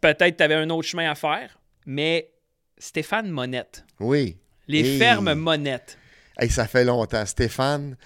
[0.00, 1.58] Peut-être tu avais un autre chemin à faire.
[1.84, 2.30] Mais
[2.78, 3.84] Stéphane Monette.
[4.00, 4.38] Oui.
[4.66, 4.98] Les Hey.
[4.98, 5.98] fermes Monette.
[6.38, 7.26] Hey, ça fait longtemps.
[7.26, 7.98] Stéphane,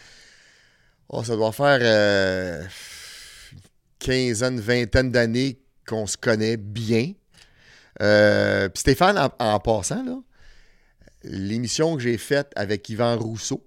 [1.08, 2.64] oh, ça doit faire euh,
[4.00, 7.12] quinzaine, vingtaine d'années qu'on se connaît bien.
[8.02, 10.18] Euh, Stéphane, en, en passant, là,
[11.22, 13.64] l'émission que j'ai faite avec Yvan Rousseau,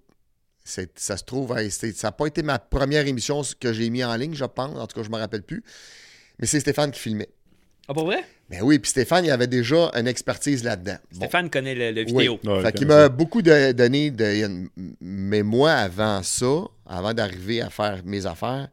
[0.63, 4.15] ça se trouve, c'est- ça n'a pas été ma première émission que j'ai mis en
[4.15, 4.77] ligne, je pense.
[4.77, 5.63] En tout cas, je ne me rappelle plus.
[6.39, 7.29] Mais c'est Stéphane qui filmait.
[7.87, 8.23] Ah, pas vrai?
[8.49, 10.97] Ben oui, puis Stéphane, il avait déjà une expertise là-dedans.
[11.13, 11.17] Bon.
[11.17, 12.11] Stéphane connaît le, le Oui.
[12.27, 12.39] vidéo.
[12.43, 12.95] Ouais, fait quand qu'il ça.
[12.95, 14.67] m'a beaucoup de- donné de.
[15.01, 18.69] Mais moi, avant ça, avant d'arriver à faire mes affaires,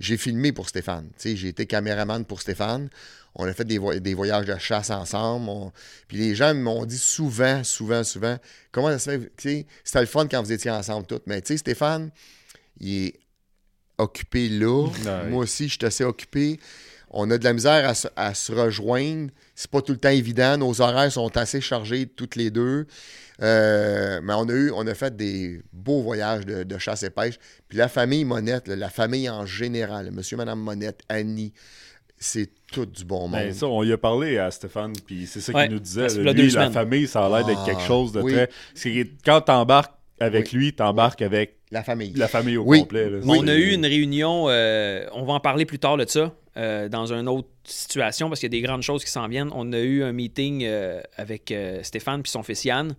[0.00, 1.08] j'ai filmé pour Stéphane.
[1.18, 2.88] Tu sais, j'ai été caméraman pour Stéphane.
[3.38, 5.48] On a fait des, voy- des voyages de chasse ensemble.
[5.48, 5.72] On-
[6.08, 8.36] Puis les gens m'ont dit souvent, souvent, souvent,
[8.72, 9.18] comment ça se fait.
[9.36, 11.20] Tu sais, c'était le fun quand vous étiez ensemble tous.
[11.26, 12.10] Mais tu sais, Stéphane,
[12.80, 13.14] il est
[13.96, 14.88] occupé là.
[15.30, 16.58] Moi aussi, je suis assez occupé.
[17.10, 19.30] On a de la misère à se, à se rejoindre.
[19.54, 20.58] C'est pas tout le temps évident.
[20.58, 22.86] Nos horaires sont assez chargés toutes les deux.
[23.40, 27.10] Euh, mais on a eu, on a fait des beaux voyages de, de chasse et
[27.10, 27.38] pêche.
[27.68, 31.52] Puis la famille Monette, là, la famille en général, monsieur, madame Monette, Annie,
[32.18, 33.32] c'est tout du bon monde.
[33.32, 36.08] Ben, ça, on y a parlé à Stéphane, puis c'est ça Ouais, qu'il nous disait.
[36.22, 36.32] là.
[36.32, 38.32] Lui, la famille, ça a l'air d'être Ah, quelque chose de oui.
[38.32, 38.50] très.
[39.24, 40.58] quand t'embarques avec Oui.
[40.58, 42.12] lui, t'embarques avec la famille.
[42.16, 42.80] la famille au Oui.
[42.80, 43.08] complet.
[43.08, 43.18] là.
[43.22, 43.38] Oui.
[43.42, 46.88] On a eu une réunion, euh, on va en parler plus tard de ça, euh,
[46.88, 49.50] dans une autre situation, parce qu'il y a des grandes choses qui s'en viennent.
[49.54, 52.94] On a eu un meeting euh, avec euh, Stéphane puis son fils Yann.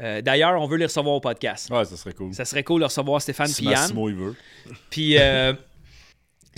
[0.00, 1.70] Euh, D'ailleurs, on veut les recevoir au podcast.
[1.70, 2.34] Ouais, ça serait cool.
[2.34, 3.80] Ça serait cool de recevoir Stéphane si puis Yann.
[3.82, 4.34] Massimo, il veut.
[4.90, 5.52] Puis euh,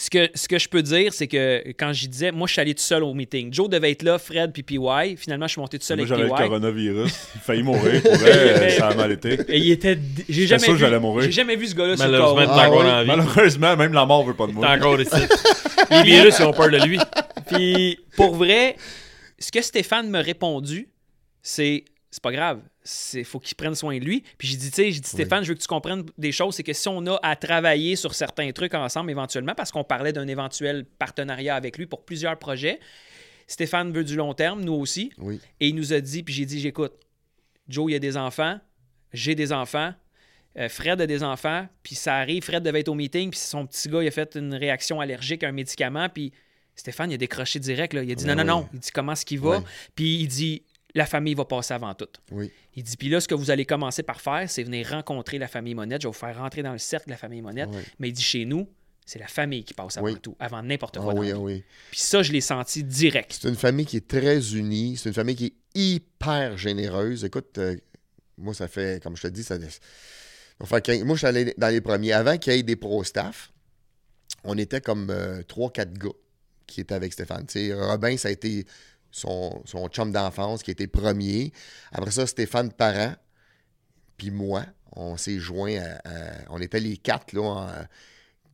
[0.01, 2.61] ce que, ce que je peux dire, c'est que quand j'y disais, moi, je suis
[2.61, 3.53] allé tout seul au meeting.
[3.53, 5.17] Joe devait être là, Fred puis PY.
[5.17, 6.43] Finalement, je suis monté tout seul Moi, avec j'avais le PY.
[6.49, 7.13] coronavirus.
[7.35, 8.01] Il failli mourir.
[8.03, 9.35] Pour vrai, ça a mal été.
[9.49, 9.99] Et il était.
[10.29, 11.25] J'ai jamais, sûr que vu- j'allais mourir.
[11.27, 12.83] j'ai jamais vu ce gars-là sur le Malheureusement, corps.
[12.87, 13.07] Ah oui.
[13.09, 14.71] Malheureusement, même la mort veut pas de T'es moi.
[14.71, 15.11] encore ici.
[15.91, 16.99] Les virus, ils ont peur de lui.
[17.49, 18.77] Puis pour vrai,
[19.39, 20.89] ce que Stéphane m'a répondu,
[21.43, 22.61] c'est c'est pas grave.
[22.91, 24.25] C'est faut qu'il prenne soin de lui.
[24.39, 26.55] Puis j'ai dit, tu sais, j'ai dit Stéphane, je veux que tu comprennes des choses,
[26.55, 30.15] c'est que si on a à travailler sur certains trucs ensemble éventuellement, parce qu'on parlait
[30.15, 32.81] d'un éventuel partenariat avec lui pour plusieurs projets,
[33.47, 35.13] Stéphane veut du long terme, nous aussi.
[35.19, 35.39] Oui.
[35.61, 36.95] Et il nous a dit, puis j'ai dit, j'écoute,
[37.69, 38.59] Joe, il a des enfants,
[39.13, 39.93] j'ai des enfants,
[40.59, 43.67] euh, Fred a des enfants, puis ça arrive, Fred devait être au meeting, puis son
[43.67, 46.33] petit gars, il a fait une réaction allergique à un médicament, puis
[46.75, 48.03] Stéphane, il a décroché direct, là.
[48.03, 49.63] il a dit, Ben non, non, non, il dit, comment est-ce qu'il va?
[49.95, 50.63] Puis il dit,
[50.95, 52.09] la famille va passer avant tout.
[52.31, 52.51] Oui.
[52.75, 55.49] Il dit, puis là, ce que vous allez commencer par faire, c'est venir rencontrer la
[55.49, 57.69] famille Monette, je vais vous faire rentrer dans le cercle de la famille Monette,
[57.99, 58.69] mais il dit, chez nous,
[59.05, 60.19] c'est la famille qui passe avant Oui.
[60.21, 61.15] tout, avant n'importe Ah quoi.
[61.15, 61.41] dans oui, ah vie.
[61.41, 61.65] oui.
[61.91, 63.39] Puis ça, je l'ai senti direct.
[63.41, 64.97] C'est une famille qui est très unie.
[64.99, 67.25] C'est une famille qui est hyper généreuse.
[67.25, 67.77] Écoute, euh,
[68.37, 71.81] moi, ça fait, comme je te dis, ça, 15 Moi, je suis allé dans les
[71.81, 72.13] premiers.
[72.13, 73.51] Avant qu'il y ait des pro-staff,
[74.45, 75.07] on était comme
[75.49, 76.09] 3-4 gars
[76.67, 77.47] qui étaient avec Stéphane.
[77.47, 78.67] Tu sais, Robin, ça a été
[79.11, 81.53] son, son chum d'enfance qui était premier.
[81.93, 83.15] Après ça, Stéphane Parent,
[84.17, 86.01] puis moi, on s'est joints à,
[86.51, 87.87] On était les quatre, là,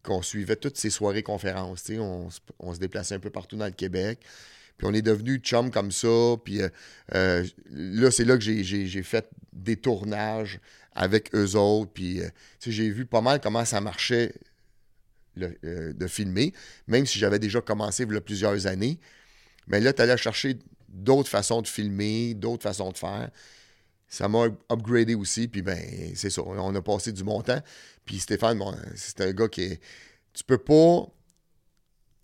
[0.03, 1.89] qu'on suivait toutes ces soirées conférences.
[1.91, 4.21] On, se- on se déplaçait un peu partout dans le Québec.
[4.77, 6.37] Puis on est devenus chum comme ça.
[6.45, 6.69] Puis euh,
[7.15, 10.61] euh, là, c'est là que j'ai- fait des tournages
[10.93, 11.93] avec eux autres.
[11.93, 12.29] Puis euh,
[12.67, 14.35] j'ai vu pas mal comment ça marchait
[15.37, 16.53] de filmer,
[16.87, 19.01] même si j'avais déjà commencé il y a plusieurs années.
[19.67, 20.59] Mais là, tu allais chercher
[20.89, 23.31] d'autres façons de filmer, d'autres façons de faire.
[24.09, 25.83] Ça m'a upgradé aussi, puis ben,
[26.15, 26.43] c'est ça.
[26.45, 27.61] On a passé du bon temps.
[28.05, 29.81] Puis Stéphane, bon, c'est un gars qui est.
[30.33, 31.07] Tu peux pas.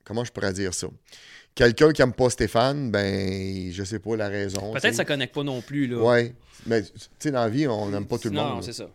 [0.04, 0.88] Comment je pourrais dire ça?
[1.54, 4.72] Quelqu'un qui aime pas Stéphane, ben, je sais pas la raison.
[4.72, 5.86] Peut-être que ça connecte pas non plus.
[5.86, 5.98] Là.
[5.98, 6.34] Ouais.
[6.66, 8.56] Mais, tu sais, dans la vie, on n'aime pas tout le monde.
[8.56, 8.88] Non, c'est ça.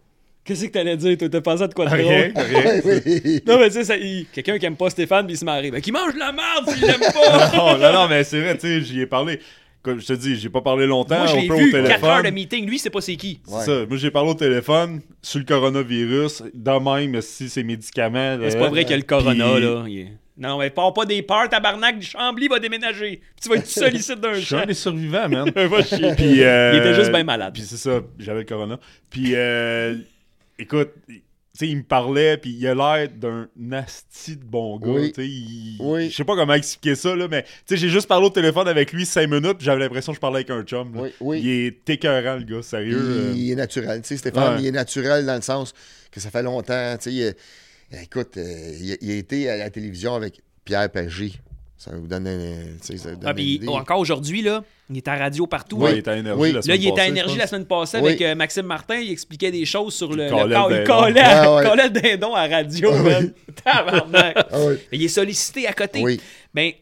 [0.46, 1.18] Qu'est-ce que t'allais dire?
[1.18, 2.46] T'as pensé à de quoi de Rien, drôle?
[2.46, 2.82] rien.
[3.26, 3.41] oui.
[3.48, 5.72] Non, mais tu sais, il- quelqu'un qui aime pas Stéphane, puis il se marie.
[5.72, 7.52] Ben, qui mange de la merde s'il l'aime pas!
[7.58, 9.39] non, non, non, mais c'est vrai, tu sais, j'y ai parlé.
[9.82, 11.18] Comme je te dis, j'ai pas parlé longtemps.
[11.18, 11.64] Moi, je l'ai vu, au 4
[12.06, 12.34] heures de téléphone.
[12.34, 12.66] meeting.
[12.68, 13.39] Lui, c'est pas c'est qui.
[13.48, 13.60] Ouais.
[13.60, 13.86] C'est ça.
[13.88, 16.43] Moi, j'ai parlé au téléphone sur le coronavirus.
[16.54, 16.72] De
[17.12, 18.38] même, si c'est médicaments.
[18.50, 19.46] C'est pas vrai qu'il y a le corona,
[19.86, 20.10] puis- là.
[20.38, 22.02] Non, mais pars pas des peurs, tabarnak.
[22.02, 23.22] Chambly va déménager.
[23.22, 25.50] Puis tu vas être tout seul ici d'un Je suis un des survivants, man.
[25.56, 26.14] Va chier.
[26.16, 27.54] Puis, euh, Il était juste bien malade.
[27.54, 28.78] Puis c'est ça, j'avais le corona.
[29.10, 29.96] Puis, euh,
[30.60, 31.22] écoute, tu
[31.53, 34.89] sais, il me parlait, puis il a l'air d'un nasty de bon gars.
[34.89, 35.12] Oui.
[35.14, 36.10] tu sais, il- Oui.
[36.10, 38.68] Je sais pas comment expliquer ça, là, mais tu sais, j'ai juste parlé au téléphone
[38.68, 40.93] avec lui cinq minutes, puis j'avais l'impression que je parlais avec un chum.
[40.95, 41.01] là.
[41.03, 41.41] Oui, oui.
[41.41, 42.99] Il est écœurant, le gars, sérieux.
[42.99, 43.32] euh.
[43.34, 44.01] Il, il est naturel.
[44.01, 44.62] Tu sais, Stéphane, Ouais.
[44.64, 45.74] il est naturel dans le sens
[46.12, 46.97] que ça fait longtemps.
[46.99, 47.36] Tu sais,
[47.91, 51.34] il écoute, euh, il, a- il a été à la télévision avec Pierre Pagé.
[51.78, 53.68] Ça vous donne, un- tu sais, ça vous donne Ah, une puis idée.
[53.68, 55.78] encore aujourd'hui, là, il est à radio partout.
[55.78, 55.96] Ouais, là.
[55.96, 56.50] il était à énergie Oui.
[56.50, 58.08] la Là, semaine il était à passée, Énergie la semaine passée Oui.
[58.10, 58.96] avec euh, Maxime Martin.
[58.96, 60.24] Il expliquait des choses sur le.
[60.26, 60.86] Il collait le il dindon.
[61.02, 63.34] collait, Ah le dindon à radio, Ah man.
[63.64, 64.38] Tabarnak.
[64.52, 64.76] Ah oui.
[64.94, 66.02] Il est sollicité à côté.
[66.02, 66.20] Oui.
[66.54, 66.82] Mais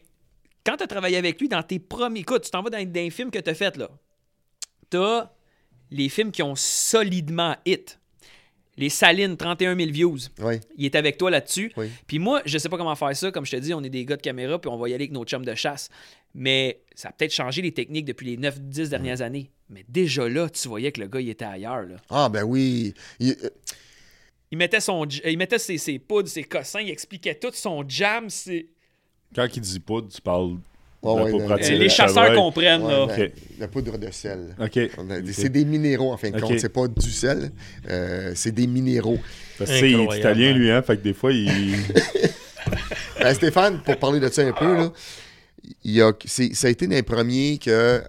[0.64, 2.20] quand tu as travaillé avec lui dans tes premiers.
[2.20, 3.88] Écoute, tu t'en vas dans, dans les films que tu as fait, là.
[4.90, 5.30] Tu as
[5.90, 7.98] les films qui ont solidement hit.
[8.76, 10.18] Les Salines, 31 000 views.
[10.40, 10.56] Oui.
[10.76, 11.72] Il est avec toi là-dessus.
[11.76, 11.86] Oui.
[12.06, 13.30] Puis moi, je sais pas comment faire ça.
[13.30, 15.04] Comme je te dis, on est des gars de caméra, puis on va y aller
[15.04, 15.88] avec nos chums de chasse.
[16.34, 19.50] Mais ça a peut-être changé les techniques depuis les 9-10 dernières années.
[19.70, 21.82] Mais déjà là, tu voyais que le gars, il était ailleurs.
[21.84, 21.96] Là.
[22.10, 22.92] Ah, ben oui.
[23.20, 23.50] Il- euh,
[24.50, 27.84] Il mettait, son, j- il mettait ses, ses poudres, ses cossins, il expliquait tout son
[27.88, 28.28] jam.
[28.30, 28.66] c'est-
[29.34, 30.56] Quand il dit poudre, tu parles
[31.04, 32.82] Ouais, les le chasseurs comprennent.
[32.82, 33.06] ouais, là.
[33.06, 33.30] la, Ok.
[33.60, 34.56] la poudre de sel.
[35.32, 36.42] C'est des minéraux, en fin de Ok.
[36.42, 36.58] compte.
[36.58, 37.50] C'est pas du sel.
[37.90, 39.18] euh, c'est des minéraux.
[39.58, 40.82] Parce que, il est italien, lui, hein.
[40.82, 41.74] Fait que des fois, il.
[43.20, 44.92] Ben, Stéphane, pour parler de ça un peu, là,
[45.82, 48.02] il a, c'est- ça a été l'un des premiers que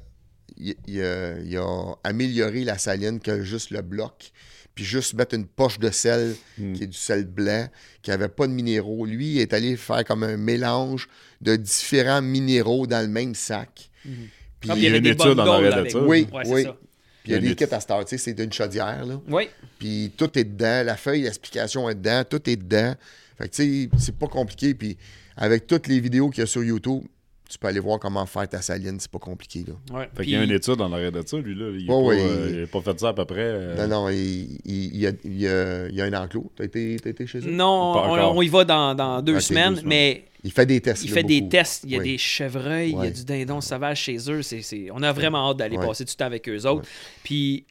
[0.58, 4.32] il, il a, il a amélioré la saline que juste le bloc,
[4.76, 6.74] puis juste mettre une poche de sel Hmm.
[6.74, 7.68] qui est du sel blanc,
[8.02, 9.06] qui n'avait pas de minéraux.
[9.06, 11.08] Lui, il est allé faire comme un mélange
[11.42, 13.90] de différents minéraux dans le même sac.
[14.04, 14.12] Puis,
[14.60, 16.00] puis il y a avait une des étude en arrière de ça.
[16.02, 16.64] Oui, Ouais, oui.
[16.64, 16.78] ça.
[17.24, 19.20] puis il y a des une kits à Star, tu sais, c'est d'une chaudière, là.
[19.30, 19.50] Oui.
[19.80, 22.96] Puis tout est dedans, la feuille d'explication est dedans, tout est dedans.
[23.38, 24.74] Fait que tu sais, c'est pas compliqué.
[24.76, 24.98] Puis
[25.38, 27.04] avec toutes les vidéos qu'il y a sur YouTube,
[27.50, 29.74] tu peux aller voir comment faire ta saline, c'est pas compliqué, là.
[29.96, 30.04] Ouais.
[30.06, 31.70] Fait Puis- qu'il y a une étude en arrière de ça, lui, là.
[31.78, 33.36] Il a, Ouais, pas, ouais, euh, il- il pas fait ça à peu près.
[33.40, 36.14] euh, Non, non, il, il- il y a, il y a- il y a un
[36.14, 36.52] enclos.
[36.56, 37.52] T'as été, t'as été chez eux?
[37.52, 37.94] Non,
[38.36, 41.04] on, y va dans, dans deux, semaines, mais Il fait des tests.
[41.04, 41.84] il là, fait des tests.
[41.84, 42.12] Il y a Oui.
[42.14, 44.42] des chevreuils, il y a du dindon sauvage chez eux.
[44.42, 45.86] C'est, c'est- On a vraiment hâte d'aller Ouais.
[45.86, 46.88] passer du temps avec eux autres.
[47.24, 47.66] Puis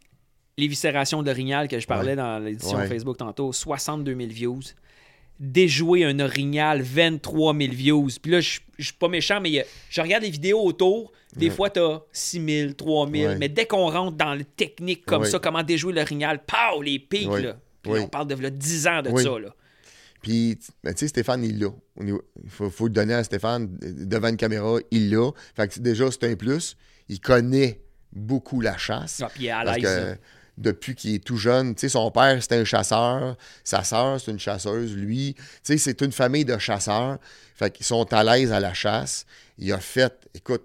[0.56, 2.86] l'éviscération de l'orignal que je parlais dans l'édition Ouais.
[2.86, 4.60] Facebook tantôt, 62 000 views.
[5.44, 8.08] Déjouer un orignal 23 000 views.
[8.20, 11.12] Puis là, je suis pas méchant, mais a- je regarde les vidéos autour.
[11.36, 13.32] Des fois, tu as 6 000, 3 000.
[13.32, 13.38] Ouais.
[13.38, 15.28] Mais dès qu'on rentre dans le technique comme Ouais.
[15.30, 17.56] ça, comment déjouer l'orignal, pow, les pics, là.
[17.82, 19.54] Puis on parle de là, 10 ans de ça, là.
[20.22, 21.68] Puis, ben, tu sais, Stéphane, il l'a.
[22.00, 22.14] Il
[22.48, 25.30] faut, faut le donner à Stéphane devant une caméra, il l'a.
[25.54, 26.76] Fait que déjà, c'est un plus.
[27.10, 29.20] Il connaît beaucoup la chasse.
[29.22, 30.18] Ah, puis il est à l'aise.
[30.56, 33.36] Depuis qu'il est tout jeune, son père, c'était un chasseur.
[33.64, 34.94] Sa sœur, c'est une chasseuse.
[34.94, 37.18] Lui, c'est une famille de chasseurs.
[37.56, 39.26] Fait qu'ils sont à l'aise à la chasse.
[39.58, 40.64] Il a fait, écoute,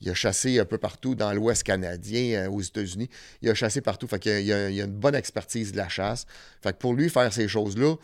[0.00, 3.08] il a chassé un peu partout dans l'Ouest canadien, euh, aux États-Unis.
[3.42, 4.06] Il a chassé partout.
[4.06, 6.26] Fait qu'il il a- a une bonne expertise de la chasse.
[6.62, 7.96] Fait que pour lui, faire ces choses-là,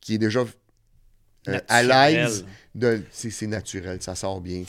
[0.00, 0.44] qui est déjà
[1.48, 2.44] euh, à l'aise,
[3.10, 4.62] c'est naturel, ça sort bien,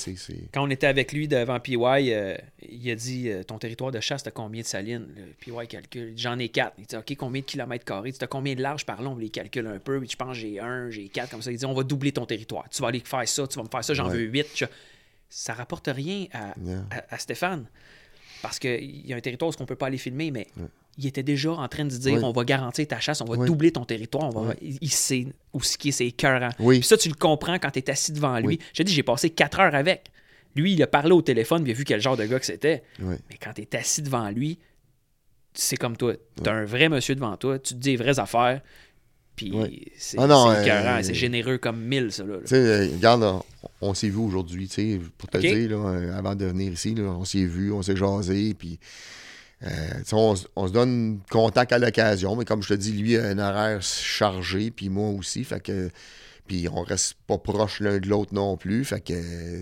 [0.54, 1.76] Quand on était avec lui devant PY,
[2.14, 2.36] euh,
[2.70, 6.14] il a dit euh, Ton territoire de chasse, t'as combien de salines Le PY calcule.
[6.16, 6.74] J'en ai quatre.
[6.78, 9.18] Il dit Ok, combien de kilomètres carrés Tu as combien de large par là On
[9.18, 10.02] les calcule un peu.
[10.10, 11.52] Je pense j'ai un, j'ai quatre, comme ça.
[11.52, 12.70] Il dit On va doubler ton territoire.
[12.70, 14.14] Tu vas aller faire ça, tu vas me faire ça, j'en Ouais.
[14.18, 14.48] veux huit.
[14.56, 14.66] Je-
[15.30, 16.54] Ça rapporte rien à-
[17.10, 17.66] à Stéphane.
[18.42, 20.48] Parce qu'il y a un territoire où on ne peut pas aller filmer, mais
[20.98, 22.22] il était déjà en train de dire Oui.
[22.24, 23.48] on va garantir ta chasse, on va Oui.
[23.48, 24.78] doubler ton territoire, on va, Oui.
[24.82, 26.50] il, sait où ce qui est, c'est écœurant.
[26.60, 26.80] Oui.
[26.80, 28.48] Puis ça, tu le comprends quand tu es assis devant lui.
[28.48, 28.60] Oui.
[28.74, 30.12] J'ai dit, j'ai passé quatre heures avec.
[30.56, 32.84] Lui, il a parlé au téléphone, il a vu quel genre de gars que c'était.
[33.00, 34.58] Mais quand tu es assis devant lui,
[35.54, 36.14] c'est comme toi.
[36.44, 38.62] Tu as un vrai monsieur devant toi, tu te dis les vraies affaires,
[39.36, 39.54] puis
[39.98, 42.24] c'est Ah c'est écœurant, euh, c'est généreux comme mille, ça.
[42.24, 43.44] Là, euh, regarde, on,
[43.82, 46.96] on s'est vu aujourd'hui, tu sais, pour te dire, là, euh, avant de venir ici,
[46.96, 48.80] là, on s'est vu, on s'est jasé, puis
[49.64, 53.40] euh, on, se donne contact à l'occasion, mais comme je te dis, lui a un
[53.40, 55.90] horaire chargé, puis moi aussi, fait que
[56.48, 59.14] puis on reste pas proche l'un de l'autre non plus, fait que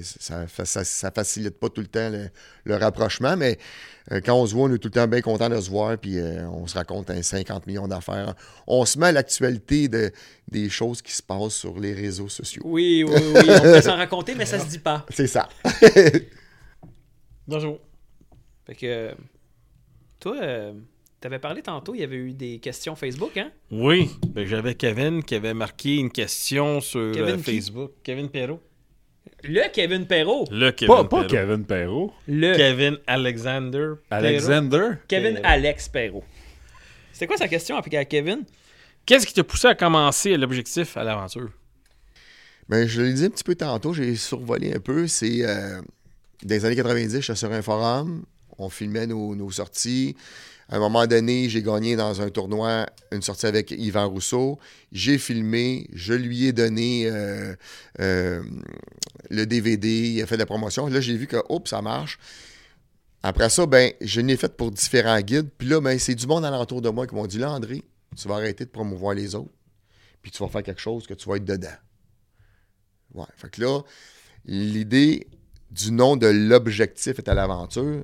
[0.03, 2.29] ça, ça, ça facilite pas tout le temps le,
[2.63, 3.57] le rapprochement, mais
[4.11, 5.97] euh, quand on se voit, on est tout le temps bien content de se voir,
[5.97, 8.35] puis euh, on se raconte un 50 millions d'affaires.
[8.67, 10.11] On se met à l'actualité de,
[10.47, 12.61] des choses qui se passent sur les réseaux sociaux.
[12.65, 15.05] Oui, oui, oui, on peut s'en raconter, mais ça se dit pas.
[15.09, 15.49] C'est ça.
[17.47, 17.79] Bonjour.
[18.67, 19.13] Fait que, euh,
[20.25, 20.73] toi, euh,
[21.21, 23.51] t'avais parlé tantôt, il y avait eu des questions Facebook, hein?
[23.69, 27.43] Oui, ben, j'avais Kevin qui avait marqué une question sur Kevin euh, qui?
[27.43, 27.91] Facebook.
[28.01, 28.59] Kevin Perrault.
[29.43, 30.47] Le Kevin Perrault.
[30.49, 31.27] Le Kevin Pas, pas Perrault.
[31.27, 32.13] Kevin Perrault.
[32.27, 33.69] Le Kevin Alexander.
[34.09, 34.25] Perrault.
[34.25, 34.89] Alexander.
[35.07, 35.47] Kevin Perrault.
[35.47, 36.23] Alex Perrault.
[37.13, 38.45] C'était quoi sa question appliquée à Kevin?
[39.05, 41.51] Qu'est-ce qui t'a poussé à commencer l'objectif à l'aventure?
[42.67, 45.05] Ben, je l'ai dit un petit peu tantôt, j'ai survolé un peu.
[45.05, 45.81] C'est euh,
[46.43, 48.25] dans les années 90, j'étais sur un forum,
[48.57, 50.15] on filmait nos, sorties.
[50.69, 54.59] À un moment donné, j'ai gagné dans un tournoi une sortie avec Yvan Rousseau.
[54.91, 57.55] J'ai filmé, je lui ai donné euh,
[57.99, 58.43] euh,
[59.29, 60.87] le DVD, il a fait de la promotion.
[60.87, 62.17] Là, j'ai vu que, hop, ça marche.
[63.21, 65.49] Après ça, ben, je l'ai fait pour différents guides.
[65.57, 67.83] Puis là, ben, c'est du monde alentour de moi qui m'ont dit Là, André,
[68.15, 69.53] tu vas arrêter de promouvoir les autres.
[70.21, 71.67] Puis tu vas faire quelque chose que tu vas être dedans.
[73.13, 73.25] Ouais.
[73.35, 73.81] Fait que là,
[74.45, 75.27] l'idée
[75.71, 78.03] du nom de l'objectif est à l'aventure,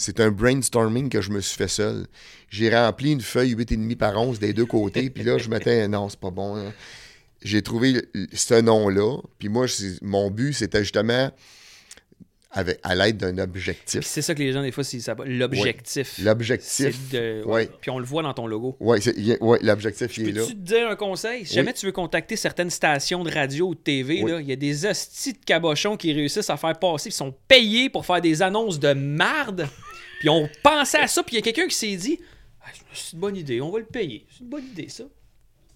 [0.00, 2.06] c'est un brainstorming que je me suis fait seul.
[2.48, 6.08] J'ai rempli une feuille 8,5 par 11 des deux côtés, puis là, je mettais non,
[6.08, 6.56] c'est pas bon.
[6.56, 6.72] hein.
[7.42, 9.66] J'ai trouvé ce nom-là, puis moi,
[10.02, 11.30] mon but, c'était justement
[12.52, 14.00] avec, à l'aide d'un objectif.
[14.04, 15.14] c'est ça que les gens, des fois, ça.
[15.24, 16.18] L'objectif.
[16.20, 17.10] L'objectif.
[17.12, 17.70] De- Ouais.
[17.80, 18.76] Puis on le voit dans ton logo.
[18.80, 18.98] Oui,
[19.40, 20.40] ouais, l'objectif, il est là.
[20.42, 21.46] Peux-tu te dire un conseil?
[21.46, 24.32] Si jamais tu veux contacter certaines stations de radio ou de TV, Oui.
[24.32, 27.32] là, il y a des hosties de cabochons qui réussissent à faire passer, ils sont
[27.46, 29.68] payés pour faire des annonces de marde.
[30.20, 32.20] Puis on pensait à ça, puis il y a quelqu'un qui s'est dit
[32.62, 34.24] Ah, C'est une bonne idée, on va le payer.
[34.30, 35.02] C'est une bonne idée, ça.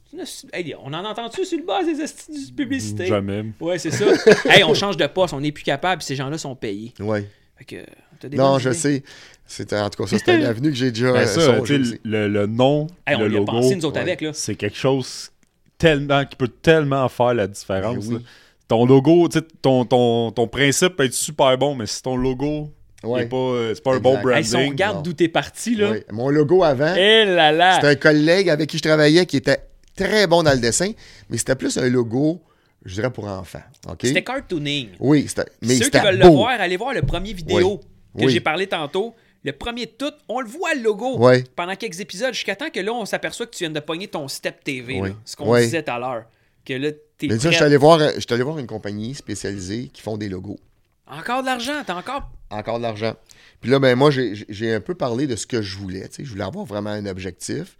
[0.09, 3.07] C'est une hostie- Hey, on en entend-tu sur le bas des hosties de publicité?
[3.07, 3.45] Jamais.
[3.58, 4.04] Ouais, c'est ça.
[4.49, 6.92] hey, on change de poste, on n'est plus capable, puis ces gens-là sont payés.
[7.00, 7.29] Ouais.
[7.57, 7.76] Fait que,
[8.21, 8.79] t'as des Non, je idées?
[8.79, 9.03] sais.
[9.46, 11.99] C'était, en tout cas, ça, c'est une avenue que j'ai déjà Ben euh, ça, aussi.
[12.04, 14.03] le, le nom, Hey, le logo, pensé, nous autres, ouais.
[14.03, 14.33] avec, là.
[14.33, 15.30] c'est quelque chose
[15.79, 18.07] tellement qui peut tellement faire la différence.
[18.08, 18.25] Ben oui.
[18.68, 19.29] Ton logo,
[19.61, 22.71] ton, ton, ton principe peut être super bon, mais si ton logo
[23.05, 23.26] Ouais.
[23.26, 24.37] pas, euh, c'est pas un bon branding.
[24.39, 25.03] Hey, si on regarde non.
[25.03, 25.91] d'où t'es parti, là.
[25.91, 26.05] Ouais.
[26.11, 27.75] Mon logo avant, Eh là là!
[27.76, 29.63] C'était un collègue avec qui je travaillais qui était
[29.97, 30.91] très bon dans le dessin,
[31.31, 32.41] mais c'était plus un logo,
[32.85, 33.63] je dirais, pour enfants.
[33.89, 33.99] OK?
[34.03, 34.89] C'était cartooning.
[35.01, 35.45] Oui, c'était.
[35.63, 36.29] Mais Ceux qui veulent beau.
[36.29, 37.79] le voir, allez voir le premier vidéo
[38.18, 38.33] que Oui.
[38.33, 39.14] j'ai parlé tantôt.
[39.47, 41.45] Le premier de tout, on le voit le logo Ouais.
[41.55, 44.26] pendant quelques épisodes, jusqu'à temps que là, on s'aperçoit que tu viens de pogner ton
[44.26, 45.09] Step TV, Oui.
[45.11, 45.61] là, ce qu'on Oui.
[45.61, 46.25] disait tout à l'heure.
[46.64, 47.57] Que là, t'es Mais ça, je prêt.
[47.57, 50.59] suis allé voir, je suis allé voir une compagnie spécialisée qui font des logos.
[51.07, 52.31] Encore de l'argent, t'as encore...
[52.55, 53.14] Encore de l'argent.
[53.61, 56.07] Puis là, ben moi, j'ai un peu parlé de ce que je voulais.
[56.09, 56.25] tu sais.
[56.25, 57.76] Je voulais avoir vraiment un objectif.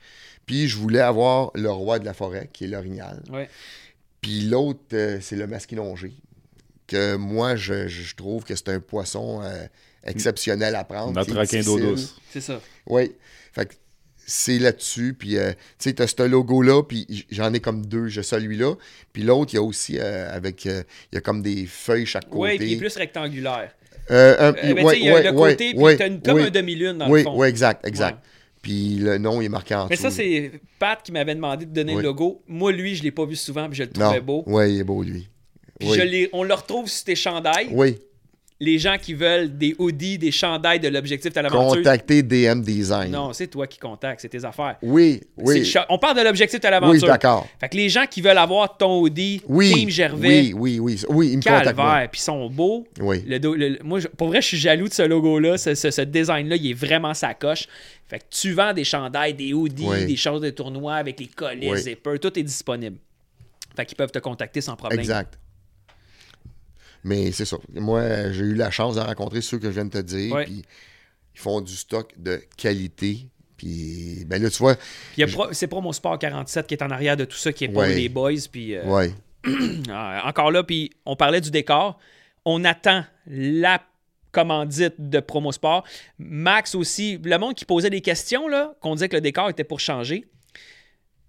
[0.47, 3.23] Puis je voulais avoir le roi de la forêt, qui est l'orignal.
[3.31, 3.49] Ouais.
[4.21, 6.13] Puis l'autre, euh, c'est le masquinongé.
[6.87, 9.67] Que moi, je, je trouve que c'est un poisson euh,
[10.05, 11.13] exceptionnel à prendre.
[11.13, 12.17] Notre requin d'eau douce.
[12.31, 12.61] C'est ça.
[12.87, 13.13] Oui.
[13.53, 13.75] Fait que
[14.27, 15.15] c'est là-dessus.
[15.19, 15.57] Puis, euh, tu
[15.91, 18.09] sais, t'as ce logo-là, puis j'en ai comme deux.
[18.09, 18.75] J'ai celui-là.
[19.13, 20.67] Puis l'autre, il y a aussi euh, avec.
[20.67, 20.83] euh,
[21.13, 22.53] il y a comme des feuilles chaque côté.
[22.53, 23.75] Oui, puis il est plus rectangulaire.
[24.11, 26.39] Euh, Euh, ben, ouais, il y a ouais, le côté, puis ouais, t'as une- comme
[26.39, 27.35] un demi-lune dans le fond.
[27.37, 28.19] oui, exact, exact.
[28.63, 31.71] Puis le nom, il est marqué en Mais ça, c'est Pat qui m'avait demandé de
[31.73, 32.43] donner le logo.
[32.49, 34.43] Moi, lui, je l'ai pas vu souvent, puis je le Non, trouvais beau.
[34.47, 35.29] oui, il est beau, lui.
[35.79, 35.99] Puis oui.
[35.99, 37.69] je l'ai- on le retrouve sur tes chandails.
[37.73, 37.99] oui,
[38.61, 41.77] Les gens qui veulent des hoodies, des chandails de l'objectif de l'aventure.
[41.77, 43.11] contactez DM Design.
[43.11, 44.77] Non, c'est toi qui contactes, c'est tes affaires.
[44.81, 45.71] Oui, oui.
[45.89, 47.09] On parle de l'objectif de Oui, l'aventure.
[47.09, 47.49] d'accord.
[47.59, 49.73] fait que les gens qui veulent avoir ton hoodie, Oui.
[49.73, 51.01] Team Gervais, Oui, oui, oui.
[51.09, 51.43] Oui, me
[52.07, 52.87] puis ils sont beaux.
[53.01, 53.25] Oui.
[53.27, 55.59] Le moi, pour vrai, je suis jaloux de ce logo-là.
[55.59, 57.67] Ce, ce- ce design-là, il est vraiment sa coche.
[58.07, 60.07] Fait que tu vends des chandails, des hoodies, Oui.
[60.07, 61.79] des choses de tournoi avec les collets, Oui.
[61.81, 62.99] zippers, tout est disponible.
[63.77, 65.01] Fait qu'ils peuvent te contacter sans problème.
[65.01, 65.37] Exact.
[67.05, 67.59] Mais c'est ça.
[67.75, 70.35] Moi, j'ai eu la chance de rencontrer ceux que je viens de te dire.
[70.35, 70.45] Ouais.
[70.45, 70.63] Puis
[71.35, 73.29] ils font du stock de qualité.
[73.57, 74.77] Puis, ben là, tu vois,
[75.33, 77.83] Pro- c'est Promo Sport 47 qui est en arrière de tout ça, qui est pour
[77.83, 78.33] les boys.
[78.51, 79.13] Puis euh, ouais.
[79.47, 81.99] euh, encore là, puis on parlait du décor.
[82.45, 83.81] On attend la
[84.33, 85.85] commandite de Promo Sport.
[86.19, 89.65] Max aussi, le monde qui posait des questions, là, qu'on disait que le décor était
[89.65, 90.27] pour changer.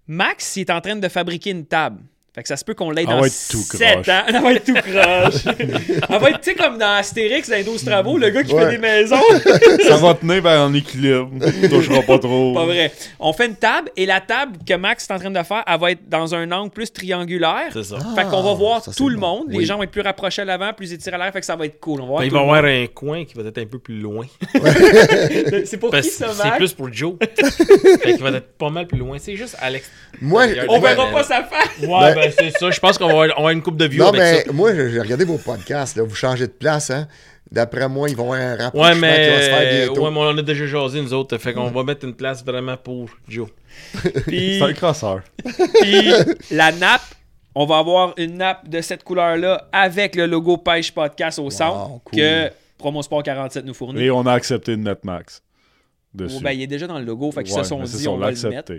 [0.07, 2.01] Max, il est en train de fabriquer une table.
[2.35, 4.09] Fait que ça se peut qu'on l'ait Elle dans va être tout 7 croche.
[4.09, 4.21] ans.
[4.27, 5.55] Elle va être tout croche.
[6.09, 8.53] Elle va être, tu sais, comme dans Astérix, dans les 12 travaux, le gars qui
[8.53, 8.65] Ouais.
[8.65, 9.15] fait des maisons.
[9.87, 11.29] Ça va tenir ben, en équilibre.
[11.61, 12.53] Tu toucheras pas trop.
[12.53, 12.91] Pas vrai.
[13.19, 15.79] On fait une table et la table que Max est en train de faire, elle
[15.79, 17.69] va être dans un angle plus triangulaire.
[17.71, 17.97] C'est ça.
[18.15, 19.39] Fait qu'on va voir ça, c'est tout le bon.
[19.39, 19.45] monde.
[19.51, 21.31] Les gens vont être plus rapprochés à l'avant, plus étirés à l'air.
[21.31, 22.01] Fait que ça va être cool.
[22.01, 23.79] On va voir Ben, il va y avoir un coin qui va être un peu
[23.79, 24.25] plus loin.
[25.65, 26.57] C'est pour Parce qui que ça, c'est Max?
[26.57, 27.15] plus pour Joe.
[27.21, 29.17] fait qu'il va être pas mal plus loin.
[29.19, 29.89] C'est juste Alex.
[30.21, 31.79] Moi, On verra pas sa face.
[31.87, 32.71] Ouais, c'est ça.
[32.71, 34.43] Je pense qu'on va avoir, on va avoir une coupe de views Non, avec mais
[34.45, 34.51] ça.
[34.51, 35.95] moi, j'ai regardé vos podcasts.
[35.97, 36.89] Là, vous changez de place.
[36.89, 37.07] Hein?
[37.51, 40.03] D'après moi, ils vont avoir un rapprochement Ouais, qui va se faire mais, bientôt.
[40.03, 41.37] ouais, mais on en a déjà jasé, nous autres.
[41.37, 43.47] Fait qu'on va mettre une place vraiment pour Joe.
[44.27, 45.21] Puis, C'est un crosseur.
[45.81, 46.11] puis
[46.51, 47.01] la nappe,
[47.53, 52.01] on va avoir une nappe de cette couleur-là avec le logo Pêche Podcast au centre
[52.05, 52.19] cool.
[52.19, 54.01] que Promo Sport 47 nous fournit.
[54.03, 55.41] Et on a accepté de mettre Max.
[56.13, 56.35] Dessus.
[56.37, 58.07] Oh, ben, il est déjà dans le logo, fait qu'ils Ouais, se sont mais dit
[58.07, 58.73] on va l'a le mettre.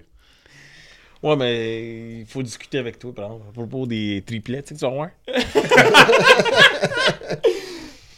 [1.22, 4.80] Ouais, mais il faut discuter avec toi, par exemple, à propos des triplets, tu sais,
[4.86, 5.09] tu voir.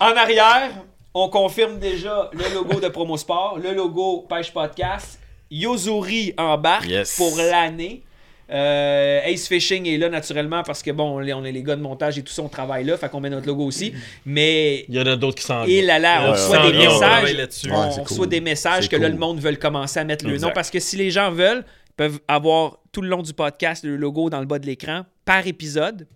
[0.00, 0.70] En arrière,
[1.14, 5.18] on confirme déjà le logo de Promo Sport, le logo Pêche Podcast.
[5.50, 7.16] Yozuri embarque Yes.
[7.16, 8.02] pour l'année.
[8.50, 11.76] Euh, Ace Fishing est là naturellement parce que bon, on est on est les gars
[11.76, 13.92] de montage et tout ça, on travaille là, fait qu'on met notre logo aussi.
[14.24, 16.78] Mais Il y en a d'autres qui s'en et là là, on reçoit ouais, des
[16.78, 17.36] ouais, messages.
[17.70, 18.28] on reçoit cool.
[18.28, 20.46] des messages que là, le monde veut commencer à mettre le Exact.
[20.48, 21.64] nom parce que si les gens veulent,
[21.98, 25.46] peuvent avoir tout le long du podcast le logo dans le bas de l'écran par
[25.46, 26.06] épisode.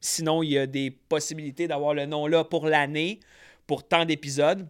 [0.00, 3.20] Sinon, il y a des possibilités d'avoir le nom là pour l'année,
[3.66, 4.66] pour tant d'épisodes.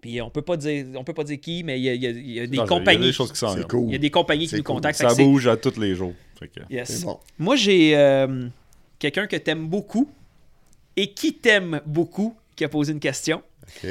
[0.00, 2.02] Puis on peut pas dire, on peut pas dire qui, mais il y a, il
[2.02, 2.98] y a- il y a des Non, compagnies.
[2.98, 3.64] Il y a des choses qui viennent.
[3.66, 3.88] cool.
[3.88, 4.76] Il y a des compagnies qui nous cool.
[4.76, 4.98] contactent.
[5.00, 6.14] Ça bouge à tous les jours.
[6.38, 7.02] Fait que- Yes.
[7.04, 7.18] Bon.
[7.38, 8.48] Moi, j'ai euh,
[8.98, 10.08] quelqu'un que t'aimes beaucoup
[10.96, 13.42] et qui t'aime beaucoup qui a posé une question.
[13.84, 13.90] OK.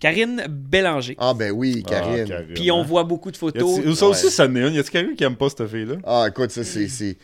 [0.00, 1.16] Karine Bélanger.
[1.18, 2.24] Ah, ben oui, Karine.
[2.24, 2.84] Ah, Karine, Puis on hein.
[2.84, 3.80] voit beaucoup de photos.
[3.96, 4.30] Ça aussi, Ouais.
[4.30, 4.74] ça en est une.
[4.74, 5.96] Y a-t-il quelqu'un qui aime pas cette fille-là?
[6.04, 6.88] Ah, écoute, ça, c'est.
[6.88, 7.16] c'est-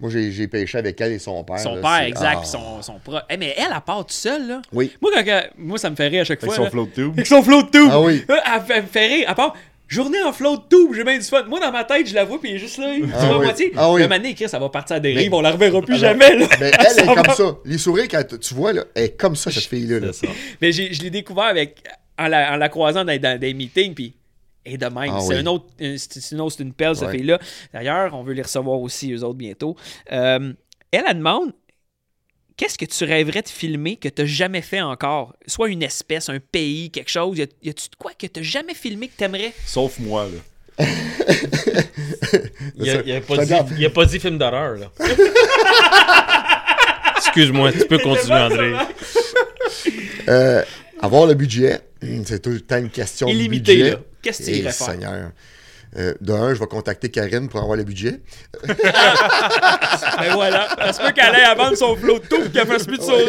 [0.00, 1.60] Moi, j'ai pêché avec elle et son père.
[1.60, 2.40] Son là, père, exact, Ah.
[2.40, 3.18] puis son, son pro.
[3.30, 4.62] Eh, mais elle, elle part toute seule, là.
[4.72, 4.90] Oui.
[5.00, 6.56] Moi, quand, moi, ça me fait rire à chaque Avec fois.
[6.56, 6.70] son là.
[6.70, 7.12] float tube.
[7.12, 7.88] Avec son float tube.
[7.88, 8.24] Ah oui.
[8.68, 9.24] Elle me fait rire.
[9.28, 9.54] À part,
[9.92, 11.44] journée en float tube, j'ai bien du fun.
[11.44, 12.94] Moi, dans ma tête, je la vois, puis elle est juste là.
[12.96, 13.44] Tu Ah oui.
[13.44, 13.72] moitié.
[13.76, 14.06] Ah oui.
[14.08, 16.36] Matin, écrit, ça va partir à des Mais- rives, on la reverra plus Alors, jamais,
[16.36, 16.46] là.
[16.58, 17.56] Ben, elle est comme ça.
[17.64, 20.00] Les sourires, quand tu vois, là, elle est comme ça, cette fille-là.
[20.00, 20.10] là.
[20.60, 21.82] Mais je l'ai découvert avec,
[22.18, 24.14] en, la, en la croisant dans, dans des meetings, puis
[24.64, 25.12] et de même.
[25.12, 25.40] Ah c'est oui.
[25.40, 27.16] un autre, un- c'est une autre, c'est une pelle, cette Ouais.
[27.18, 27.38] fille-là.
[27.74, 29.76] D'ailleurs, on veut les recevoir aussi, eux autres, bientôt.
[30.12, 30.52] Euh,
[30.92, 31.52] elle, elle demande
[32.56, 35.34] qu'est-ce que tu rêverais de filmer que tu n'as jamais fait encore?
[35.46, 37.38] Soit une espèce, un pays, quelque chose.
[37.38, 40.38] Y a-tu de quoi que tu n'as jamais filmé que tu aimerais Sauf moi, là.
[42.78, 44.90] Il a, il a pas dit, pas dit film d'horreur, là.
[47.18, 48.72] Excuse-moi, tu peux continuer, André.
[50.28, 50.62] Euh,
[51.00, 51.80] avoir le budget,
[52.24, 53.90] c'est tout le temps une question Illimité, de budget.
[53.92, 53.98] là.
[54.22, 54.86] Qu'est-ce que tu Eh, irais faire?
[54.90, 55.30] Seigneur.
[55.98, 58.20] Euh, de un, je vais contacter Karine pour avoir le budget.
[60.18, 60.68] Ben voilà.
[60.78, 63.02] Ça se peut qu'elle aille à vendre son flot de tout qu'elle fasse plus de
[63.02, 63.26] sourire.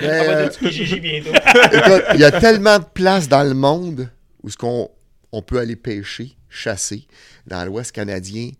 [0.00, 1.30] Mais, euh, Gigi bientôt.
[1.72, 4.08] écoute, il y a tellement de places dans le monde
[4.42, 4.90] où ce qu'on
[5.32, 7.06] on peut aller pêcher, chasser.
[7.46, 8.50] Dans l'Ouest canadien,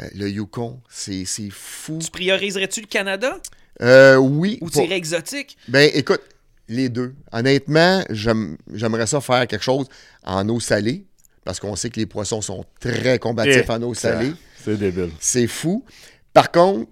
[0.00, 1.98] euh, le Yukon, c'est c'est fou.
[2.02, 3.38] tu prioriserais-tu le Canada?
[3.80, 4.58] Euh, oui.
[4.60, 5.56] ou tu pour- irais exotique?
[5.68, 6.20] Ben, écoute,
[6.68, 7.14] les deux.
[7.32, 9.86] Honnêtement, j'aime- j'aimerais ça faire quelque chose
[10.24, 11.06] en eau salée,
[11.44, 14.32] parce qu'on sait que les poissons sont très combatifs en eau salée.
[14.62, 15.10] C'est débile.
[15.18, 15.84] C'est fou.
[16.32, 16.90] Par contre,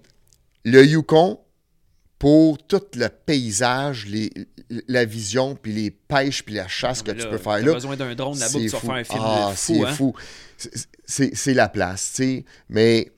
[0.65, 1.39] le Yukon,
[2.19, 4.29] pour tout le paysage, les,
[4.87, 7.73] la vision, puis les pêches, puis la chasse que Mais tu peux faire t'as là.
[7.73, 8.69] besoin d'un drone là-bas fou.
[8.69, 9.73] faire un film ah, fou.
[9.73, 9.93] c'est hein?
[9.93, 10.13] fou.
[11.07, 12.45] C'est- la place, tu sais.
[12.69, 13.11] Mais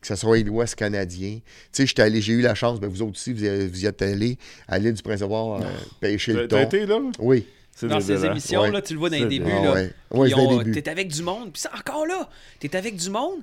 [0.00, 1.36] que ce soit l'Ouest canadien.
[1.36, 4.02] Tu sais, j'étais allé, j'ai eu la chance, mais vous autres aussi, vous y, êtes
[4.02, 4.36] allés
[4.66, 5.66] à l'île du Prince-Édouard euh,
[6.00, 6.66] pêcher le T'as thon.
[6.66, 6.98] été là?
[7.20, 7.46] Oui.
[7.82, 8.70] Dans ces émissions, Ouais.
[8.70, 9.50] là, tu le vois dans les débuts.
[9.50, 9.72] Ah là.
[10.12, 10.72] ouais.
[10.72, 12.28] T'es avec du monde, puis c'est encore là.
[12.60, 13.40] T'es avec du monde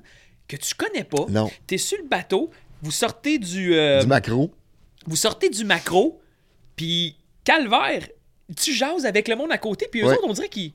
[0.48, 1.26] que tu connais pas.
[1.28, 1.50] Non.
[1.66, 2.50] T'es sur le bateau,
[2.82, 4.50] vous sortez du, euh, Du macro.
[5.06, 6.20] vous sortez du macro,
[6.76, 8.06] puis calvaire,
[8.56, 10.72] tu jases avec le monde à côté, puis eux autres, on dirait qu'ils.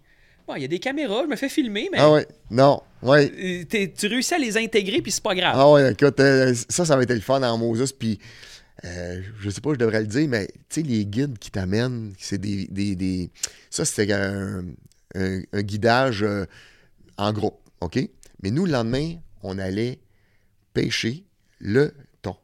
[0.47, 2.27] Bon, il y a des caméras, je me fais filmer, mais Ah ouais.
[2.51, 2.79] Non.
[3.01, 3.31] Ouais.
[3.73, 5.55] euh, tu réussis à les intégrer, puis c'est pas grave.
[5.57, 7.91] Ah ouais, écoute, euh, ça, ça va être le fun en Moses.
[7.93, 8.19] Puis,
[8.83, 12.13] euh, je sais pas, je devrais le dire, mais tu sais, les guides qui t'amènent,
[12.19, 13.31] c'est des, des, des-
[13.69, 14.65] Ça, c'était un,
[15.15, 16.45] un- un guidage euh,
[17.17, 17.97] en groupe, OK?
[18.43, 19.99] Mais nous, le lendemain, on allait
[20.73, 21.23] pêcher
[21.59, 22.35] le thon.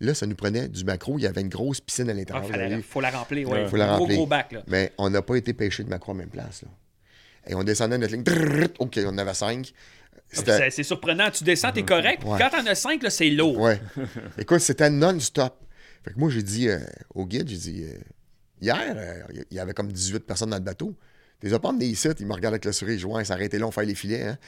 [0.00, 1.18] Là, ça nous prenait du macro.
[1.18, 2.46] Il y avait une grosse piscine à Ah, l'intérieur.
[2.46, 3.62] Vous avez- faut la remplir, ouais.
[3.64, 3.68] Ouais.
[3.68, 4.16] Faut la gros, remplir.
[4.18, 4.62] gros bac, là.
[4.68, 6.62] Mais on n'a pas été pêcher de macro en même place.
[6.62, 6.68] Là.
[7.48, 8.24] Et on descendait notre ligne.
[8.78, 9.72] OK, on en avait cinq.
[10.30, 11.28] C'était- C'est surprenant.
[11.30, 12.22] Tu descends, t'es correct.
[12.24, 12.38] Ouais.
[12.38, 13.58] Quand t'en as cinq, c'est lourd.
[13.58, 13.80] Ouais.
[14.38, 15.58] Écoute, c'était non-stop.
[16.04, 16.78] Fait que moi, j'ai dit euh,
[17.14, 17.98] au guide, j'ai dit, euh,
[18.60, 20.94] hier, euh, il y avait comme 18 personnes dans le bateau.
[21.40, 23.66] Tu les as pas emmenés ici, ils me regardent avec le sourire, ils s'arrêtaient là,
[23.66, 24.22] on fait les filets.
[24.22, 24.38] Hein.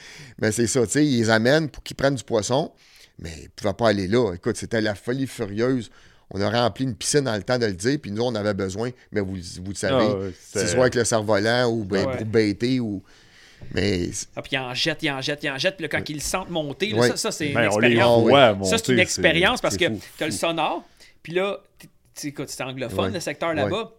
[0.41, 2.71] Mais c'est ça, tu sais, ils les amènent pour qu'ils prennent du poisson,
[3.19, 4.33] mais ils ne pouvaient pas aller là.
[4.33, 5.89] Écoute, c'était la folie furieuse.
[6.31, 8.53] On a rempli une piscine dans le temps de le dire, puis nous, on avait
[8.53, 11.69] besoin, mais vous, vous le savez, Ah ouais, que c'était- ce soit avec le cerf-volant
[11.69, 12.17] ou ben, Ouais.
[12.17, 13.03] pour baiter ou.
[13.73, 15.75] Mais Ah, puis il en jette, il en jette, il en jette.
[15.77, 17.07] Puis là, quand ils le sentent monter, là, Ouais.
[17.09, 18.29] ça, ça, c'est une Ben, les expérience.
[18.33, 18.69] Ah monter.
[18.69, 20.83] Ça, c'est une expérience parce que tu as le sonore,
[21.25, 21.57] puis là,
[22.23, 23.11] écoute, c'était anglophone, Ouais.
[23.13, 23.93] le secteur là-bas.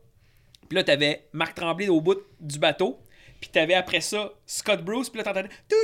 [0.68, 3.00] Puis là, tu avais Marc Tremblay au bout du bateau,
[3.40, 5.48] puis tu avais après ça Scott Bruce, puis là, t'entendais.
[5.68, 5.76] Puis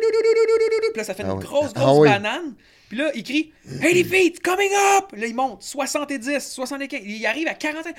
[0.95, 2.09] là, ça fait Ah une grosse, Ah grosse oui.
[2.09, 2.55] banane.
[2.89, 5.07] Puis là, il crie 80 feet, coming up!
[5.17, 7.01] Là, il monte 70, 75.
[7.05, 7.95] Il arrive à 40, 40,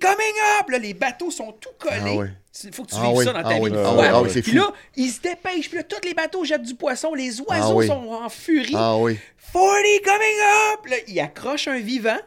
[0.00, 0.68] coming up!
[0.70, 2.20] Là, les bateaux sont tout collés.
[2.22, 2.26] Ah.
[2.62, 3.60] Il faut que tu vives oui, ça dans ta vie.
[3.62, 5.68] oui, oui, oui, Puis là, ils se dépêchent.
[5.70, 7.14] Puis là, tous les bateaux jettent du poisson.
[7.14, 7.88] Les oiseaux oui.
[7.88, 8.74] sont en furie.
[8.76, 9.18] Ah oui.
[9.52, 9.74] 40
[10.04, 10.38] coming
[10.72, 10.86] up!
[10.86, 12.20] Là, il accroche un vivant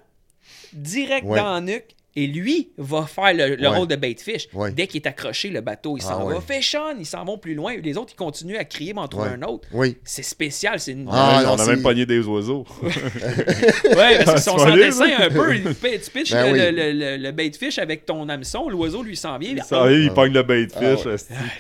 [0.74, 1.38] direct Ouais.
[1.40, 1.94] dans la nuque.
[2.20, 3.78] Et lui va faire le, le Ouais.
[3.78, 4.48] rôle de baitfish.
[4.52, 4.72] Ouais.
[4.72, 6.26] Dès qu'il est accroché, le bateau, il s'en Ah va.
[6.26, 6.36] ouais.
[6.50, 6.98] Fish on!
[6.98, 7.76] Ils s'en vont plus loin.
[7.78, 9.68] Les autres, ils continuent à crier, mais en un autre.
[9.72, 9.98] Oui.
[10.04, 10.80] C'est spécial.
[10.80, 11.08] C'est une...
[11.08, 12.66] On Ah, non, on a même pogné des oiseaux.
[12.82, 15.56] Ouais, parce qu'ils sont sans dessin un peu.
[15.56, 16.72] Il Tu pitches Ben le, oui.
[16.76, 18.68] le, le, le baitfish avec ton hameçon.
[18.68, 19.56] L'oiseau, lui, s'en vient.
[19.64, 21.06] Ça arrive, il pogne le bait de Ah fish.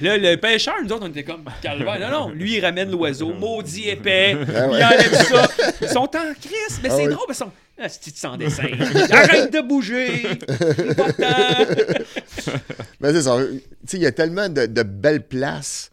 [0.02, 2.00] Là, le pêcheur, nous autres, on était comme calvaire.
[2.10, 4.36] Non, non, lui, il ramène l'oiseau, maudit épais.
[4.56, 4.80] Ah ouais.
[4.80, 5.48] Il enlève ça.
[5.84, 6.80] Ils sont en crise.
[6.82, 7.52] Mais Ah c'est drôle, sont.
[7.80, 8.64] Ah, c'est sans dessin.
[9.12, 10.24] Arrête de bouger.
[13.00, 13.38] Mais c'est ça.
[13.48, 15.92] Tu sais, il y a tellement de, de belles places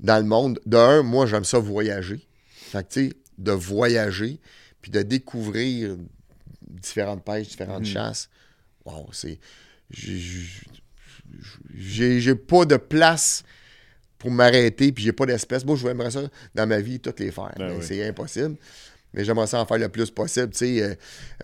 [0.00, 0.58] dans le monde.
[0.66, 2.20] De un, moi, j'aime ça voyager.
[2.50, 4.38] Fait que, tu sais, de voyager,
[4.80, 5.96] puis de découvrir
[6.62, 8.28] différentes pêches, différentes chasses.
[8.84, 9.38] Wow, c'est.
[9.90, 10.46] j'ai-
[12.34, 13.42] pas de place
[14.18, 15.64] pour m'arrêter, puis j'ai pas d'espèce.
[15.64, 16.22] Moi, je voudrais ça
[16.54, 17.52] dans ma vie, toutes les faire.
[17.58, 17.84] Ben oui.
[17.86, 18.56] c'est impossible.
[19.14, 20.50] Mais j'aimerais ça en faire le plus possible.
[20.50, 20.94] Tu sais, euh,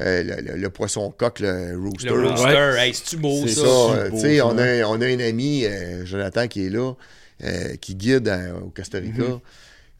[0.01, 2.09] euh, le, le- le poisson coq, le rooster.
[2.09, 3.66] Le rooster, hey, c'est-tu beau, C'est ça?
[3.66, 4.47] euh, tu sais, ça?
[4.47, 5.65] on a, on a un ami,
[6.05, 6.95] Jonathan, qui est là,
[7.81, 9.23] qui guide à- au Costa Rica.
[9.23, 9.40] Mhm.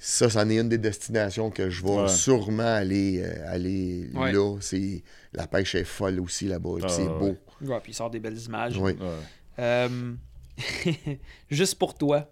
[0.01, 2.09] Ça, c'en est une des destinations que je vais Ouais.
[2.09, 4.31] sûrement aller, euh, aller Ouais.
[4.32, 4.57] là.
[4.61, 6.70] C'est, la pêche est folle aussi là-bas.
[6.85, 7.09] Ah, c'est ouais.
[7.19, 7.36] beau.
[7.62, 8.78] Ouais, puis il sort des belles images.
[8.78, 8.97] Oui.
[9.59, 9.89] Euh,
[11.51, 12.31] Juste pour toi.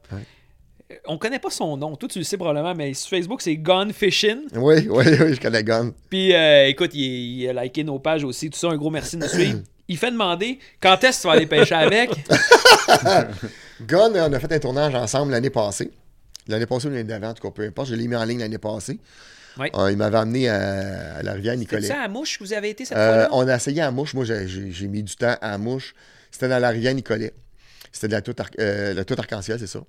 [1.07, 1.97] On connaît pas son nom.
[1.97, 4.43] Toi, tu le sais probablement, mais sur Facebook, c'est Gone Fishing.
[4.55, 5.93] Oui, oui, oui, je connais Gun.
[6.09, 8.51] Puis, euh, écoute, il, il a liké nos pages aussi.
[8.51, 9.59] Tout ça, un gros merci de nous suivre.
[9.89, 12.11] Il fait demander quand est-ce que tu vas aller pêcher avec?
[13.83, 15.91] Gun, on a fait un tournage ensemble l'année passée.
[16.49, 17.89] L'année passée ou l'année d'avant, en tout cas, peu importe.
[17.91, 18.99] Je l'ai mis en ligne l'année passée.
[19.59, 19.71] Ouais.
[19.75, 21.87] Euh, il m'avait amené à, à la rivière C'est Nicolet.
[21.87, 23.29] ça à mouche que vous avez été cette Euh, fois-là?
[23.33, 24.13] on a essayé à mouche.
[24.15, 25.95] Moi, j'ai- mis du temps à mouche.
[26.31, 27.33] C'était dans la rivière Nicolet.
[27.93, 29.81] C'était de la toute, euh, la toute arc-en-ciel, c'est ça.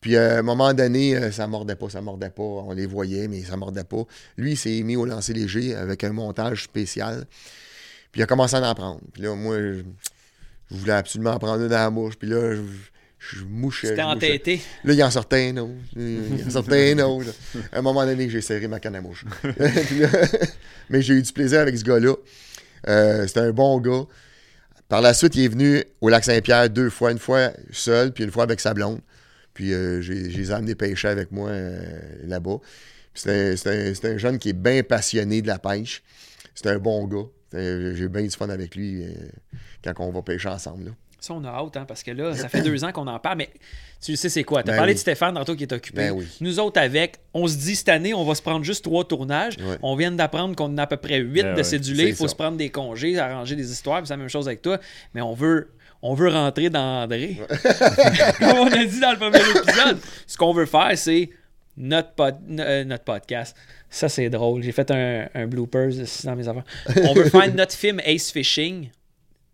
[0.00, 2.42] Puis à un moment donné, euh, ça mordait pas, ça mordait pas.
[2.42, 4.04] On les voyait, mais ça mordait pas.
[4.36, 7.26] Lui, il s'est mis au lancer léger avec un montage spécial.
[8.12, 9.00] Puis il a commencé à en prendre.
[9.12, 9.82] Puis là, moi, je,
[10.70, 12.16] je voulais absolument en prendre une dans la mouche.
[12.16, 12.62] Puis là, je,
[13.18, 13.88] je mouchais.
[13.88, 14.62] C'était entêté?
[14.84, 15.74] Là, il en sortait un autre.
[15.94, 17.30] Il en sortait un autre.
[17.70, 19.24] À un moment donné, j'ai serré ma canne à mouche.
[19.44, 19.68] Là,
[20.88, 22.14] mais j'ai eu du plaisir avec ce gars-là.
[22.88, 24.04] Euh, C'était un bon gars.
[24.88, 27.12] Par la suite, il est venu au lac Saint-Pierre deux fois.
[27.12, 29.00] Une fois seul, puis une fois avec sa blonde.
[29.60, 32.56] Puis euh, j'ai- je les ai amenés pêcher avec moi euh, là-bas.
[33.12, 33.56] C'est un,
[33.94, 36.02] c'est un- jeune qui est bien passionné de la pêche.
[36.54, 37.26] C'est un bon gars.
[37.52, 39.08] C'est- J'ai bien du fun avec lui euh,
[39.84, 40.84] quand on va pêcher ensemble.
[40.86, 40.90] là.
[41.20, 43.36] Ça, on a hâte, hein, parce que là, ça fait deux ans qu'on en parle,
[43.36, 43.50] mais
[44.00, 44.62] tu sais c'est quoi?
[44.62, 44.94] Tu as Ben parlé oui.
[44.94, 45.98] de Stéphane tantôt qui est occupé.
[46.08, 46.26] Ben oui.
[46.40, 49.58] Nous autres, avec, on se dit cette année, on va se prendre juste trois tournages.
[49.82, 52.08] On vient d'apprendre qu'on a à peu près huit Ben de cédulés.
[52.08, 52.30] Il faut ça.
[52.30, 53.98] se prendre des congés, arranger des histoires.
[53.98, 54.80] puis C'est la même chose avec toi.
[55.14, 55.68] Mais on veut,
[56.02, 57.38] on veut rentrer dans André.
[58.38, 59.98] Comme on a dit dans le premier épisode.
[60.26, 61.30] Ce qu'on veut faire, c'est
[61.76, 63.56] notre, pod- euh, notre podcast.
[63.88, 64.62] Ça, c'est drôle.
[64.62, 66.64] J'ai fait un, un bloopers ici dans mes affaires.
[67.08, 68.90] On veut faire notre film Ace Fishing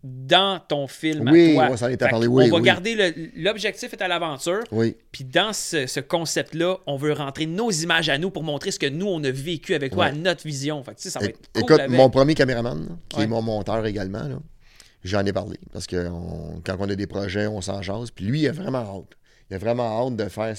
[0.03, 1.77] dans ton film Oui, à toi.
[1.77, 2.61] ça parlé, qu'on oui, va oui.
[2.61, 4.63] garder l'objectif est à l'aventure.
[4.71, 4.95] Oui.
[5.11, 8.79] Puis dans ce, ce concept-là, on veut rentrer nos images à nous pour montrer ce
[8.79, 10.81] que nous, on a vécu avec toi, à notre vision.
[10.83, 11.89] Fait que, tu sais, ça va être cool Écoute, avec.
[11.97, 13.23] mon premier caméraman, qui Ouais.
[13.23, 14.37] est mon monteur également, là,
[15.07, 15.57] j'en ai parlé.
[15.73, 18.11] Parce que on- quand on a des projets, on s'en jase.
[18.11, 19.17] Puis lui, il a vraiment hâte.
[19.49, 20.55] Il a vraiment hâte de faire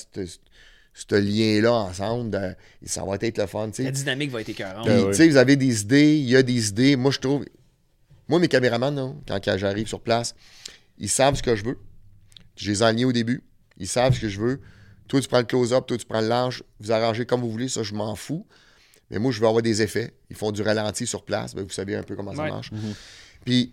[0.95, 2.31] ce lien-là ensemble.
[2.31, 2.55] de-
[2.85, 3.69] ça va être le fun.
[3.71, 3.83] tu sais.
[3.85, 4.85] La dynamique va être écœurante.
[4.87, 5.11] Puis, Ah oui.
[5.11, 6.97] tu sais, vous avez des idées, il y a des idées.
[6.97, 7.45] Moi, je trouve.
[8.29, 10.35] Moi, mes caméramans, là, quand j'arrive sur place,
[10.99, 11.79] ils savent ce que je veux.
[12.57, 13.43] Je les ai au début.
[13.79, 14.61] Ils savent ce que je veux.
[15.07, 16.63] Toi, tu prends le close-up, toi, tu prends le large.
[16.81, 18.47] Vous arrangez comme vous voulez, ça, je m'en fous.
[19.11, 20.13] Mais moi, je veux avoir des effets.
[20.29, 21.55] Ils font du ralenti sur place.
[21.55, 22.71] Ben, vous savez un peu comment ça marche.
[23.45, 23.73] Puis,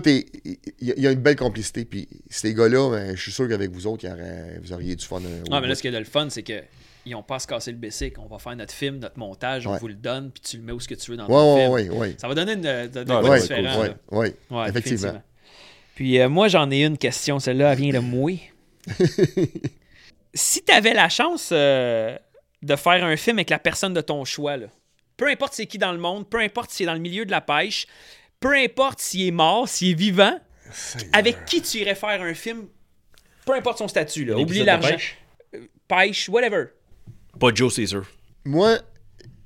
[0.00, 0.26] tout est.
[0.80, 1.84] Il y, a- il y a une belle complicité.
[1.84, 4.96] Puis, ces gars-là, ben, je suis sûr qu'avec vous autres, il y aurait- vous auriez
[4.96, 5.20] du fun.
[5.24, 6.62] euh, Non, mais là, ce qui est de le fun, c'est que
[7.04, 8.18] ils n'ont pas à se casser le basic.
[8.18, 9.78] On va faire notre film, notre montage, on Ouais.
[9.78, 11.72] vous le donne, puis tu le mets où ce que tu veux dans Ouais, ton
[11.72, 12.14] ouais, film.
[12.18, 13.74] Ça va donner une, de, de Ouais, quoi ouais, différent.
[13.76, 13.94] cool, là.
[14.10, 15.22] Ouais, ouais, Ouais, effectivement.
[15.94, 17.38] Puis euh, moi, j'en ai une question.
[17.38, 18.32] Celle-là, elle vient de moi.
[20.34, 22.16] si tu avais la chance euh,
[22.62, 24.66] de faire un film avec la personne de ton choix, là,
[25.16, 27.30] peu importe c'est qui dans le monde, peu importe s'il est dans le milieu de
[27.30, 27.86] la pêche,
[28.42, 30.38] peu importe s'il est mort, s'il est vivant,
[31.12, 32.66] avec qui tu irais faire un film,
[33.46, 34.88] peu importe son statut, là, oublie l'argent.
[34.90, 35.16] pêche?
[35.88, 36.66] Pêche, whatever.
[37.40, 38.02] Pas Joe Caesar.
[38.44, 38.78] Moi,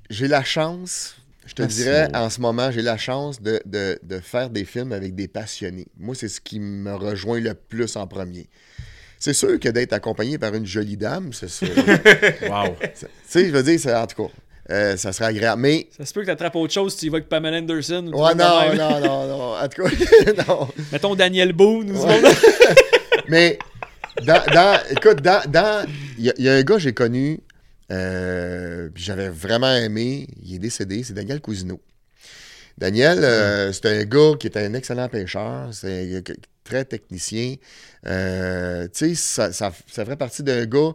[0.09, 3.99] j'ai la chance, je te Merci, dirais, en ce moment, j'ai la chance de, de-
[4.03, 5.87] de faire des films avec des passionnés.
[5.97, 8.47] Moi, c'est ce qui me rejoint le plus en premier.
[9.19, 11.65] C'est sûr que d'être accompagné par une jolie dame, c'est ça.
[11.67, 12.75] tu Wow.
[13.25, 14.33] sais, je veux dire, c'est- en tout cas,
[14.69, 15.61] euh, ça serait agréable.
[15.61, 17.57] Mais, Ça se peut que tu attrapes autre chose si tu y vas avec Pamela
[17.57, 18.09] Anderson.
[18.13, 19.55] ou ouais, non, non, non, non.
[19.57, 20.67] En tout cas, non.
[20.91, 22.21] Mettons Daniel Boone ou du Ouais.
[23.29, 23.59] Mais,
[24.25, 25.85] dans, dans- écoute, dans, dans-
[26.17, 27.39] il y, a- il y a un gars que j'ai connu,
[27.91, 31.79] euh, puis j'avais vraiment aimé, il est décédé, c'est Daniel Cousineau.
[32.77, 36.23] Daniel, euh, c'est un gars qui était un excellent pêcheur, c'est
[36.63, 37.55] très technicien.
[38.05, 40.91] Euh, tu sais, ça, ça, ça ferait partie d'un gars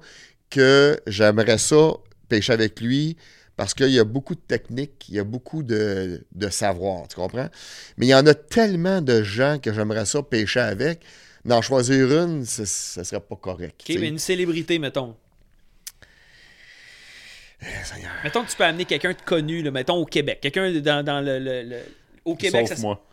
[0.50, 1.92] que j'aimerais ça
[2.28, 3.16] pêcher avec lui
[3.56, 7.16] parce qu'il y a beaucoup de technique, il y a beaucoup de, de savoir, tu
[7.16, 7.48] comprends?
[7.96, 11.00] Mais il y en a tellement de gens que j'aimerais ça pêcher avec.
[11.44, 12.60] D'en choisir une, ce
[13.00, 13.80] ne serait pas correct.
[13.88, 15.16] Ok, mais une célébrité, mettons.
[17.60, 18.10] Eh, Seigneur.
[18.24, 20.38] Mettons que tu peux amener quelqu'un de connu, là, mettons au Québec.
[20.40, 21.80] Quelqu'un dans, dans le, le- le-
[22.24, 23.04] Au Québec, Sauf ça moi.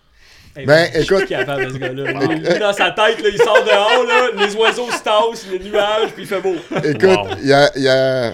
[0.56, 2.11] Hey, Ben, je suis écoute- capable de ce gars-là.
[2.53, 6.11] Lui, dans sa tête, là, il sort dehors, là, les oiseaux se tassent, les nuages,
[6.14, 6.56] puis il fait beau.
[6.84, 7.28] Écoute, Wow.
[7.41, 8.34] il y, a, il y a-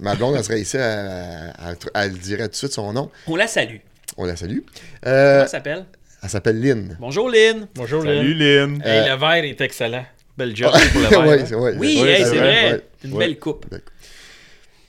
[0.00, 3.10] Ma blonde, elle serait ici, elle, elle- elle dirait tout de suite son nom.
[3.26, 3.76] On la salue.
[4.16, 4.58] On la salue.
[5.02, 5.84] Comment Euh, elle s'appelle?
[6.22, 6.96] elle s'appelle Lynn.
[7.00, 7.68] Bonjour, Lynn.
[7.74, 8.82] Bonjour, Salut, Lynn.
[8.84, 10.04] Hey, Euh, le verre est excellent.
[10.38, 11.20] Belle job pour le verre.
[11.26, 11.44] Ouais, hein.
[11.46, 12.72] c'est- ouais, Oui, ouais, hey, c'est vrai, vrai.
[12.72, 12.84] ouais.
[13.04, 13.18] Une Ouais.
[13.26, 13.66] belle coupe.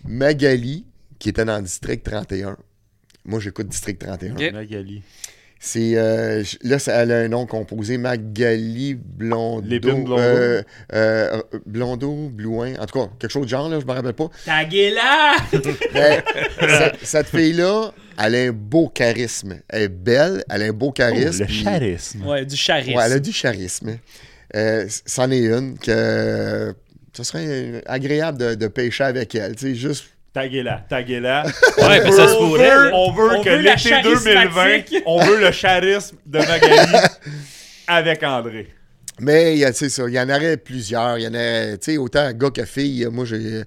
[0.05, 0.85] Magali,
[1.19, 2.57] qui était dans le district 31.
[3.25, 4.33] Moi, j'écoute district 31.
[4.33, 4.51] Ok.
[4.53, 5.03] Magali.
[5.63, 9.67] C'est euh, là, ça, elle a un nom composé, Magali Blondeau.
[9.67, 10.17] Lépine Blondeau.
[10.19, 10.63] euh,
[10.93, 14.29] euh, Blondeau, Blouin, en tout cas, quelque chose de genre, là, je me rappelle pas.
[14.43, 15.35] Taguez-la!
[15.93, 16.23] Mais
[16.59, 19.59] cette, cette fille-là, elle a un beau charisme.
[19.69, 21.41] Elle est belle, elle a un beau Oh, charisme.
[21.41, 22.25] le puis- charisme.
[22.25, 22.97] Ouais, du charisme.
[22.97, 23.97] Ouais, elle a du charisme.
[24.55, 26.73] Euh, c'en est une que
[27.13, 29.55] ce serait agréable de, de pêcher avec elle.
[29.55, 30.05] Tu sais, juste.
[30.33, 31.43] Taguez-la, taguez-la.
[31.77, 32.91] Ouais, mais ça se on pourrait.
[32.93, 35.03] on veut On que l'été 2020, charismatique.
[35.05, 36.97] on veut le charisme de Magali
[37.87, 38.67] avec André.
[39.19, 41.17] Mais il y a- c'est ça, il y en aurait plusieurs.
[41.17, 43.07] Il y en a, tu sais, autant gars que filles.
[43.11, 43.63] Moi, j'ai.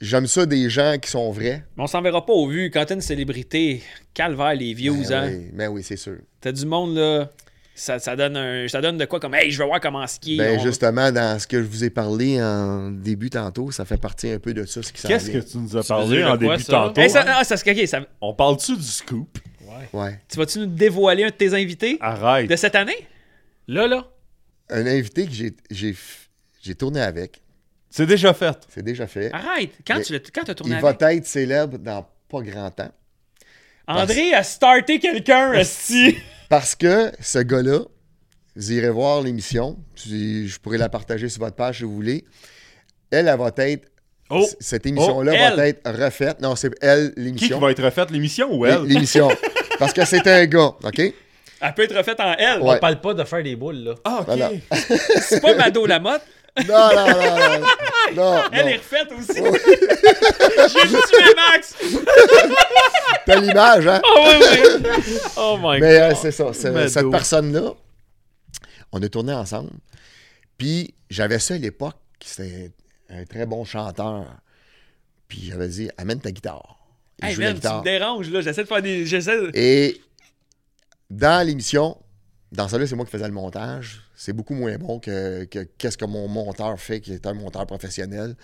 [0.00, 1.62] J'aime ça des gens qui sont vrais.
[1.76, 2.70] Mais on s'en verra pas au vu.
[2.72, 3.82] Quand t'es une célébrité,
[4.12, 5.28] calvaire les views, Ben hein.
[5.30, 6.16] oui, ben oui, c'est sûr.
[6.40, 7.30] T'as du monde, là.
[7.74, 10.36] Ça, ça donne un, ça donne de quoi comme, hey, je veux voir comment skier.
[10.36, 13.96] Ben On- justement, dans ce que je vous ai parlé en début tantôt, ça fait
[13.96, 16.36] partie un peu de ça, ce qui s'en Qu'est-ce que tu nous as parlé en
[16.36, 16.72] quoi, début ça?
[16.72, 17.00] tantôt?
[17.00, 17.34] Hey, ça, hein?
[17.38, 17.56] ah, ça,
[18.20, 19.38] On parle-tu du scoop?
[19.94, 20.20] Ouais.
[20.28, 21.96] tu vas-tu nous dévoiler un de tes invités?
[22.00, 22.48] Arrête.
[22.48, 23.08] de cette année?
[23.68, 24.06] Là, là.
[24.68, 25.94] Un invité que j'ai- j'ai
[26.60, 27.40] j'ai tourné avec,
[27.90, 28.56] C'est déjà fait.
[28.68, 29.32] c'est déjà fait.
[29.32, 29.70] Arrête!
[29.86, 31.00] Quand Mais tu l'as- quand t'as tourné Il avec?
[31.00, 32.92] va être célèbre dans pas grand temps.
[33.88, 36.16] André a starté quelqu'un, esti!
[36.52, 37.78] Parce que ce gars-là,
[38.56, 39.78] vous irez voir l'émission.
[39.96, 42.26] Je pourrais la partager sur votre page si vous voulez.
[43.10, 43.88] Elle, elle va être.
[44.28, 44.46] Oh!
[44.60, 45.56] Cette émission-là elle.
[45.56, 46.42] va être refaite.
[46.42, 47.58] Non, c'est elle, Qui, qui l'émission.
[47.58, 48.82] va être refaite, l'émission ou elle?
[48.82, 49.30] L'émission.
[49.78, 50.98] Parce que c'est un gars, OK?
[50.98, 51.14] Elle
[51.74, 52.60] peut être refaite en L.
[52.60, 52.74] Ouais.
[52.76, 53.94] On parle pas de faire des boules, là.
[54.04, 54.26] Ah, ok.
[54.26, 54.50] Voilà.
[55.22, 56.20] C'est pas Mado Lamotte?
[56.68, 57.66] Non, non, non, non.
[58.14, 58.68] non, Elle non.
[58.68, 59.34] est refaite aussi.
[59.38, 61.74] J'ai tué Max.
[63.24, 64.02] T'as l'image, hein?
[64.04, 64.46] Oh, oui,
[64.84, 65.14] oui.
[65.36, 66.12] oh my Mais god.
[66.12, 66.52] euh, c'est ça.
[66.52, 66.88] c'est- Mado.
[66.88, 67.72] cette personne-là,
[68.92, 69.70] on a tourné ensemble.
[70.58, 72.70] Puis j'avais ça à l'époque, c'était
[73.08, 74.26] un très bon chanteur.
[75.28, 76.76] Puis j'avais dit, amène ta guitare.
[77.22, 78.40] Hey man, tu me déranges là.
[78.42, 79.06] J'essaie de faire des.
[79.06, 79.38] J'essaie.
[79.54, 80.00] Et
[81.08, 81.96] dans l'émission,
[82.52, 84.02] dans celle-là, c'est moi qui faisais le montage.
[84.14, 87.66] C'est beaucoup moins bon que, que qu'est-ce que mon monteur fait, qui est un monteur
[87.66, 88.36] professionnel.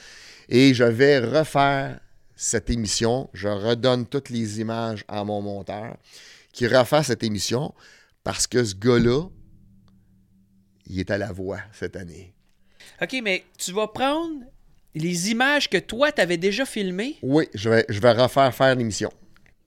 [0.49, 2.01] Et je vais refaire
[2.35, 3.29] cette émission.
[3.35, 5.97] Je redonne toutes les images à mon monteur
[6.53, 7.75] qui refait cette émission
[8.25, 9.29] parce que ce gars-là,
[10.87, 12.33] il est à la voix cette année.
[13.03, 14.41] Ok, mais tu vas prendre
[14.95, 17.17] les images que toi t'avais déjà filmées?
[17.23, 19.11] Oui, je vais, je vais refaire faire l'émission.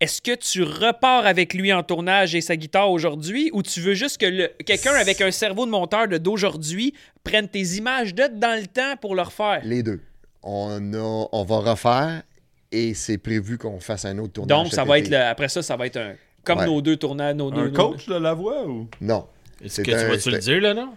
[0.01, 3.93] Est-ce que tu repars avec lui en tournage et sa guitare aujourd'hui ou tu veux
[3.93, 8.23] juste que le- quelqu'un avec un cerveau de monteur de d'aujourd'hui prenne tes images de
[8.33, 9.61] dans le temps pour le refaire?
[9.63, 10.01] Les deux.
[10.43, 12.23] On, a, on va refaire
[12.71, 14.57] et c'est prévu qu'on fasse un autre tournage.
[14.63, 15.07] Donc, ça va été.
[15.07, 16.13] être le- après ça, ça va être un.
[16.43, 16.65] Comme Ouais.
[16.65, 17.61] nos deux tournages, nos deux.
[17.61, 18.87] Un nos- coach, là, la voix ou?
[18.99, 19.27] Non.
[19.63, 20.89] Est-ce C'est que tu vas-tu le dire, là, non?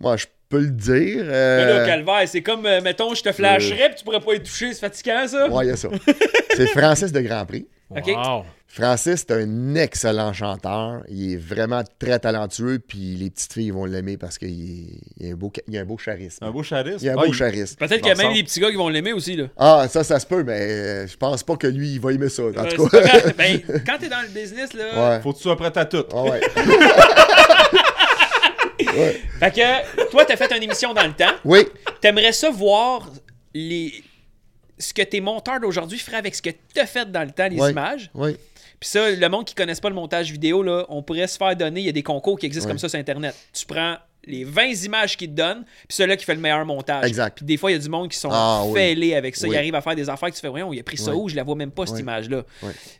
[0.00, 1.24] Moi, je peux le dire.
[1.24, 4.34] Mais euh, là, Calvaire, c'est comme, euh, mettons, je te flasherais puis tu pourrais pas
[4.34, 4.72] y toucher.
[4.72, 5.48] C'est fatigant, ça?
[5.48, 5.88] Ouais, il y a ça.
[6.56, 7.66] c'est Francis de Grand Prix.
[7.90, 8.06] Ok.
[8.08, 8.44] Wow.
[8.70, 11.00] Francis, c'est un excellent chanteur.
[11.08, 12.78] Il est vraiment très talentueux.
[12.86, 15.80] Puis les petites filles vont l'aimer parce qu'il est- il a un beau, il a
[15.80, 16.44] un beau charisme.
[16.44, 16.98] Un beau charisme.
[17.00, 17.76] Il a un Ah, beau charisme.
[17.78, 19.44] Peut-être qu'il y a même des petits gars qui vont l'aimer aussi, là.
[19.56, 22.28] Ah, ça, ça se peut, mais euh, je pense pas que lui, il va aimer
[22.28, 22.42] ça.
[22.42, 23.00] En tout cas.
[23.38, 24.84] ben, quand t'es dans le business, là.
[25.16, 25.20] Ouais.
[25.22, 26.04] Faut que tu sois prêt à tout.
[26.12, 26.40] Ah ouais.
[29.40, 31.32] Fait que toi, t'as fait une émission dans le temps.
[31.44, 31.60] Oui,
[32.00, 33.08] T'aimerais ça voir
[33.54, 34.02] les...
[34.78, 37.58] ce que tes monteurs d'aujourd'hui feraient avec ce que t'as fait dans le temps, les
[37.60, 37.70] Ouais.
[37.72, 38.10] images?
[38.14, 38.36] oui.
[38.80, 41.56] Puis ça, le monde qui connaisse pas le montage vidéo, là, on pourrait se faire
[41.56, 42.74] donner, il y a des concours qui existent Ouais.
[42.74, 43.34] comme ça sur Internet.
[43.52, 43.96] Tu prends
[44.28, 47.04] les 20 images qu'ils te donnent, puis celui-là qui fait le meilleur montage.
[47.06, 47.36] Exact.
[47.38, 48.74] Puis des fois, il y a du monde qui sont Ah, oui.
[48.78, 49.48] fêlés avec ça.
[49.48, 49.54] Oui.
[49.54, 51.20] Ils arrivent à faire des affaires que tu fais, voyons, il a pris ça Oui.
[51.22, 51.28] où?
[51.28, 52.44] Je la vois même pas, cette image-là.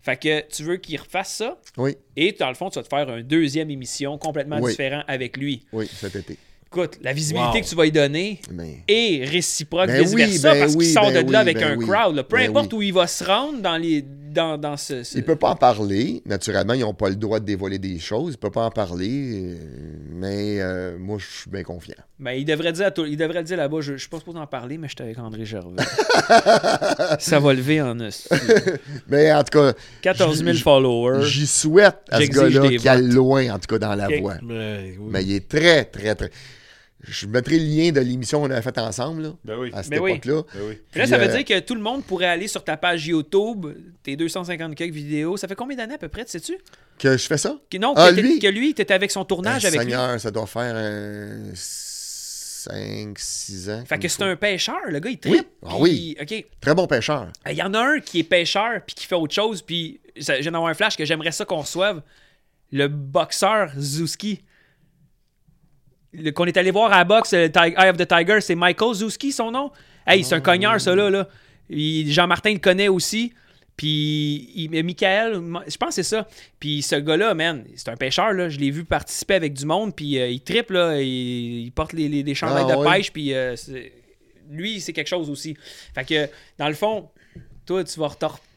[0.03, 2.89] Fait que tu veux qu'il refasse ça, Oui, et dans le fond, tu vas te
[2.89, 5.63] faire une deuxième émission complètement différente avec lui.
[5.73, 6.37] oui, cet été.
[6.71, 7.61] Écoute, la visibilité Wow.
[7.65, 8.85] que tu vas lui donner Mais...
[8.89, 11.43] est réciproque Ben vice oui, versa ben parce qu'il oui, sort ben de là oui,
[11.51, 11.87] avec ben un oui.
[11.87, 12.15] crowd.
[12.17, 12.23] là.
[12.25, 12.79] Peu Ben importe oui.
[12.79, 15.03] où il va se rendre dans, les, dans, dans ce.
[15.03, 16.21] ce- Il peut pas en parler.
[16.27, 18.35] Naturellement, ils n'ont pas le droit de dévoiler des choses.
[18.35, 19.09] Il peut pas en parler.
[19.09, 19.57] euh,
[20.11, 21.95] Mais euh, moi, je suis bien confiant.
[22.19, 24.19] Ben, il devrait dire à tout- il devrait le dire là-bas, je, je suis pas
[24.19, 25.83] supposé en parler, mais je suis avec André Gervais.
[27.19, 28.29] ça va lever en esti.
[29.09, 29.73] Mais en tout cas,
[30.03, 31.25] 14 000 J- followers.
[31.25, 34.35] j'y souhaite à ce gars-là qu'il aille loin, en tout cas, dans la voie.
[34.43, 35.09] Ben, oui.
[35.11, 36.31] Mais il est très, très, très.
[37.01, 39.71] Je mettrai le lien de l'émission qu'on avait faite ensemble, là, Ben oui.
[39.73, 40.11] à cette Ben oui.
[40.13, 40.43] époque-là.
[40.53, 40.79] Ben oui.
[40.91, 43.07] Puis là, ça veut euh, dire que tout le monde pourrait aller sur ta page
[43.07, 43.67] YouTube,
[44.03, 45.37] tes 250 quelques vidéos.
[45.37, 46.59] Ça fait combien d'années à peu près, tu sais-tu?
[46.99, 47.57] Que je fais ça?
[47.71, 48.39] Que- Non, Ah, que, lui?
[48.41, 53.71] que lui, t'étais avec son tournage Ben, avec Seigneur, ça doit faire un 5, 6
[53.71, 53.85] ans.
[53.87, 55.37] Fait que c'est un pêcheur, le gars, il Oui.
[55.37, 55.49] tripe.
[55.65, 56.17] Ah oui.
[56.21, 56.45] OK.
[56.61, 57.29] Très bon pêcheur.
[57.49, 60.51] Il y en a un qui est pêcheur puis qui fait autre chose, puis viens
[60.51, 62.03] d'avoir un flash que j'aimerais ça qu'on reçoive.
[62.73, 64.41] Le boxeur Zuski.
[66.35, 68.95] Qu'on est allé voir à la boxe, le Ti- Eye of the Tiger, c'est Michael
[68.95, 69.71] Zuski, son nom.
[70.07, 71.11] Hey, c'est un cogneur, ça, là.
[71.11, 71.29] là.
[71.69, 73.33] Il- Jean-Martin le connaît aussi.
[73.77, 75.35] Puis, il, Michael,
[75.69, 76.27] je pense que c'est ça.
[76.59, 78.49] Puis, ce gars-là, man, c'est un pêcheur, là.
[78.49, 79.95] Je l'ai vu participer avec du monde.
[79.95, 81.01] Puis, euh, il triple, là.
[81.01, 82.91] Il, il porte les, les, Ah, de ouais.
[82.97, 83.13] pêche.
[83.13, 83.55] Puis, euh,
[84.51, 85.57] lui, c'est quelque chose aussi.
[85.95, 86.29] Fait que,
[86.59, 87.09] dans le fond,
[87.67, 88.11] toi, tu vas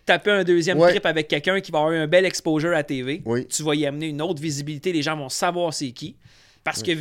[0.06, 0.90] taper un deuxième Ouais.
[0.92, 3.22] trip avec quelqu'un qui va avoir un bel exposure à TV.
[3.26, 3.46] Oui.
[3.46, 4.92] Tu vas y amener une autre visibilité.
[4.92, 6.16] Les gens vont savoir c'est qui.
[6.64, 6.92] Parce que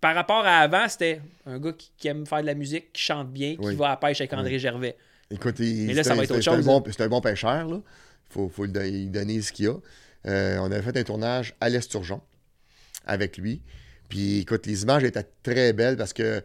[0.00, 3.02] par rapport à avant, c'était un gars qui, qui aime faire de la musique, qui
[3.02, 3.74] chante bien, qui Oui.
[3.74, 4.96] va à la pêche avec André Gervais.
[5.30, 7.68] Écoute, il- Mais là, ça un- va être autre chose, bon- C'est un bon pêcheur,
[7.68, 7.80] là.
[8.30, 9.74] Faut, lui donner ce qu'il a.
[10.26, 12.20] Euh, on avait fait un tournage à l'Esturgeon
[13.06, 13.62] avec lui.
[14.08, 16.42] Puis, écoute, les images étaient très belles parce que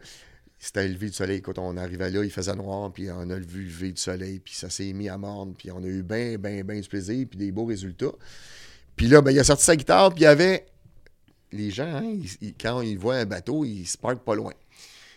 [0.58, 1.38] c'était le lever du soleil.
[1.38, 4.38] Écoute, on arrivait là, il faisait noir, puis on a vu le lever du soleil,
[4.40, 7.26] puis ça s'est mis à mordre, puis on a eu bien, bien, bien du plaisir,
[7.28, 8.12] puis des beaux résultats.
[8.96, 10.66] Puis là, ben, il a sorti sa guitare, puis il y avait...
[11.54, 14.52] Les gens, hein, ils- ils- quand ils voient un bateau, ils se parquent pas loin.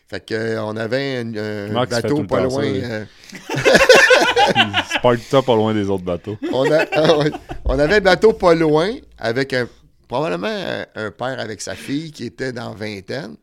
[0.10, 2.64] Fait que, euh, on avait un, un bateau pas loin.
[2.66, 3.06] euh,
[4.96, 6.38] Spark top pas loin des autres bateaux.
[6.54, 7.18] on, a- ah
[7.66, 9.68] on avait un bateau pas loin avec un,
[10.08, 13.36] probablement un, un père avec sa fille qui était dans vingtaine.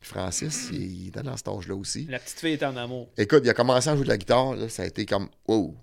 [0.00, 2.06] Puis Francis, il, il était dans cet âge-là aussi.
[2.08, 3.08] La petite fille est en amour.
[3.16, 4.54] Écoute, il a commencé à jouer de la guitare.
[4.54, 5.74] là, ça a été comme Wow,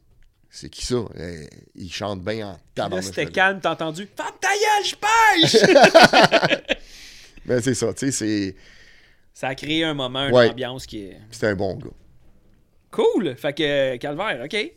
[0.55, 0.95] c'est qui ça?
[0.95, 3.03] Euh, il chante bien en Là, tabarnak.
[3.03, 4.95] c'était calme, t'as entendu «Ferme ta gueule, je
[5.41, 6.77] pêche!
[7.45, 8.55] Mais c'est ça, tu sais, c'est
[9.33, 10.49] Ça a créé un moment, une Ouais.
[10.49, 11.89] ambiance qui est c'est un bon gars.
[12.91, 13.35] cool.
[13.35, 14.71] Fait que, Calvaire, OK.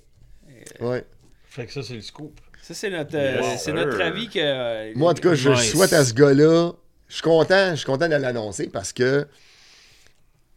[0.81, 1.05] Ouais.
[1.45, 2.41] Fait que ça, c'est le scoop.
[2.63, 4.39] Ça, c'est notre, euh, Yes, c'est notre avis que.
[4.41, 5.71] euh, Moi, en tout cas, je Nice.
[5.71, 6.73] souhaite à ce gars-là.
[7.09, 9.29] Je suis content, je suis content de l'annoncer parce que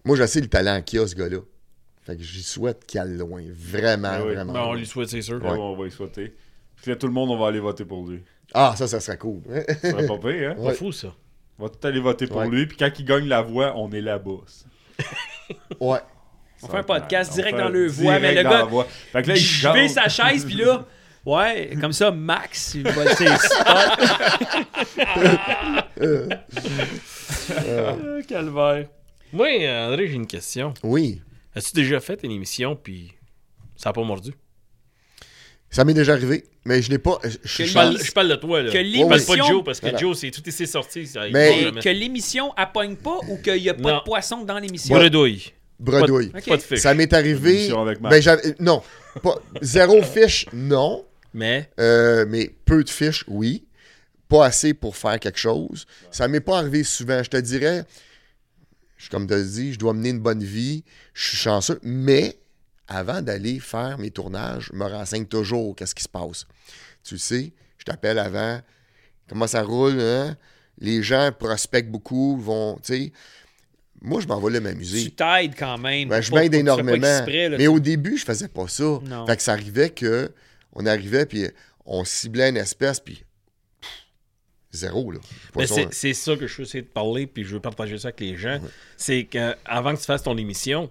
[0.04, 1.40] moi, je sais le talent qu'il a, ce gars-là.
[2.10, 3.44] Fait que j'y souhaite qu'il aille loin.
[3.54, 4.34] Vraiment, oui.
[4.34, 4.54] vraiment.
[4.54, 5.40] Ben, on lui souhaite, c'est sûr.
[5.44, 6.34] Ouais, on va y souhaiter.
[6.82, 8.24] Puis là, tout le monde, on va aller voter pour lui.
[8.52, 9.42] Ah, ça, ça serait cool.
[9.82, 10.56] Ça serait pas pire, hein?
[10.58, 10.74] Pas Ouais.
[10.74, 11.14] fou, ça.
[11.60, 12.50] On va tout aller voter pour Ouais.
[12.50, 14.40] lui, puis quand il gagne la voix, on est là-bas.
[15.80, 16.00] ouais.
[16.64, 18.86] On fait un podcast direct fait dans le voix, mais le gars, voix.
[19.12, 19.90] Fait que là, il chante.
[19.90, 20.86] sa chaise, puis là,
[21.28, 23.96] ouais, comme ça, Max, il va ses spots.
[28.28, 28.88] Calvaire.
[29.32, 29.48] Moi,
[29.88, 30.74] André, j'ai une question.
[30.84, 31.22] Oui.
[31.56, 33.14] As-tu déjà fait une émission, puis
[33.76, 34.34] ça n'a pas mordu?
[35.72, 37.20] Ça m'est déjà arrivé, mais je n'ai pas.
[37.24, 38.72] Je, parle, chance- je parle de toi, là.
[38.72, 39.98] Que Je parle pas de Joe, parce que Voilà.
[40.00, 41.06] Joe, c'est tout ici sorti.
[41.06, 43.98] Ça, Mais- que l'émission appogne pas ou qu'il n'y a pas Non.
[44.00, 44.96] de poisson dans l'émission?
[44.96, 45.54] Bredouille.
[45.80, 46.30] Bredouille.
[46.30, 46.80] Pas de fiche.
[46.80, 47.72] Ça m'est arrivé.
[47.72, 48.02] Avec.
[48.02, 48.20] Ben,
[48.60, 48.82] non.
[49.22, 51.06] Pas, zéro fiche, non.
[51.34, 53.66] Mais, Euh, mais peu de fiches, oui.
[54.28, 55.86] Pas assez pour faire quelque chose.
[56.12, 57.22] Ça m'est pas arrivé souvent.
[57.24, 57.84] Je te dirais,
[59.00, 60.84] je, comme tu as dit, je dois mener une bonne vie.
[61.14, 61.80] Je suis chanceux.
[61.82, 62.38] Mais
[62.88, 66.46] avant d'aller faire mes tournages, je me renseigne toujours qu'est-ce qui se passe.
[67.04, 68.60] Tu le sais, je t'appelle avant.
[69.28, 70.36] Comment ça roule, hein?
[70.80, 73.12] Les gens prospectent beaucoup, vont, tu sais.
[74.02, 75.04] Moi, je m'en vais là m'amuser.
[75.04, 76.10] Tu t'aides quand même.
[76.10, 77.06] Ben, je m'aide énormément.
[77.06, 79.00] exprès, là, mais au début, je faisais pas ça.
[79.04, 79.26] Non.
[79.26, 80.32] Fait que ça arrivait que
[80.74, 81.48] on arrivait puis
[81.86, 83.24] on ciblait une espèce puis
[84.72, 85.20] zéro là.
[85.92, 88.38] c'est ça que je veux essayer de parler, puis je veux partager ça avec les
[88.38, 88.60] gens.
[88.98, 90.90] C'est qu'avant que tu fasses ton émission,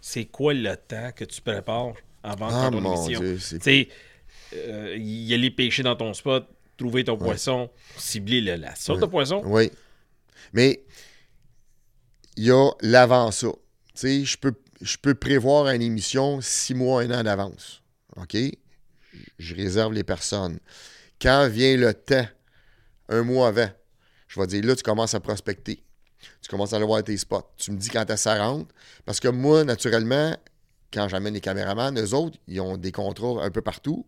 [0.00, 3.20] c'est quoi le temps que tu prépares avant de Ah ton émission?
[3.38, 3.88] sais,
[4.54, 6.46] euh, y aller pêcher dans ton spot,
[6.76, 9.42] trouver ton poisson, cibler le- la sorte de poisson.
[9.46, 9.70] Oui.
[10.52, 10.84] Mais
[12.36, 13.48] il y a l'avant ça.
[13.48, 13.54] Tu
[13.94, 17.80] sais, je peux je peux prévoir une émission six mois, un an d'avance.
[18.16, 18.36] OK?
[19.38, 20.58] Je réserve les personnes.
[21.22, 22.26] Quand vient le temps,
[23.08, 23.68] un mois avant,
[24.28, 25.82] je vais dire là, tu commences à prospecter.
[26.40, 27.50] Tu commences à aller voir tes spots.
[27.56, 28.74] Tu me dis quand que ça rentre.
[29.04, 30.36] Parce que moi, naturellement,
[30.92, 34.06] quand j'amène les caméramans, eux autres, ils ont des contrats un peu partout.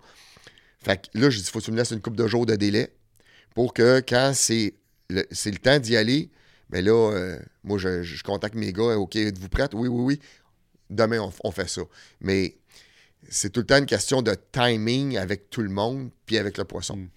[0.79, 2.47] Fait que là, je dis, il faut que tu me laisses une coupe de jours
[2.47, 2.95] de délai
[3.55, 4.75] pour que quand c'est
[5.11, 6.31] le, c'est le temps d'y aller,
[6.71, 8.97] mais là, euh, moi, je, contacte mes gars.
[8.97, 9.69] OK, êtes-vous prêts?
[9.73, 10.21] Oui, oui, oui.
[10.91, 11.83] Demain, on, on fait ça.
[12.21, 12.57] Mais
[13.29, 16.65] c'est tout le temps une question de timing avec tout le monde puis avec le
[16.65, 17.09] poisson.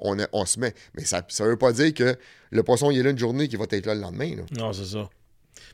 [0.00, 0.74] On, a- on se met.
[0.94, 2.16] Mais ça ne veut pas dire que
[2.50, 4.36] le poisson, il est là une journée qui va être là le lendemain.
[4.36, 4.42] là.
[4.56, 5.08] Non, c'est ça.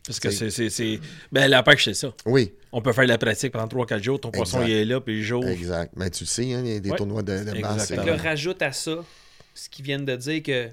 [0.07, 0.71] Parce que C'est- c'est.
[0.71, 1.01] c'est- c'est-
[1.33, 2.13] Ben, la pêche, c'est ça.
[2.27, 4.21] Oui, On peut faire la pratique pendant 3-4 jours.
[4.21, 5.43] Ton poisson, il est là, puis il joue.
[5.45, 5.93] exact.
[5.97, 6.97] Mais tu le sais, hein, il y a des Ouais.
[6.97, 7.89] tournois de, de basse.
[7.89, 8.05] Fait que Exactement.
[8.17, 9.05] là, rajoute à ça
[9.55, 10.69] ce qu'ils viennent de dire que.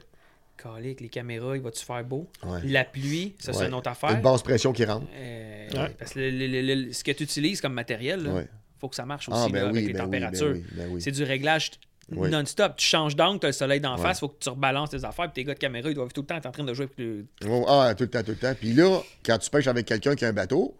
[0.61, 2.27] Calique, les caméras, il va-tu faire beau?
[2.45, 2.59] Ouais.
[2.65, 4.21] La pluie, ça, c'est une autre Une affaire.
[4.21, 5.07] basse pression qui rentre.
[5.15, 5.95] Euh, Ouais.
[5.97, 8.47] Parce que le- le- le- le- ce que tu utilises comme matériel, il Ouais.
[8.79, 10.51] faut que ça marche aussi Ah, là, ben avec les ben oui, températures.
[10.51, 11.01] ben oui, ben oui.
[11.01, 11.71] C'est du réglage
[12.19, 12.29] Oui.
[12.29, 12.75] non-stop.
[12.77, 14.01] Tu changes d'angle, tu as le soleil d'en Ouais.
[14.01, 16.11] face, il faut que tu rebalances tes affaires, puis tes gars de caméra, ils doivent
[16.13, 16.87] tout le temps être en train de jouer.
[16.97, 18.53] le- Oh, Ah, tout le temps, tout le temps.
[18.59, 20.75] Puis là, quand tu pêches avec quelqu'un qui a un bateau,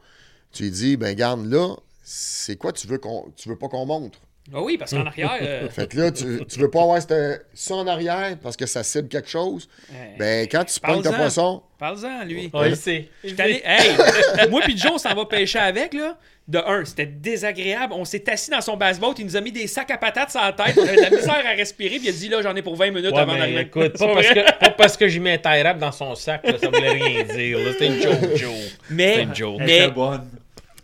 [0.51, 3.85] tu lui dis, ben garde là, c'est quoi tu veux qu'on tu veux pas qu'on
[3.85, 4.19] montre?
[4.53, 7.45] Ah oui, parce qu'en arrière, euh, Fait que là, tu, tu veux pas avoir cette-
[7.53, 9.69] ça en arrière parce que ça cible quelque chose?
[10.17, 12.51] Ben, quand tu prends ton poisson, parle-en, lui.
[12.65, 13.09] Il sait.
[13.23, 13.91] Je suis allé- Hey!
[14.49, 16.17] Moi puis Joe, on s'en va pêcher avec, là.
[16.47, 17.93] De un, c'était désagréable.
[17.95, 20.41] On s'est assis dans son basse-boat, il nous a mis des sacs à patates sur
[20.41, 20.75] la tête.
[20.77, 22.75] On avait de la misère à respirer, puis il a dit, là, j'en ai pour
[22.75, 23.61] 20 minutes Ouais, avant mais d'arriver.
[23.61, 26.57] écoute, pas parce, que, pas parce que j'ai mis un tie dans son sac, là,
[26.59, 27.57] ça voulait rien dire.
[27.73, 28.51] C'était une joke, Joe.
[28.89, 29.59] Mais, une joke.
[29.59, 30.27] Mais, bonne.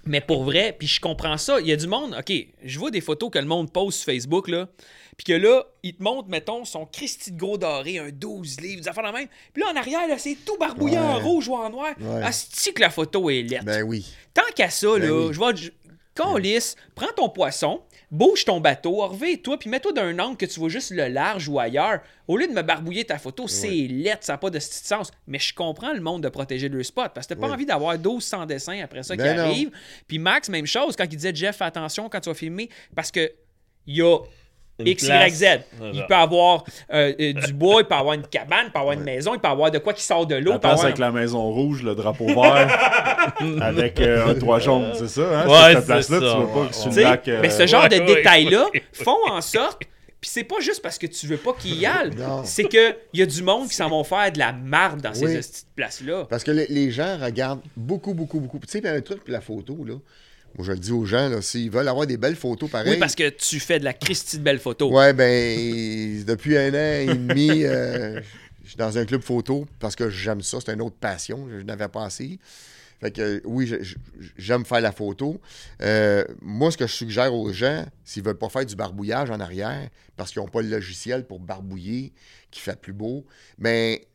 [0.08, 1.60] Mais pour vrai, puis je comprends ça.
[1.60, 4.06] Il y a du monde, OK, je vois des photos que le monde poste sur
[4.06, 4.68] Facebook, là,
[5.18, 8.82] puis que là, il te montre, mettons, son Christy de gros doré, un 12 livres,
[8.84, 9.28] des affaires de même.
[9.54, 11.22] Puis là, en arrière, là, c'est tout barbouillé en Ouais.
[11.24, 11.94] rouge ou en noir.
[12.00, 12.24] Ouais.
[12.24, 13.66] Asti que la photo est lettre.
[13.66, 14.06] ben oui.
[14.34, 15.34] Tant qu'à ça, Ben là, oui.
[15.34, 15.72] je vais.
[16.16, 20.70] Calisse, prends ton poisson, bouge ton bateau, reviens-toi, puis mets-toi d'un angle que tu vois
[20.70, 22.00] juste le large ou ailleurs.
[22.28, 25.12] Au lieu de me barbouiller ta photo, c'est lettre, ça n'a pas de sens.
[25.28, 27.54] Mais je comprends le monde de protéger le spot parce que t'as pas Oui.
[27.54, 29.44] envie d'avoir 1200 dessins après ça Ben qui non.
[29.46, 29.72] arrivent.
[30.08, 33.32] Puis Max, même chose, quand il disait Jeff, attention quand tu vas filmer, parce que
[33.86, 34.18] il y a
[34.86, 35.04] X.
[35.08, 35.46] Y, Z.
[35.94, 36.64] Il peut avoir
[36.94, 39.40] euh, euh, du bois, il peut avoir une cabane, il peut avoir une maison, il
[39.40, 40.52] peut avoir de quoi qui sort de l'eau.
[40.52, 42.68] La avoir- avec la maison rouge, le drapeau vert,
[43.62, 45.48] avec euh, un toit jaune, c'est ça, hein?
[45.48, 47.28] Ouais, cette c'est place-là, ça, tu veux ouais, pas que sur le lac...
[47.28, 48.84] euh, Mais ce genre ouais, de ouais, détails-là ouais.
[48.94, 49.82] font en sorte.
[50.20, 52.16] Puis c'est pas juste parce que tu veux pas qu'ils y aillent.
[52.18, 52.42] Non.
[52.44, 55.26] C'est que y a du monde qui s'en vont faire de la marde dans ces
[55.38, 56.26] petites places-là.
[56.28, 58.58] Parce que les, les gens regardent beaucoup, beaucoup, beaucoup.
[58.60, 59.94] Tu sais, puis un truc pour la photo, là.
[60.56, 62.94] Moi, je le dis aux gens, là, s'ils veulent avoir des belles photos pareilles.
[62.94, 64.92] Oui, parce que tu fais de la Christie de belles photos.
[64.92, 68.20] Ouais, ben, depuis un an et demi, euh,
[68.64, 70.58] je suis dans un club photo parce que j'aime ça.
[70.66, 71.48] C'est une autre passion.
[71.50, 72.40] Je n'avais pas assez.
[73.00, 73.72] Fait que oui,
[74.38, 75.40] j'aime faire la photo.
[75.84, 79.40] Euh, moi, ce que je suggère aux gens, s'ils veulent pas faire du barbouillage en
[79.40, 82.12] arrière, parce qu'ils n'ont pas le logiciel pour barbouiller,
[82.50, 83.24] qui fait plus beau,
[83.60, 84.08] mais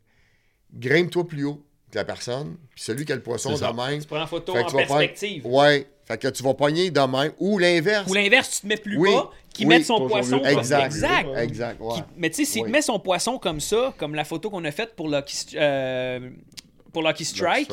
[0.74, 3.72] grimpe-toi plus haut que la personne, puis celui qui a le poisson de ça.
[3.72, 4.00] même.
[4.00, 5.46] Tu prends la photo Fait en faire- perspective.
[5.46, 5.86] Ouais.
[6.04, 7.32] Fait que tu vas pogner de même.
[7.38, 8.08] Ou l'inverse.
[8.10, 9.10] Ou l'inverse, tu te mets plus Oui.
[9.14, 9.76] bas, qui Oui.
[9.78, 10.84] met son poisson comme Exact.
[10.86, 11.28] exact.
[11.38, 11.80] Exact.
[11.80, 11.94] ouais.
[11.94, 12.70] Qui- Mais tu sais, s'il Oui.
[12.70, 16.30] met son poisson comme ça, comme la photo qu'on a faite pour Lucky, euh,
[16.92, 17.70] pour Lucky Strike,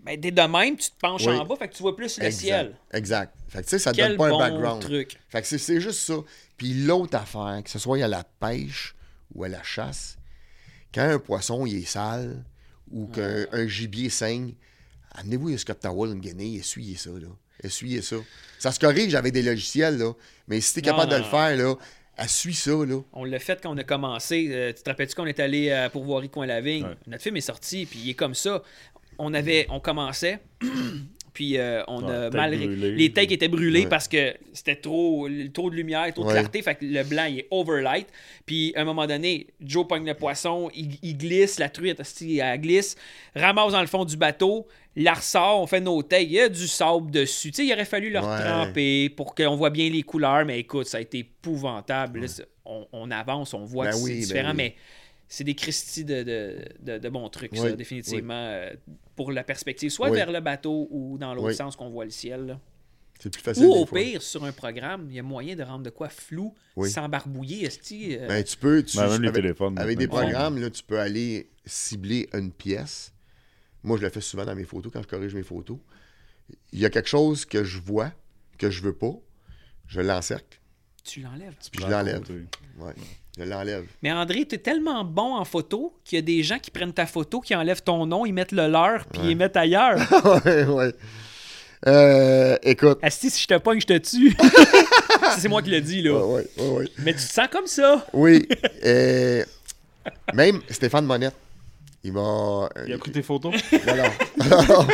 [0.00, 1.34] ben, dès de même, tu te penches Oui.
[1.36, 2.40] en bas, fait que tu vois plus le Exact.
[2.40, 2.76] ciel.
[2.94, 3.34] Exact.
[3.48, 4.82] Fait que tu sais, ça Quel donne pas bon un background.
[4.82, 5.18] truc.
[5.28, 6.14] Fait que c'est- c'est juste ça.
[6.56, 8.94] Puis l'autre affaire, que ce soit à la pêche
[9.34, 10.16] ou à la chasse,
[10.94, 12.42] quand un poisson il est sale
[12.90, 14.54] ou qu'un un gibier saigne,
[15.14, 17.28] amenez-vous un Scott Towel, une guinée, essuyez ça, là.
[17.62, 18.16] Essuyez ça.
[18.58, 20.12] Ça se corrige avec des logiciels, là.
[20.48, 21.74] Mais si t'es capable non, de le faire, là,
[22.18, 23.00] essuie ça, là.
[23.12, 24.48] On l'a fait quand on a commencé.
[24.50, 26.84] Euh, tu te rappelles-tu qu'on est allé à Pourvoirie Coin la Vigne?
[26.84, 26.96] Ouais.
[27.06, 28.62] Notre film est sorti, puis il est comme ça.
[29.18, 30.40] On avait, on commençait,
[31.32, 32.52] puis euh, on Ouais, a mal.
[32.54, 33.88] les takes étaient brûlés Ouais.
[33.88, 36.34] parce que c'était trop, trop de lumière, trop de Ouais.
[36.34, 38.06] clarté, fait que le blanc il est overlight.
[38.46, 42.60] Puis à un moment donné, Joe pogne le poisson, il, il glisse, la truite, elle
[42.60, 42.96] glisse,
[43.34, 44.66] ramasse dans le fond du bateau,
[44.96, 47.50] la ressort, on fait nos takes, il y a du sable dessus.
[47.52, 50.86] Tu sais, il aurait fallu leur tremper pour qu'on voit bien les couleurs, mais écoute,
[50.86, 52.20] ça a été épouvantable.
[52.20, 52.26] Là,
[52.64, 54.56] on, on avance, on voit Ben que oui, c'est ben différent, oui.
[54.56, 54.74] mais
[55.28, 58.70] c'est des Christie de, de, de, de bons trucs, ça, définitivement, euh,
[59.20, 60.16] pour la perspective, soit Oui.
[60.16, 61.54] vers le bateau ou dans l'autre Oui.
[61.54, 62.46] sens qu'on voit le ciel.
[62.46, 62.60] là.
[63.18, 63.66] C'est plus facile.
[63.66, 63.98] Ou au fois.
[64.00, 66.90] pire, sur un programme, il y a moyen de rendre de quoi flou, Oui.
[66.90, 68.82] sans barbouiller, esti, euh, Ben, tu peux.
[68.82, 69.78] Tu, Ben, même les avec, téléphones.
[69.78, 73.12] avec des programmes, là, tu peux aller cibler une pièce.
[73.82, 75.76] Moi, je le fais souvent dans mes photos, quand je corrige mes photos.
[76.72, 78.10] Il y a quelque chose que je vois,
[78.56, 79.12] que je veux pas,
[79.86, 80.59] je l'encercle,
[81.10, 81.54] tu l'enlèves.
[81.72, 82.22] puis je l'enlève.
[82.78, 82.92] Ouais,
[83.36, 83.84] je l'enlève.
[84.02, 86.92] Mais André, tu es tellement bon en photo qu'il y a des gens qui prennent
[86.92, 89.98] ta photo, qui enlèvent ton nom, ils mettent le leur, puis ils mettent ailleurs.
[90.46, 90.94] ouais, ouais.
[91.86, 92.98] Euh, écoute.
[93.02, 94.36] Asti, si je te pogne, je te tue.
[95.38, 96.12] C'est moi qui l'ai dit, là.
[96.12, 96.88] Ouais, ouais, ouais, ouais.
[96.98, 98.06] Mais tu te sens comme ça.
[98.12, 98.46] Oui.
[98.84, 99.44] euh,
[100.34, 101.34] même Stéphane Monette,
[102.04, 102.68] il m'a.
[102.86, 103.54] Il a pris tes photos?
[103.72, 103.96] Non,
[104.68, 104.86] non.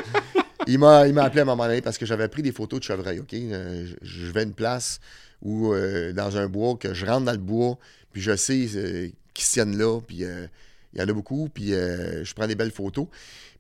[0.67, 2.81] il m'a il m'a appelé à un moment donné parce que j'avais pris des photos
[2.81, 3.35] de chevreuil, OK?
[3.35, 5.01] Euh, je, je vais à une place
[5.43, 7.79] où, euh, dans un bois, que je rentre dans le bois,
[8.13, 10.47] puis je sais euh, qu'ils se tiennent là, puis euh,
[10.95, 13.07] il y en a beaucoup, puis euh, je prends des belles photos.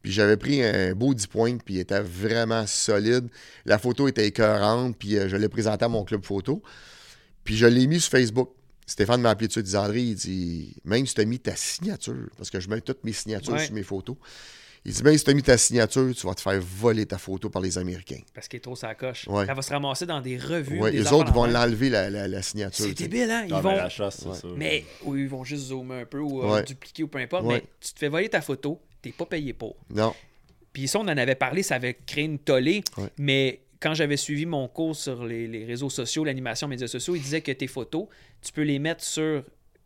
[0.03, 3.27] Puis j'avais pris un beau 10 points, puis il était vraiment solide.
[3.65, 6.63] La photo était écœurante, puis je l'ai présenté à mon club photo.
[7.45, 8.51] Puis je l'ai mis sur Facebook.
[8.87, 11.57] Stéphane m'a appelé dessus, il dit André, il dit, même si tu as mis ta
[11.57, 13.65] signature, parce que je mets toutes mes signatures Ouais.
[13.65, 14.17] sur mes photos,
[14.89, 17.19] il dit, même si tu as mis ta signature, tu vas te faire voler ta
[17.19, 18.21] photo par les Américains.
[18.33, 19.27] Parce qu'il est trop sa coche.
[19.27, 19.45] Ouais.
[19.49, 20.81] Elle va se ramasser dans des revues.
[20.81, 22.85] Ouais, des les autres, ils vont l'enlever, la, la, la signature.
[22.87, 23.45] C'est débile, hein?
[23.47, 23.71] Ils vont...
[23.71, 24.35] mais la chasse, c'est Ouais.
[24.37, 24.49] ça.
[24.57, 26.63] Mais oui, ils vont juste zoomer un peu ou euh, Ouais.
[26.63, 27.45] dupliquer ou peu importe.
[27.45, 27.55] Ouais.
[27.57, 29.77] Mais tu te fais voler ta photo, t'es pas payé pour.
[29.91, 30.15] Non.
[30.73, 32.83] Puis ça, on en avait parlé, ça avait créé une tollée.
[32.97, 33.09] Ouais.
[33.19, 37.23] Mais quand j'avais suivi mon cours sur les, les réseaux sociaux, l'animation médias sociaux, il
[37.23, 38.07] disait que tes photos,
[38.43, 39.43] tu peux les mettre sur.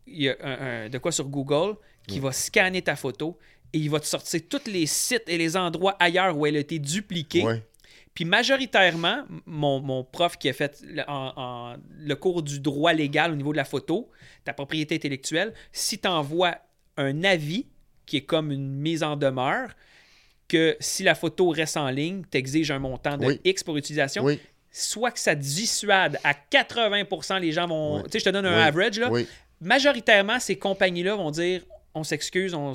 [0.07, 1.75] Il y a un- un- de quoi sur Google
[2.07, 3.37] qui va scanner ta photo
[3.73, 6.59] et il va te sortir tous les sites et les endroits ailleurs où elle a
[6.59, 7.43] été dupliquée.
[7.43, 7.63] Ouais.
[8.13, 12.91] Puis majoritairement, mon, mon prof qui a fait le, en- en- le cours du droit
[12.93, 14.09] légal au niveau de la photo,
[14.43, 16.55] ta propriété intellectuelle, si tu envoies
[16.97, 17.67] un avis
[18.05, 19.69] qui est comme une mise en demeure,
[20.49, 23.39] que si la photo reste en ligne, t'exiges un montant de Oui.
[23.45, 24.37] X pour utilisation, Oui.
[24.69, 27.97] soit que ça dissuade à 80% les gens vont...
[27.97, 28.03] Oui.
[28.05, 29.09] Tu sais, je te donne un average, là.
[29.61, 31.61] Majoritairement, ces compagnies-là vont dire,
[31.93, 32.73] on s'excuse, on,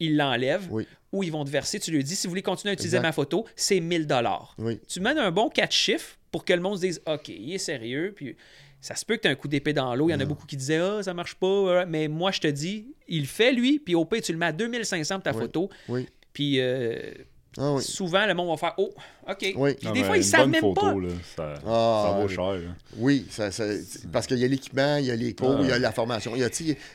[0.00, 0.86] ils l'enlèvent, Oui.
[1.12, 3.08] ou ils vont te verser, tu lui dis, si vous voulez continuer à utiliser Exact.
[3.08, 4.80] ma photo, c'est 1000 dollars Oui.
[4.88, 7.58] tu mènes un bon 4 chiffres pour que le monde se dise OK, il est
[7.58, 8.12] sérieux.
[8.16, 8.36] Puis
[8.80, 10.08] ça se peut que tu aies un coup d'épée dans l'eau.
[10.08, 11.86] Il y en a beaucoup qui disaient Ah, ça marche pas.
[11.86, 13.78] Mais moi, je te dis, il le fait lui.
[13.78, 15.38] Puis au pire, tu le mets à 2500 pour ta Oui.
[15.40, 15.70] photo.
[15.88, 16.06] Oui.
[16.32, 17.12] Puis euh,
[17.56, 17.82] Ah oui.
[17.82, 18.92] souvent, le monde va faire Oh,
[19.28, 19.52] OK.
[19.56, 19.74] Oui.
[19.74, 20.92] Puis Ah, des fois, ils savent même photo, pas.
[20.92, 22.34] Là, ça, Ah, ça vaut oui.
[22.34, 22.52] cher.
[22.68, 22.74] là.
[22.96, 23.64] Oui, ça, ça-
[24.12, 25.62] parce qu'il y a l'équipement, il y a les cours, Ah.
[25.62, 26.48] il y a la formation, il y a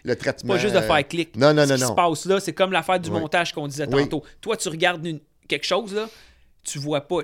[0.03, 0.53] le traitement.
[0.55, 1.35] Pas juste de faire clic.
[1.35, 3.19] Non, non, Ce non, qui se passe là, c'est comme l'affaire du Oui.
[3.19, 4.03] montage qu'on disait Oui.
[4.03, 4.23] tantôt.
[4.41, 6.09] Toi, tu regardes une- quelque chose, là,
[6.63, 7.19] tu vois pas.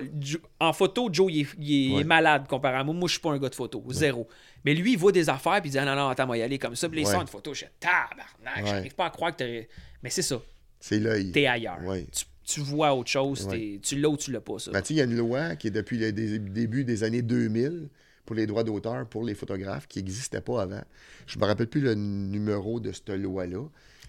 [0.58, 2.04] En photo, Joe, il est, il est Oui.
[2.04, 2.94] malade comparé à moi.
[2.94, 3.84] Moi, je suis pas un gars de photo.
[3.90, 4.26] Zéro.
[4.64, 6.42] Mais lui, il voit des affaires puis il dit Ah non, non, attends, moi y
[6.42, 6.88] aller comme ça.
[6.88, 7.12] Puis les Ouais.
[7.12, 8.66] sons de photo, je suis tabarnak.
[8.66, 9.68] J'arrive pas à croire que t'aurais.
[10.02, 10.40] Mais c'est ça.
[10.80, 11.30] C'est l'œil.
[11.32, 11.78] T'es ailleurs.
[11.84, 12.06] Oui.
[12.12, 13.46] Tu, tu vois autre chose.
[13.46, 13.78] Ouais.
[13.82, 14.70] Tu l'as ou tu l'as pas, ça.
[14.70, 17.22] Ben, tu il y a une loi qui est depuis le dé- début des années
[17.22, 17.88] 2000
[18.24, 20.82] pour les droits d'auteur pour les photographes qui n'existait pas avant.
[21.26, 23.62] Je me rappelle plus le numéro de cette loi-là.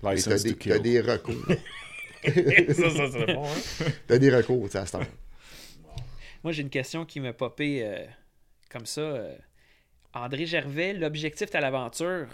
[0.04, 1.46] Mais t'as License des, recours.
[2.24, 3.86] ça, ça serait bon, hein?
[4.08, 5.06] t'as des recours, tu cette heure.
[6.44, 8.06] Moi, j'ai une question qui m'a popé euh,
[8.70, 9.02] comme ça.
[9.02, 9.36] euh.
[10.14, 12.28] André Gervais, l'objectif à l'aventure,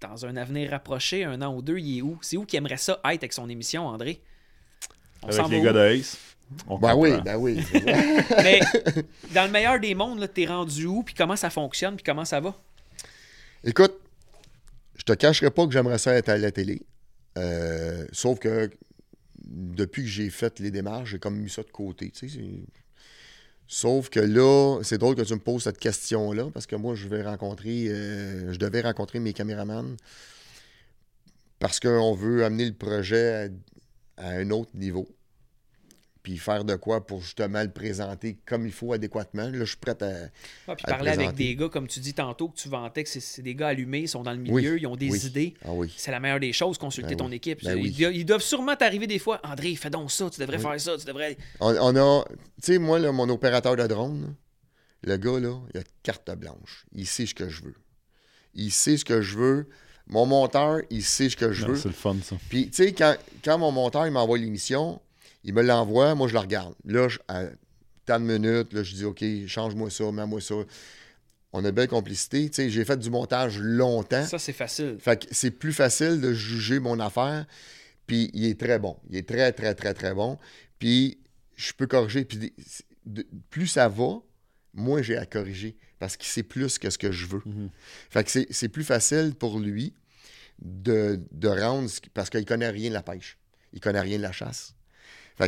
[0.00, 2.18] dans un avenir rapproché, un an ou deux, il est où?
[2.22, 4.20] C'est où qu'il aimerait ça être avec son émission, André?
[5.22, 6.18] On Avec les gars de Ace.
[6.66, 7.64] On Ben oui, ben oui.
[7.74, 8.60] Mais
[9.32, 12.24] dans le meilleur des mondes, là, t'es rendu où, puis comment ça fonctionne, puis comment
[12.24, 12.56] ça va?
[13.62, 13.94] Écoute,
[14.96, 16.82] je te cacherai pas que j'aimerais ça être à la télé.
[17.38, 18.70] Euh, sauf que
[19.44, 22.10] depuis que j'ai fait les démarches, j'ai comme mis ça de côté.
[22.10, 22.40] tu sais,
[23.72, 27.06] Sauf que là, c'est drôle que tu me poses cette question-là, parce que moi, je
[27.06, 29.96] vais rencontrer, euh, je devais rencontrer mes caméramans
[31.60, 33.52] parce qu'on veut amener le projet
[34.20, 35.08] à, un autre niveau.
[36.22, 39.44] Puis faire de quoi pour justement le présenter comme il faut adéquatement.
[39.44, 40.28] Là, je suis prêt à.
[40.68, 43.08] Ah, puis À parler avec des gars, comme tu dis tantôt, que tu vantais, que
[43.08, 45.26] c'est- des gars allumés, ils sont dans le milieu, ils ont des oui.
[45.26, 45.54] idées.
[45.64, 45.94] Ah oui.
[45.96, 47.64] C'est la meilleure des choses, consulter Ben ton équipe.
[47.64, 49.40] Ben ils, doivent, ils doivent sûrement t'arriver des fois.
[49.44, 51.38] André, fais donc ça, tu devrais faire ça, tu devrais.
[51.58, 52.24] On, on a.
[52.62, 54.34] Tu sais, moi, là, mon opérateur de drone,
[55.02, 56.84] le gars, là, il a carte blanche.
[56.92, 57.76] Il sait ce que je veux.
[58.52, 59.68] Il sait ce que je veux.
[60.10, 61.78] Mon monteur, il sait ce que je Non, veux.
[61.78, 62.36] C'est le fun, ça.
[62.48, 65.00] Puis, tu sais, quand, quand mon monteur, il m'envoie l'émission,
[65.44, 66.74] il me l'envoie, moi, je la regarde.
[66.84, 67.44] Là, je- à
[68.06, 70.56] tant de minutes, là, je dis, OK, change-moi ça, mets-moi ça.
[71.52, 72.48] On a une belle complicité.
[72.50, 74.24] Tu sais, j'ai fait du montage longtemps.
[74.26, 74.96] Ça, c'est facile.
[75.00, 77.46] Fait que c'est plus facile de juger mon affaire.
[78.06, 78.96] Puis il est très bon.
[79.10, 80.38] Il est très, très, très, très bon.
[80.78, 81.18] Puis
[81.56, 82.24] je peux corriger.
[82.24, 82.52] Puis
[83.06, 84.20] de- plus ça va,
[84.74, 85.76] moins j'ai à corriger.
[86.00, 87.42] Parce qu'il sait plus que ce que je veux.
[87.46, 87.70] Mhm.
[88.10, 89.92] Fait que c'est- plus facile pour lui
[90.60, 91.88] de, de rendre.
[92.14, 93.38] Parce qu'il connaît rien de la pêche.
[93.72, 94.74] Il connaît rien de la chasse.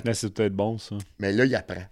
[0.05, 0.97] Mais c'est peut-être bon, ça.
[1.19, 1.85] Mais là, il apprend.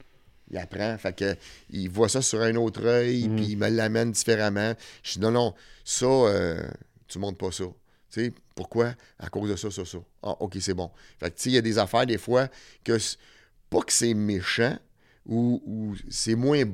[0.51, 0.97] Il apprend.
[0.99, 1.37] Fait que
[1.71, 3.37] il voit ça sur un autre œil, Mhm.
[3.37, 4.75] puis il me l'amène différemment.
[5.03, 5.55] Je dis non, non,
[5.85, 6.63] ça, euh,
[7.09, 7.65] tu montres pas ça.
[8.11, 8.95] Tu sais, pourquoi?
[9.19, 9.99] À cause de ça, ça, ça.
[10.23, 10.91] Ah, OK, c'est bon.
[11.19, 12.49] Fait que, tu sais, il y a des affaires, des fois,
[12.85, 12.97] que
[13.69, 14.77] pas que c'est méchant
[15.27, 16.65] ou, ou c'est moins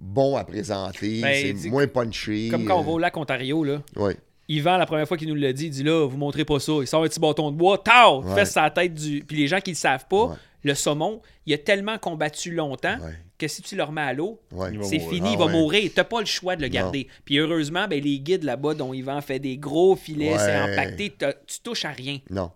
[0.00, 2.48] bon à présenter, Ben, c'est moins punché.
[2.50, 3.82] Comme quand on euh, va au lac Ontario, là.
[3.96, 4.16] ouais.
[4.48, 6.72] Yvan, la première fois qu'il nous l'a dit, il dit là, vous montrez pas ça.
[6.80, 8.34] Il sort un petit bâton de bois, tao, Ouais.
[8.34, 9.20] fait sa tête du.
[9.24, 10.34] Puis les gens qui le savent pas, Ouais.
[10.64, 13.14] le saumon, il a tellement combattu longtemps Ouais.
[13.38, 15.08] que si tu le remets à l'eau, va c'est mourir.
[15.08, 15.52] fini, Ah il va ouais.
[15.52, 15.90] mourir.
[15.94, 17.06] T'as pas le choix de le garder.
[17.24, 21.60] Puis heureusement, ben, les guides là-bas dont Yvan fait des gros filets, c'est t'as- tu
[21.62, 22.18] touches à rien.
[22.28, 22.50] Non.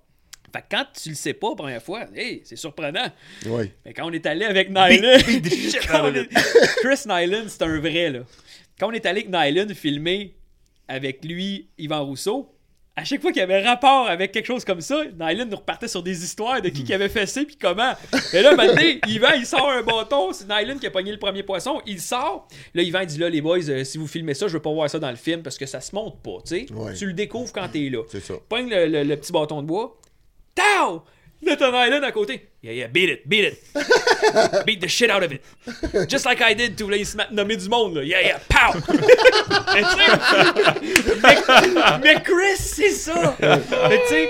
[0.55, 3.09] Fait que quand tu le sais pas la première fois, hey, c'est surprenant.
[3.47, 3.73] Ouais.
[3.85, 5.19] Mais quand on est allé avec Nylan,
[5.89, 6.29] quand on est-
[6.83, 8.21] Chris Nylan, c'est un vrai, là.
[8.79, 10.35] Quand on est allé avec Nylan filmer
[10.89, 12.51] avec lui, Yvan Rousseau,
[12.97, 15.89] à chaque fois qu'il y avait rapport avec quelque chose comme ça, Nylan nous repartait
[15.89, 17.93] sur des histoires de qui qui avait fait ça puis comment.
[18.33, 21.43] Mais là, maintenant, Yvan, il sort un bâton, c'est Nylan qui a pogné le premier
[21.43, 22.47] poisson, il sort.
[22.75, 24.89] Là, Yvan, dit là, les boys, euh, si vous filmez ça, je veux pas voir
[24.89, 26.73] ça dans le film parce que ça se monte pas, tu sais.
[26.73, 26.95] Ouais.
[26.95, 28.03] Tu le découvres quand t'es là.
[28.09, 28.35] C'est ça.
[28.49, 29.99] Pogne le, le- le petit bâton de bois.
[30.55, 31.05] Tao!
[31.45, 32.49] Là, Nylan à côté.
[32.63, 33.63] Yeah, yeah, beat it, beat it.
[34.67, 35.43] beat the shit out of it.
[36.09, 37.19] Just like I did to là, il se
[37.57, 38.03] du monde, là.
[38.03, 38.73] Yeah, yeah, pow!
[41.23, 41.37] mais,
[42.03, 43.37] mais, Chris, c'est ça!
[43.41, 44.29] mais tu sais,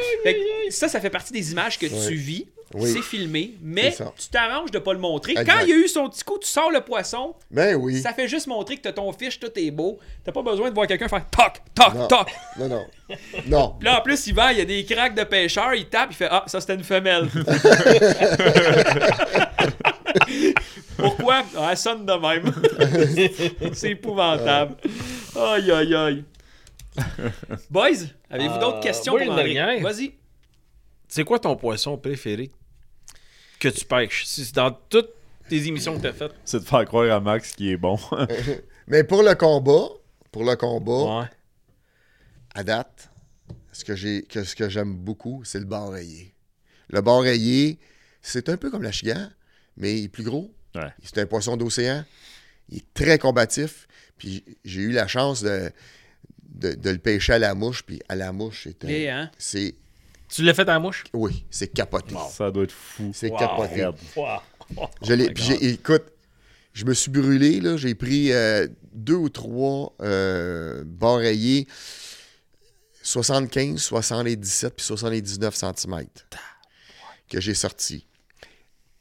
[0.75, 2.47] ça, ça fait partie des images que tu vis.
[2.73, 2.91] Oui.
[2.91, 5.35] C'est filmé, mais tu t'arranges de pas le montrer.
[5.35, 8.01] Quand il y a eu son petit coup, tu sors le poisson, Ben oui.
[8.01, 9.99] ça fait juste montrer que t'as ton fiche, tout est beau.
[10.25, 12.09] T'as pas besoin de voir quelqu'un faire toc, toc, Non.
[12.09, 12.33] toc.
[12.59, 12.85] Non, non.
[13.47, 13.77] Non.
[13.79, 16.09] Puis là, en plus, il va, il y a des craques de pêcheur, il tape,
[16.13, 17.29] il fait Ah, ça c'était une femelle.
[20.97, 21.43] Pourquoi?
[21.57, 23.71] Ah, Elle sonne de même.
[23.75, 24.77] C'est épouvantable.
[25.37, 26.25] Aïe, aïe, aïe.
[27.71, 27.89] Boys,
[28.31, 29.35] avez-vous Euh, d'autres questions pour.
[29.35, 30.13] Vas-y.
[31.15, 32.51] C'est quoi ton poisson préféré
[33.61, 34.25] que tu pêches?
[34.27, 35.11] Si c'est dans toutes
[35.49, 36.33] tes émissions que t'as faites.
[36.45, 37.97] C'est de faire croire à Max qu'il est bon.
[38.89, 39.87] Mais pour le combat,
[40.33, 41.27] pour le combat, Ouais.
[42.57, 43.11] à date,
[43.71, 46.35] ce que j'ai que ce que j'aime beaucoup, c'est le bar rayé.
[46.89, 47.79] Le bar rayé,
[48.21, 49.31] c'est un peu comme la chigan,
[49.77, 50.53] mais il est plus gros.
[50.75, 50.91] Ouais.
[51.05, 52.05] C'est un poisson d'océan.
[52.71, 53.87] Il est très combatif.
[54.19, 55.71] Puis j'ai eu la chance de,
[56.43, 57.85] de, de le pêcher à la mouche.
[57.85, 59.31] Puis à la mouche, c'est un- Et, hein?
[59.39, 59.77] c'est
[60.29, 61.05] Tu l'as fait à la mouche?
[61.13, 62.15] oui, c'est capoté.
[62.31, 63.11] Ça doit être fou.
[63.15, 63.37] C'est Wow.
[63.39, 63.87] capoté.
[64.17, 64.89] Wow.
[65.03, 66.05] Je l'ai- Oh écoute,
[66.73, 67.77] je me suis brûlé, là.
[67.77, 71.67] J'ai pris euh, deux ou trois euh, barres rayés,
[73.03, 76.07] 75, 77 puis 79 cm
[77.29, 78.07] que j'ai sortis.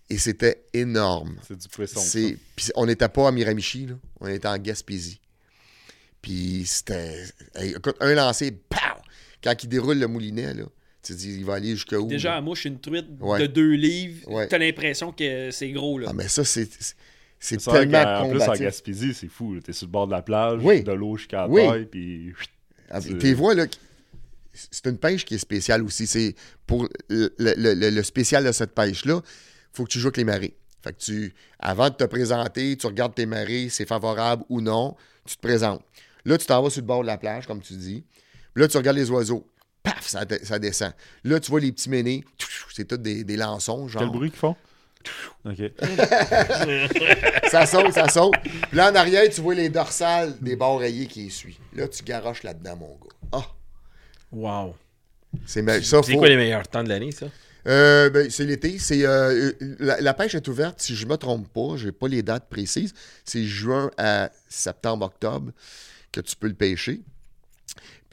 [0.10, 1.38] Et c'était énorme.
[1.48, 2.00] C'est du poisson.
[2.00, 3.96] C'est, puis on n'était pas à Miramichi, là.
[4.20, 5.20] on était en Gaspésie.
[6.22, 7.24] Puis c'était.
[7.56, 8.78] hey, écoute, un lancé, pow!
[9.44, 10.64] Quand il déroule le moulinet, là,
[11.04, 12.08] tu te dis, il va aller jusqu'à où?
[12.08, 13.40] Déjà, à mouche, une truite Ouais.
[13.42, 14.48] de deux livres, Ouais.
[14.48, 16.08] t'as l'impression que c'est gros, là.
[16.10, 16.70] Ah, mais ça, c'est.
[17.40, 18.54] c'est- tellement qu'en plus, en.
[18.54, 19.60] Gaspésie, c'est fou.
[19.60, 20.82] T'es sur le bord de la plage, Oui.
[20.82, 21.62] de l'eau jusqu'à la Oui.
[21.68, 22.32] taille, puis...
[22.90, 23.66] Ah, C'est- Tes voix, là,
[24.54, 26.08] c'est une pêche qui est spéciale aussi.
[26.08, 26.36] C'est
[26.68, 29.22] pour le, le- le- le spécial de cette pêche-là,
[29.74, 30.56] faut que tu joues avec les marées.
[30.84, 34.96] Fait que tu, avant de te présenter, tu regardes tes marées, c'est favorable ou non,
[35.26, 35.82] tu te présentes.
[36.26, 38.04] Là, tu t'en vas sur le bord de la plage, comme tu dis.
[38.54, 39.46] Puis là, tu regardes les oiseaux.
[39.84, 40.94] Paf, ça, de- ça descend.
[41.24, 42.24] Là, tu vois les petits ménés.
[42.74, 44.02] C'est tous des, des lançons, genre.
[44.02, 44.56] Quel bruit qu'ils font?
[45.46, 45.58] OK.
[47.52, 48.34] Ça saute, ça saute.
[48.42, 51.60] Puis là, en arrière, tu vois les dorsales des bords rayés qui essuient.
[51.76, 53.16] Là, tu garoches là-dedans, mon gars.
[53.34, 53.46] Ah,
[54.32, 54.76] Wow.
[55.46, 57.28] c'est ça, faut- quoi les meilleurs temps de l'année, ça?
[57.68, 58.80] Euh, ben, c'est l'été.
[58.80, 62.08] C'est euh, euh, la, la pêche est ouverte, si je me trompe pas, j'ai pas
[62.08, 62.94] les dates précises.
[63.24, 65.52] C'est juin à septembre-octobre
[66.12, 67.02] que tu peux le pêcher.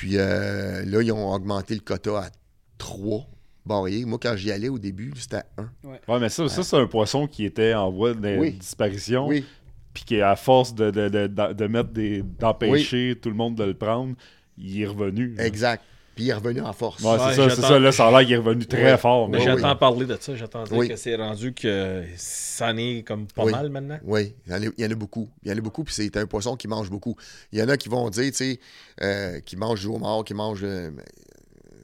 [0.00, 2.30] Puis euh, là, ils ont augmenté le quota à
[2.78, 3.26] 3
[3.66, 4.06] barrières.
[4.06, 5.68] Moi, quand j'y allais au début, c'était à 1.
[6.08, 8.52] Ouais, mais ça, ça c'est un poisson qui était en voie de Oui.
[8.52, 9.26] disparition.
[9.26, 9.44] Oui,
[9.92, 12.22] Puis qui, à force de, de, de, de- de mettre des.
[12.22, 14.14] d'empêcher tout le monde de le prendre,
[14.56, 15.34] il est revenu.
[15.38, 15.84] exact.
[16.16, 17.02] Puis il est revenu en force.
[17.02, 17.78] Ouais, Ouais, c'est ça, c'est ça.
[17.78, 18.98] Là, ça a l'air qu'il est revenu très Ouais.
[18.98, 19.28] fort.
[19.28, 19.78] Mais j'entends oui.
[19.78, 20.34] parler de ça.
[20.34, 20.88] J'entends dire Oui.
[20.88, 23.52] que c'est rendu que ça en est comme pas Oui.
[23.52, 23.98] mal maintenant.
[24.04, 25.28] Oui, il y, en a, il y en a beaucoup.
[25.44, 27.16] Il y en a beaucoup, puis c'est un poisson qui mange beaucoup.
[27.52, 28.60] Il y en a qui vont dire, tu sais,
[29.02, 30.60] euh, qui mange du homard, qui mange.
[30.62, 30.90] euh,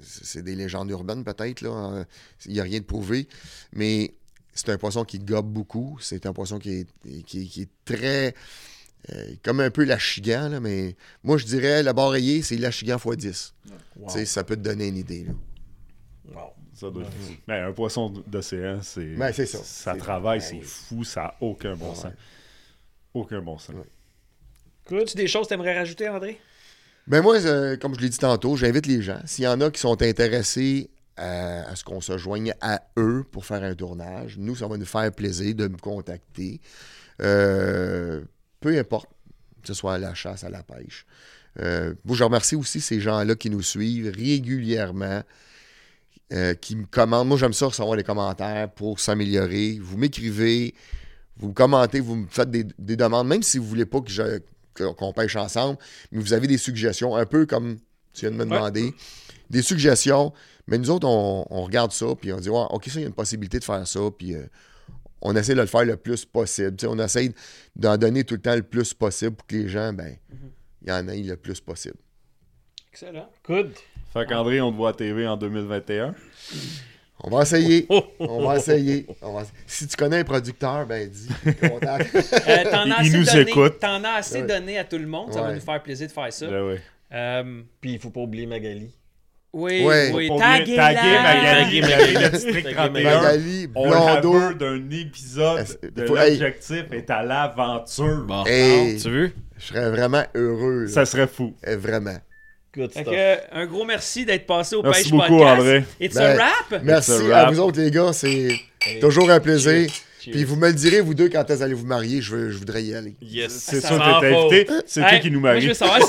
[0.02, 1.70] c'est des légendes urbaines, peut-être, là.
[1.70, 2.04] euh,
[2.46, 3.26] Il n'y a rien de prouvé.
[3.72, 4.14] Mais
[4.54, 5.98] c'est un poisson qui gobe beaucoup.
[6.00, 6.86] C'est un poisson qui est,
[7.24, 8.34] qui, qui est très.
[9.12, 13.16] Euh, comme un peu l'achigan, là, mais moi, je dirais, le barrayé, c'est l'achigan x
[13.16, 13.54] 10.
[13.96, 14.06] Wow.
[14.08, 15.24] Tu sais, Ça peut te donner une idée.
[15.24, 15.32] Là.
[16.34, 16.50] Wow.
[16.74, 17.32] Ça doit être fou.
[17.48, 19.14] Mais un poisson d'océan, c'est.
[19.14, 19.58] Ben, c'est ça.
[19.62, 21.94] Ça C'est- travaille, ben c'est fou, ça n'a aucun bon Ouais.
[21.94, 22.12] sens.
[23.14, 23.76] Aucun bon sens.
[24.92, 26.38] As-tu des choses que tu aimerais rajouter, André?
[27.06, 29.20] Ben moi, euh, comme je l'ai dit tantôt, j'invite les gens.
[29.24, 33.24] S'il y en a qui sont intéressés à, à ce qu'on se joigne à eux
[33.32, 36.60] pour faire un tournage, nous, ça va nous faire plaisir de me contacter.
[37.22, 38.22] Euh,
[38.60, 39.08] peu importe,
[39.62, 41.06] que ce soit à la chasse, à la pêche.
[41.60, 45.22] Euh, moi, je remercie aussi ces gens-là qui nous suivent régulièrement,
[46.32, 47.28] euh, qui me commandent.
[47.28, 49.78] Moi, j'aime ça recevoir des commentaires pour s'améliorer.
[49.80, 50.74] Vous m'écrivez,
[51.36, 54.10] vous me commentez, vous me faites des, des demandes, même si vous voulez pas que
[54.10, 54.40] je-
[54.92, 55.78] qu'on pêche ensemble,
[56.12, 57.78] mais vous avez des suggestions, un peu comme
[58.12, 58.94] tu viens de me demander,
[59.48, 60.32] des suggestions,
[60.66, 63.04] mais nous autres, on, on regarde ça, puis on dit, Ouais, OK, ça, il y
[63.04, 64.42] a une possibilité de faire ça, puis euh,
[65.22, 66.76] on essaie de le faire le plus possible.
[66.76, 67.32] Tu sais, on essaie
[67.74, 70.16] d'en donner tout le temps le plus possible pour que les gens, ben,
[70.82, 71.96] il y en ait le plus possible.
[72.92, 73.28] Excellent.
[73.46, 73.72] Good.
[74.12, 76.14] Fait qu'André, on te voit à TV en 2021.
[77.20, 77.86] On va essayer.
[77.88, 79.06] Oh, oh, On va essayer.
[79.22, 81.28] On va- Si tu connais un producteur, ben dis.
[81.60, 82.14] Contact.
[82.14, 82.20] Euh,
[82.72, 83.78] as Il assez nous donné, écoute.
[83.80, 84.46] T'en as assez Ouais.
[84.46, 85.32] donné à tout le monde.
[85.32, 86.46] Ça va nous faire plaisir de faire ça.
[86.46, 86.80] Ben ouais.
[87.12, 88.90] Euh, Puis il faut pas oublier Magali.
[89.56, 90.10] Oui, Ouais.
[90.14, 90.28] oui.
[90.38, 93.22] Taguer Magali, Magali de District Taguer 31.
[93.22, 94.52] Magali, On Blondeau.
[94.54, 98.24] d'un épisode de l'objectif est à l'aventure.
[98.26, 98.44] Bon.
[98.46, 98.96] Hey.
[99.00, 99.32] Tu veux?
[99.58, 100.84] Je serais vraiment heureux.
[100.84, 100.88] là.
[100.90, 101.54] Ça serait fou.
[101.66, 102.16] Eh, Vraiment.
[102.74, 103.14] Good Fait stuff.
[103.14, 105.60] que, un gros merci d'être passé au Merci Pêche beaucoup, Podcast.
[105.60, 105.84] André.
[105.98, 106.82] It's Ben, a wrap?
[106.84, 108.12] Merci It's a à vous autres, les gars.
[108.12, 108.48] C'est
[109.00, 109.90] toujours un plaisir.
[110.26, 110.32] Cheers.
[110.34, 112.20] Puis vous me le direz, vous deux, quand est-ce allez vous marier.
[112.20, 113.16] Je, veux, je voudrais y aller.
[113.22, 113.52] Yes.
[113.52, 114.18] C'est ça t'es pas.
[114.26, 114.66] invité.
[114.86, 115.68] C'est Hey, qui qui nous Moi, je marie?
[115.68, 116.00] veux savoir,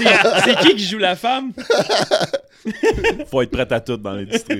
[0.43, 1.53] c'est qui qui joue la femme?
[3.31, 4.59] Faut être prêt à tout dans l'industrie.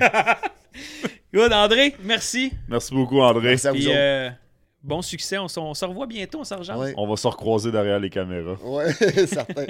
[1.33, 2.51] Good, André, merci.
[2.69, 3.49] Merci beaucoup, André.
[3.49, 3.95] Merci à vous Puis, autres.
[3.97, 4.29] euh,
[4.83, 5.37] bon succès.
[5.37, 6.77] On, se revoit bientôt, on se rejoint.
[6.77, 8.55] Ouais, On va se recroiser derrière les caméras.
[8.63, 8.93] ouais
[9.27, 9.65] certain.